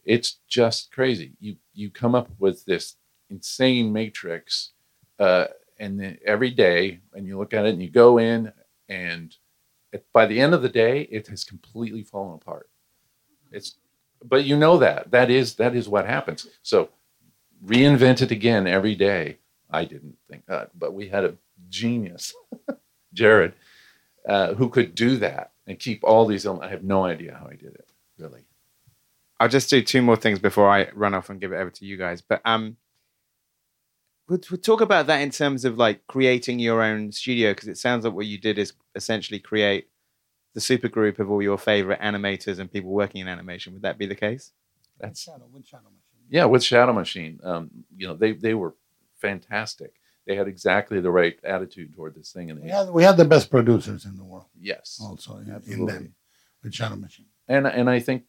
It's 0.05 0.37
just 0.47 0.91
crazy. 0.91 1.33
You 1.39 1.57
you 1.73 1.89
come 1.89 2.15
up 2.15 2.29
with 2.39 2.65
this 2.65 2.95
insane 3.31 3.91
matrix, 3.91 4.71
uh, 5.19 5.45
and 5.79 5.99
then 5.99 6.19
every 6.25 6.51
day, 6.51 6.99
and 7.13 7.25
you 7.25 7.37
look 7.37 7.53
at 7.53 7.65
it, 7.65 7.69
and 7.69 7.81
you 7.81 7.89
go 7.89 8.19
in, 8.19 8.51
and 8.89 9.35
it, 9.91 10.05
by 10.13 10.25
the 10.25 10.39
end 10.39 10.53
of 10.53 10.61
the 10.61 10.69
day, 10.69 11.01
it 11.09 11.27
has 11.27 11.43
completely 11.43 12.03
fallen 12.03 12.35
apart. 12.35 12.69
It's, 13.51 13.75
but 14.23 14.45
you 14.45 14.55
know 14.57 14.77
that 14.77 15.11
that 15.11 15.31
is 15.31 15.55
that 15.55 15.75
is 15.75 15.89
what 15.89 16.05
happens. 16.05 16.47
So 16.61 16.89
reinvent 17.65 18.21
it 18.21 18.31
again 18.31 18.67
every 18.67 18.95
day. 18.95 19.37
I 19.69 19.85
didn't 19.85 20.17
think 20.29 20.45
that, 20.47 20.77
but 20.77 20.93
we 20.93 21.07
had 21.07 21.23
a 21.23 21.35
genius, 21.69 22.33
Jared, 23.13 23.53
uh, 24.27 24.53
who 24.53 24.69
could 24.69 24.93
do 24.95 25.17
that 25.17 25.51
and 25.65 25.79
keep 25.79 26.03
all 26.03 26.25
these. 26.25 26.45
I 26.45 26.69
have 26.69 26.83
no 26.83 27.05
idea 27.05 27.37
how 27.39 27.47
he 27.47 27.57
did 27.57 27.73
it. 27.75 27.89
Really, 28.19 28.45
I'll 29.39 29.49
just 29.49 29.69
do 29.69 29.81
two 29.81 30.01
more 30.01 30.17
things 30.17 30.39
before 30.39 30.69
I 30.69 30.89
run 30.93 31.13
off 31.13 31.29
and 31.29 31.41
give 31.41 31.51
it 31.51 31.57
over 31.57 31.71
to 31.71 31.85
you 31.85 31.97
guys. 31.97 32.21
But 32.21 32.41
um, 32.45 32.77
but 34.31 34.49
we'll 34.49 34.57
talk 34.61 34.79
about 34.79 35.07
that 35.07 35.19
in 35.19 35.29
terms 35.29 35.65
of 35.65 35.77
like 35.77 36.07
creating 36.07 36.57
your 36.57 36.81
own 36.81 37.11
studio 37.11 37.51
because 37.51 37.67
it 37.67 37.77
sounds 37.77 38.05
like 38.05 38.13
what 38.13 38.25
you 38.25 38.37
did 38.37 38.57
is 38.57 38.71
essentially 38.95 39.39
create 39.39 39.89
the 40.53 40.61
super 40.61 40.87
group 40.87 41.19
of 41.19 41.29
all 41.29 41.41
your 41.41 41.57
favorite 41.57 41.99
animators 41.99 42.57
and 42.59 42.71
people 42.71 42.91
working 42.91 43.19
in 43.19 43.27
animation. 43.27 43.73
Would 43.73 43.81
that 43.81 43.97
be 43.97 44.05
the 44.05 44.15
case? 44.15 44.53
That's 45.01 45.23
Shadow, 45.23 45.47
with 45.51 45.67
Shadow 45.67 45.83
Machine. 45.83 46.27
yeah, 46.29 46.45
with 46.45 46.63
Shadow 46.63 46.93
Machine, 46.93 47.41
um, 47.43 47.71
you 47.97 48.07
know, 48.07 48.13
they 48.13 48.31
they 48.31 48.53
were 48.53 48.73
fantastic. 49.17 49.95
They 50.25 50.37
had 50.37 50.47
exactly 50.47 51.01
the 51.01 51.11
right 51.11 51.37
attitude 51.43 51.93
toward 51.93 52.15
this 52.15 52.31
thing, 52.31 52.51
and 52.51 52.61
We 52.61 52.69
had 52.69 52.89
we 52.89 53.03
had 53.03 53.17
the 53.17 53.25
best 53.25 53.51
producers 53.51 54.05
in 54.05 54.15
the 54.15 54.23
world 54.23 54.45
yes, 54.57 54.97
also 55.03 55.39
in, 55.39 55.61
in 55.67 55.85
them 55.85 56.15
with 56.63 56.73
Shadow 56.73 56.95
Machine. 56.95 57.25
and 57.49 57.67
and 57.67 57.89
I 57.89 57.99
think 57.99 58.23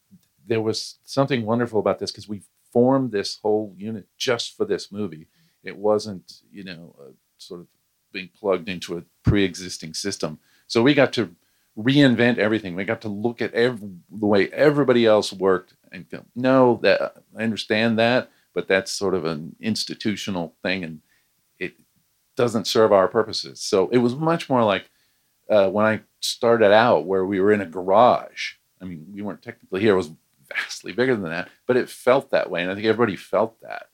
there 0.45 0.61
was 0.61 0.99
something 1.05 1.45
wonderful 1.45 1.79
about 1.79 1.99
this 1.99 2.11
because 2.11 2.27
we 2.27 2.41
formed 2.73 3.13
this 3.13 3.39
whole 3.41 3.73
unit 3.77 4.07
just 4.17 4.57
for 4.57 4.65
this 4.65 4.91
movie. 4.91 5.27
It 5.63 5.77
wasn't, 5.77 6.41
you 6.51 6.63
know, 6.63 6.95
uh, 6.99 7.11
sort 7.37 7.61
of 7.61 7.67
being 8.11 8.29
plugged 8.37 8.69
into 8.69 8.97
a 8.97 9.03
pre-existing 9.23 9.93
system. 9.93 10.39
So 10.67 10.81
we 10.81 10.93
got 10.93 11.13
to 11.13 11.35
reinvent 11.77 12.37
everything. 12.37 12.75
We 12.75 12.83
got 12.83 13.01
to 13.01 13.09
look 13.09 13.41
at 13.41 13.53
every, 13.53 13.89
the 14.11 14.25
way 14.25 14.49
everybody 14.49 15.05
else 15.05 15.33
worked 15.33 15.73
and 15.91 16.09
go, 16.09 16.23
no, 16.35 16.79
that 16.83 17.15
I 17.37 17.43
understand 17.43 17.97
that, 17.99 18.29
but 18.53 18.67
that's 18.67 18.91
sort 18.91 19.15
of 19.15 19.25
an 19.25 19.55
institutional 19.59 20.55
thing, 20.61 20.83
and 20.83 21.01
it 21.59 21.73
doesn't 22.35 22.67
serve 22.67 22.91
our 22.91 23.07
purposes. 23.07 23.61
So 23.61 23.89
it 23.89 23.97
was 23.99 24.15
much 24.15 24.49
more 24.49 24.63
like 24.63 24.89
uh, 25.49 25.69
when 25.69 25.85
I 25.85 26.01
started 26.19 26.71
out, 26.71 27.05
where 27.05 27.25
we 27.25 27.39
were 27.39 27.51
in 27.51 27.61
a 27.61 27.65
garage. 27.65 28.53
I 28.81 28.85
mean, 28.85 29.07
we 29.13 29.21
weren't 29.21 29.41
technically 29.41 29.81
here; 29.81 29.93
it 29.93 29.97
was 29.97 30.11
vastly 30.47 30.91
bigger 30.91 31.15
than 31.15 31.29
that, 31.29 31.49
but 31.65 31.77
it 31.77 31.89
felt 31.89 32.31
that 32.31 32.49
way, 32.49 32.61
and 32.61 32.71
I 32.71 32.75
think 32.75 32.85
everybody 32.85 33.15
felt 33.15 33.59
that 33.61 33.89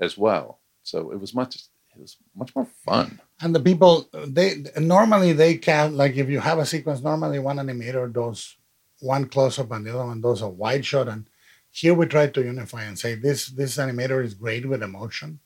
as 0.00 0.16
well. 0.16 0.60
So 0.90 1.10
it 1.12 1.20
was 1.20 1.34
much, 1.34 1.56
it 1.56 2.00
was 2.00 2.16
much 2.34 2.54
more 2.54 2.66
fun. 2.84 3.20
And 3.40 3.54
the 3.54 3.60
people 3.60 4.08
they 4.12 4.64
normally 4.76 5.32
they 5.32 5.56
can 5.56 5.96
like 5.96 6.16
if 6.16 6.28
you 6.28 6.40
have 6.40 6.58
a 6.58 6.66
sequence, 6.66 7.02
normally 7.02 7.38
one 7.38 7.58
animator 7.58 8.12
does 8.12 8.56
one 9.00 9.26
close 9.26 9.58
up 9.58 9.70
and 9.70 9.86
the 9.86 9.94
other 9.94 10.06
one 10.06 10.20
does 10.20 10.42
a 10.42 10.48
wide 10.48 10.84
shot. 10.84 11.08
And 11.08 11.26
here 11.70 11.94
we 11.94 12.06
try 12.06 12.26
to 12.26 12.42
unify 12.42 12.82
and 12.84 12.98
say 12.98 13.14
this 13.14 13.48
this 13.48 13.76
animator 13.76 14.24
is 14.24 14.34
great 14.34 14.68
with 14.68 14.82
emotion, 14.82 15.40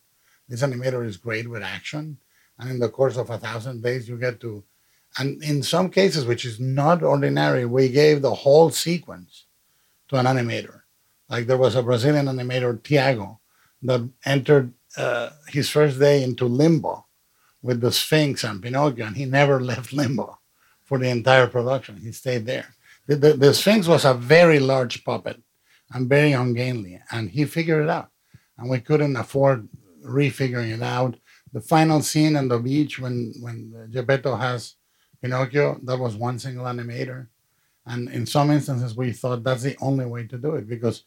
this 0.49 0.62
animator 0.62 1.05
is 1.07 1.16
great 1.16 1.49
with 1.49 1.62
action, 1.62 2.18
and 2.59 2.70
in 2.70 2.78
the 2.78 2.88
course 2.88 3.16
of 3.16 3.30
a 3.30 3.38
thousand 3.38 3.82
days 3.82 4.09
you 4.09 4.16
get 4.16 4.40
to 4.40 4.64
and 5.18 5.43
in 5.43 5.62
some 5.62 5.90
cases, 5.90 6.24
which 6.24 6.45
is 6.45 6.59
not 6.59 7.03
ordinary, 7.03 7.66
we 7.66 7.88
gave 7.88 8.22
the 8.22 8.34
whole 8.34 8.70
sequence 8.70 9.47
to 10.09 10.16
an 10.16 10.26
animator. 10.26 10.82
Like 11.28 11.47
there 11.47 11.59
was 11.59 11.74
a 11.74 11.82
Brazilian 11.82 12.26
animator, 12.26 12.82
Tiago, 12.82 13.40
that 13.82 14.09
entered 14.24 14.72
uh, 14.97 15.30
his 15.49 15.68
first 15.68 15.99
day 15.99 16.22
into 16.22 16.47
limbo 16.47 17.07
with 17.62 17.80
the 17.80 17.93
Sphinx 17.93 18.45
and 18.45 18.62
Pinocchio, 18.62 19.07
and 19.07 19.16
he 19.16 19.24
never 19.24 19.61
left 19.70 19.93
limbo 19.93 20.38
for 20.84 20.99
the 20.99 21.09
entire 21.09 21.47
production. 21.47 21.97
He 21.97 22.12
stayed 22.12 22.47
there. 22.47 22.74
The, 23.07 23.16
the, 23.16 23.32
the 23.34 23.55
Sphinx 23.55 23.88
was 23.88 24.05
a 24.05 24.14
very 24.14 24.61
large 24.61 25.05
puppet 25.05 25.40
and 25.93 26.09
very 26.09 26.32
ungainly, 26.32 27.01
and 27.11 27.30
he 27.30 27.45
figured 27.45 27.84
it 27.84 27.90
out. 27.90 28.09
And 28.59 28.70
we 28.70 28.80
couldn't 28.80 29.16
afford 29.16 29.68
refiguring 30.05 30.74
it 30.74 30.82
out. 30.82 31.16
The 31.53 31.61
final 31.61 32.01
scene 32.03 32.36
on 32.36 32.49
the 32.49 32.59
beach 32.59 32.99
when 32.99 33.34
when 33.40 33.88
Geppetto 33.90 34.36
has 34.36 34.76
Pinocchio, 35.20 35.78
that 35.84 35.99
was 35.99 36.16
one 36.16 36.38
single 36.38 36.64
animator. 36.64 37.28
And 37.86 38.09
in 38.11 38.26
some 38.26 38.51
instances, 38.51 38.97
we 38.97 39.12
thought 39.12 39.43
that's 39.43 39.62
the 39.62 39.76
only 39.80 40.07
way 40.07 40.26
to 40.26 40.38
do 40.38 40.55
it 40.55 40.68
because 40.68 41.05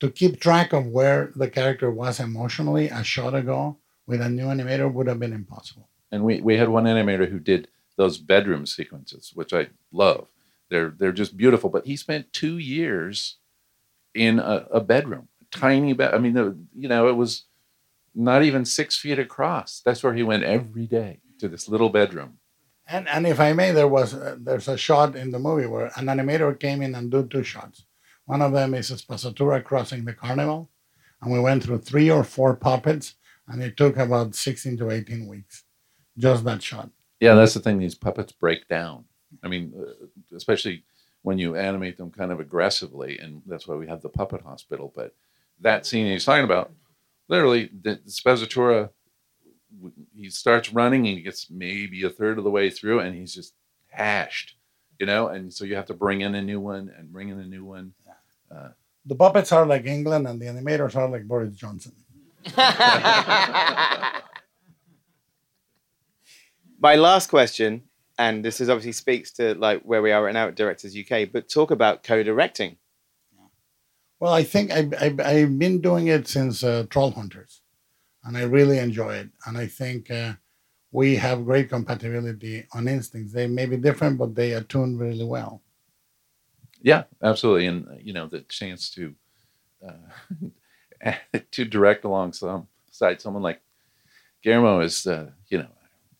to 0.00 0.10
keep 0.10 0.40
track 0.40 0.72
of 0.72 0.86
where 0.86 1.32
the 1.34 1.48
character 1.48 1.90
was 1.90 2.20
emotionally 2.20 2.88
a 2.88 3.02
shot 3.02 3.34
ago 3.34 3.76
with 4.06 4.20
a 4.20 4.28
new 4.28 4.46
animator 4.46 4.92
would 4.92 5.06
have 5.06 5.20
been 5.20 5.32
impossible. 5.32 5.88
and 6.12 6.24
we, 6.24 6.40
we 6.40 6.56
had 6.56 6.68
one 6.68 6.84
animator 6.84 7.28
who 7.30 7.38
did 7.38 7.68
those 7.96 8.18
bedroom 8.18 8.64
sequences, 8.64 9.32
which 9.34 9.52
I 9.52 9.68
love. 9.92 10.28
They're 10.70 10.90
they're 10.96 11.12
just 11.12 11.36
beautiful. 11.36 11.70
But 11.70 11.86
he 11.86 11.96
spent 11.96 12.32
two 12.32 12.58
years 12.58 13.38
in 14.14 14.38
a, 14.38 14.66
a 14.70 14.80
bedroom, 14.80 15.28
a 15.40 15.44
tiny 15.56 15.92
bed. 15.94 16.14
I 16.14 16.18
mean, 16.18 16.34
the, 16.34 16.56
you 16.74 16.88
know, 16.88 17.08
it 17.08 17.16
was 17.16 17.44
not 18.14 18.42
even 18.42 18.64
six 18.64 18.96
feet 18.96 19.18
across. 19.18 19.80
That's 19.84 20.02
where 20.02 20.14
he 20.14 20.22
went 20.22 20.44
every 20.44 20.86
day 20.86 21.20
to 21.40 21.48
this 21.48 21.68
little 21.68 21.88
bedroom. 21.88 22.38
And 22.86 23.08
and 23.08 23.26
if 23.26 23.40
I 23.40 23.52
may, 23.52 23.72
there 23.72 23.88
was 23.88 24.14
uh, 24.14 24.36
there's 24.38 24.68
a 24.68 24.76
shot 24.76 25.16
in 25.16 25.30
the 25.30 25.38
movie 25.38 25.66
where 25.66 25.90
an 25.96 26.06
animator 26.06 26.58
came 26.58 26.82
in 26.82 26.94
and 26.94 27.10
do 27.10 27.26
two 27.26 27.42
shots. 27.42 27.84
One 28.28 28.42
of 28.42 28.52
them 28.52 28.74
is 28.74 28.90
Espasatura 28.90 29.64
crossing 29.64 30.04
the 30.04 30.12
carnival, 30.12 30.68
and 31.22 31.32
we 31.32 31.40
went 31.40 31.64
through 31.64 31.78
three 31.78 32.10
or 32.10 32.22
four 32.22 32.54
puppets, 32.54 33.14
and 33.46 33.62
it 33.62 33.78
took 33.78 33.96
about 33.96 34.34
sixteen 34.34 34.76
to 34.76 34.90
eighteen 34.90 35.26
weeks, 35.26 35.64
just 36.18 36.44
that 36.44 36.62
shot. 36.62 36.90
Yeah, 37.20 37.34
that's 37.34 37.54
the 37.54 37.60
thing. 37.60 37.78
These 37.78 37.94
puppets 37.94 38.32
break 38.32 38.68
down. 38.68 39.06
I 39.42 39.48
mean, 39.48 39.72
uh, 39.74 40.36
especially 40.36 40.84
when 41.22 41.38
you 41.38 41.56
animate 41.56 41.96
them 41.96 42.10
kind 42.10 42.30
of 42.30 42.38
aggressively, 42.38 43.18
and 43.18 43.40
that's 43.46 43.66
why 43.66 43.76
we 43.76 43.88
have 43.88 44.02
the 44.02 44.10
puppet 44.10 44.42
hospital. 44.42 44.92
But 44.94 45.14
that 45.60 45.86
scene 45.86 46.04
he's 46.04 46.26
talking 46.26 46.44
about, 46.44 46.70
literally, 47.28 47.70
the, 47.82 47.98
the 48.04 48.90
he 50.14 50.28
starts 50.28 50.70
running 50.70 51.06
and 51.08 51.16
he 51.16 51.22
gets 51.22 51.50
maybe 51.50 52.02
a 52.04 52.10
third 52.10 52.36
of 52.36 52.44
the 52.44 52.50
way 52.50 52.68
through, 52.68 53.00
and 53.00 53.14
he's 53.14 53.32
just 53.32 53.54
hashed, 53.88 54.56
you 54.98 55.06
know. 55.06 55.28
And 55.28 55.50
so 55.50 55.64
you 55.64 55.76
have 55.76 55.86
to 55.86 55.94
bring 55.94 56.20
in 56.20 56.34
a 56.34 56.42
new 56.42 56.60
one 56.60 56.92
and 56.94 57.10
bring 57.10 57.30
in 57.30 57.40
a 57.40 57.46
new 57.46 57.64
one. 57.64 57.94
The 58.50 59.14
puppets 59.14 59.52
are 59.52 59.64
like 59.66 59.86
England, 59.86 60.26
and 60.26 60.40
the 60.40 60.46
animators 60.46 60.94
are 60.96 61.08
like 61.08 61.24
Boris 61.26 61.54
Johnson. 61.56 61.92
My 66.80 66.94
last 66.94 67.28
question, 67.28 67.82
and 68.18 68.44
this 68.44 68.60
is 68.60 68.68
obviously 68.68 68.92
speaks 68.92 69.32
to 69.32 69.54
like 69.54 69.82
where 69.82 70.02
we 70.02 70.12
are 70.12 70.22
right 70.22 70.34
now 70.34 70.48
at 70.48 70.54
Directors 70.54 70.96
UK, 70.96 71.30
but 71.32 71.48
talk 71.48 71.70
about 71.70 72.02
co-directing. 72.02 72.76
Well, 74.20 74.32
I 74.32 74.42
think 74.42 74.72
I, 74.72 74.88
I, 75.00 75.14
I've 75.24 75.58
been 75.58 75.80
doing 75.80 76.08
it 76.08 76.26
since 76.26 76.64
uh, 76.64 76.84
Trollhunters, 76.88 77.60
and 78.24 78.36
I 78.36 78.42
really 78.42 78.78
enjoy 78.78 79.14
it. 79.14 79.30
And 79.46 79.56
I 79.56 79.66
think 79.66 80.10
uh, 80.10 80.34
we 80.90 81.16
have 81.16 81.44
great 81.44 81.68
compatibility 81.68 82.66
on 82.72 82.88
instincts. 82.88 83.32
They 83.32 83.46
may 83.46 83.66
be 83.66 83.76
different, 83.76 84.18
but 84.18 84.34
they 84.34 84.52
attune 84.52 84.98
really 84.98 85.24
well. 85.24 85.62
Yeah, 86.82 87.04
absolutely, 87.22 87.66
and 87.66 87.88
uh, 87.88 87.92
you 88.00 88.12
know 88.12 88.26
the 88.26 88.40
chance 88.42 88.90
to 88.90 89.14
uh, 89.86 91.12
to 91.50 91.64
direct 91.64 92.04
alongside 92.04 93.20
someone 93.20 93.42
like 93.42 93.60
Guillermo 94.42 94.80
is, 94.80 95.06
uh, 95.06 95.30
you 95.48 95.58
know, 95.58 95.68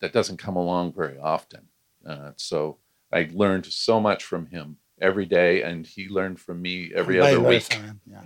that 0.01 0.13
doesn't 0.13 0.37
come 0.39 0.57
along 0.57 0.93
very 0.95 1.19
often. 1.19 1.69
Uh, 2.07 2.33
so 2.37 2.79
I 3.13 3.29
learned 3.33 3.67
so 3.67 4.01
much 4.01 4.25
from 4.25 4.47
him 4.47 4.77
every 5.01 5.27
day, 5.27 5.63
and 5.63 5.87
he 5.87 6.09
learned 6.09 6.41
from 6.41 6.61
me 6.61 6.91
every 6.95 7.21
other 7.21 7.41
week. 7.41 7.63
versa. 7.73 7.97
Yeah, 8.07 8.23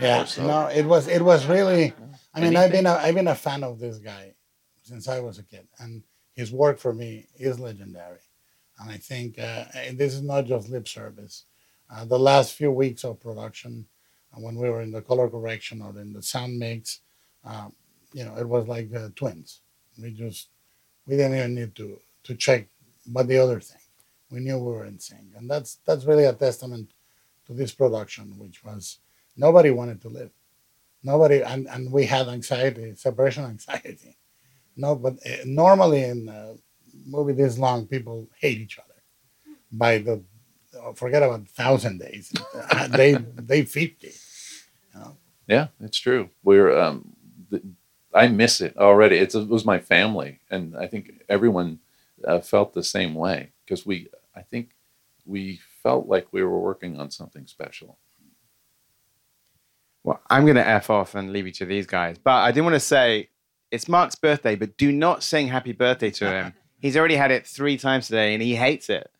yeah. 0.00 0.24
So- 0.34 0.46
No, 0.46 0.66
it 0.66 0.84
was 0.86 1.08
it 1.08 1.22
was 1.22 1.46
really. 1.46 1.92
I 2.34 2.40
mean, 2.40 2.48
And 2.48 2.58
I've 2.58 2.72
been 2.72 2.86
a, 2.86 2.92
I've 2.94 3.14
been 3.14 3.28
a 3.28 3.34
fan 3.34 3.62
of 3.64 3.78
this 3.78 3.98
guy 3.98 4.34
since 4.82 5.08
I 5.08 5.20
was 5.20 5.38
a 5.38 5.42
kid, 5.42 5.66
and 5.78 6.02
his 6.34 6.52
work 6.52 6.78
for 6.78 6.92
me 6.92 7.26
is 7.38 7.58
legendary. 7.58 8.20
And 8.78 8.90
I 8.90 8.98
think 8.98 9.38
uh, 9.38 9.64
this 9.94 10.12
is 10.14 10.22
not 10.22 10.44
just 10.44 10.68
lip 10.68 10.86
service. 10.86 11.44
Uh, 11.90 12.04
the 12.04 12.18
last 12.18 12.54
few 12.54 12.70
weeks 12.70 13.04
of 13.04 13.20
production, 13.20 13.86
uh, 14.34 14.40
when 14.40 14.56
we 14.56 14.68
were 14.68 14.82
in 14.82 14.90
the 14.90 15.02
color 15.02 15.28
correction 15.28 15.82
or 15.82 15.98
in 15.98 16.12
the 16.12 16.22
sound 16.22 16.58
mix, 16.58 17.00
um, 17.44 17.72
you 18.12 18.24
know, 18.24 18.36
it 18.36 18.48
was 18.48 18.66
like 18.66 18.92
uh, 18.94 19.08
twins. 19.14 19.60
We 20.00 20.10
just 20.10 20.48
we 21.06 21.16
didn't 21.16 21.36
even 21.36 21.54
need 21.54 21.74
to 21.76 22.00
to 22.24 22.34
check 22.34 22.68
but 23.06 23.28
the 23.28 23.38
other 23.38 23.60
thing. 23.60 23.80
We 24.30 24.40
knew 24.40 24.58
we 24.58 24.72
were 24.72 24.84
in 24.86 24.98
sync, 24.98 25.36
and 25.36 25.48
that's 25.48 25.78
that's 25.86 26.04
really 26.04 26.24
a 26.24 26.32
testament 26.32 26.90
to 27.46 27.52
this 27.52 27.72
production, 27.72 28.36
which 28.38 28.64
was 28.64 28.98
nobody 29.36 29.70
wanted 29.70 30.00
to 30.02 30.08
live. 30.08 30.30
Nobody, 31.02 31.42
and, 31.42 31.68
and 31.68 31.92
we 31.92 32.04
had 32.06 32.28
anxiety, 32.28 32.92
separation 32.96 33.44
anxiety. 33.54 34.16
No, 34.76 34.96
but 34.96 35.14
uh, 35.24 35.36
normally 35.44 36.02
in 36.02 36.28
a 36.28 36.54
movie 37.06 37.32
this 37.32 37.58
long, 37.58 37.86
people 37.86 38.28
hate 38.40 38.58
each 38.58 38.78
other. 38.78 38.94
By 39.70 39.98
the, 39.98 40.22
forget 40.94 41.22
about 41.22 41.48
thousand 41.48 41.98
days, 41.98 42.32
Uh, 42.54 42.88
they 42.88 43.14
they 43.14 43.64
fifty. 43.64 44.12
You 44.94 45.00
know? 45.00 45.16
Yeah, 45.46 45.68
it's 45.80 45.98
true. 45.98 46.30
We're 46.42 46.76
um, 46.78 47.16
th- 47.50 47.62
I 48.14 48.28
miss 48.28 48.60
it 48.60 48.76
already. 48.76 49.16
It's, 49.16 49.34
it 49.34 49.48
was 49.48 49.64
my 49.64 49.78
family, 49.78 50.40
and 50.50 50.76
I 50.76 50.86
think 50.86 51.22
everyone 51.28 51.80
uh, 52.26 52.40
felt 52.40 52.74
the 52.74 52.82
same 52.82 53.14
way 53.14 53.50
because 53.64 53.86
we. 53.86 54.08
I 54.34 54.42
think 54.42 54.70
we 55.24 55.60
felt 55.82 56.06
like 56.08 56.26
we 56.30 56.42
were 56.42 56.60
working 56.60 57.00
on 57.00 57.10
something 57.10 57.46
special. 57.46 57.98
Well, 60.04 60.20
I'm 60.30 60.44
going 60.44 60.56
to 60.56 60.66
F 60.66 60.88
off 60.88 61.14
and 61.14 61.32
leave 61.32 61.46
you 61.46 61.52
to 61.54 61.64
these 61.64 61.86
guys. 61.86 62.16
But 62.16 62.42
I 62.42 62.52
did 62.52 62.60
want 62.60 62.74
to 62.74 62.80
say 62.80 63.28
it's 63.70 63.88
Mark's 63.88 64.14
birthday, 64.14 64.54
but 64.54 64.76
do 64.76 64.92
not 64.92 65.22
sing 65.22 65.48
happy 65.48 65.72
birthday 65.72 66.10
to 66.10 66.30
him. 66.30 66.54
He's 66.78 66.96
already 66.96 67.16
had 67.16 67.30
it 67.32 67.46
three 67.46 67.76
times 67.76 68.06
today 68.06 68.34
and 68.34 68.42
he 68.42 68.54
hates 68.54 68.88
it. 68.88 69.10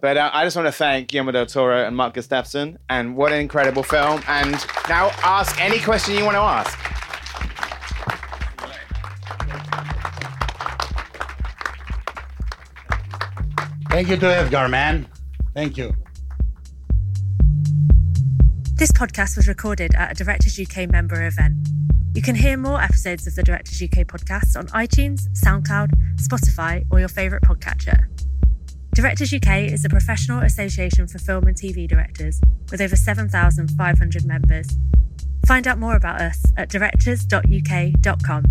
But 0.00 0.18
uh, 0.18 0.30
I 0.30 0.44
just 0.44 0.56
want 0.56 0.66
to 0.66 0.72
thank 0.72 1.08
Guillermo 1.08 1.32
del 1.32 1.46
Toro 1.46 1.86
and 1.86 1.96
Mark 1.96 2.14
Gustafson, 2.14 2.78
and 2.90 3.16
what 3.16 3.32
an 3.32 3.40
incredible 3.40 3.82
film. 3.82 4.22
And 4.28 4.52
now 4.90 5.10
ask 5.22 5.58
any 5.58 5.78
question 5.78 6.14
you 6.14 6.24
want 6.24 6.34
to 6.34 6.40
ask. 6.40 6.78
Thank 13.88 14.08
you 14.10 14.16
to 14.18 14.26
Edgar, 14.26 14.68
man. 14.68 15.06
Thank 15.54 15.78
you. 15.78 15.94
This 18.74 18.92
podcast 18.92 19.36
was 19.36 19.48
recorded 19.48 19.94
at 19.94 20.12
a 20.12 20.14
Directors 20.14 20.60
UK 20.60 20.90
member 20.90 21.26
event. 21.26 21.56
You 22.12 22.20
can 22.20 22.34
hear 22.34 22.58
more 22.58 22.82
episodes 22.82 23.26
of 23.26 23.34
the 23.34 23.42
Directors 23.42 23.82
UK 23.82 24.06
podcast 24.06 24.58
on 24.58 24.66
iTunes, 24.68 25.30
SoundCloud, 25.42 25.92
Spotify, 26.16 26.84
or 26.90 26.98
your 26.98 27.08
favourite 27.08 27.42
podcatcher. 27.42 28.04
Directors 28.96 29.30
UK 29.30 29.70
is 29.70 29.84
a 29.84 29.90
professional 29.90 30.40
association 30.40 31.06
for 31.06 31.18
film 31.18 31.46
and 31.46 31.54
TV 31.54 31.86
directors 31.86 32.40
with 32.70 32.80
over 32.80 32.96
7,500 32.96 34.24
members. 34.24 34.66
Find 35.46 35.68
out 35.68 35.78
more 35.78 35.96
about 35.96 36.22
us 36.22 36.42
at 36.56 36.70
directors.uk.com. 36.70 38.44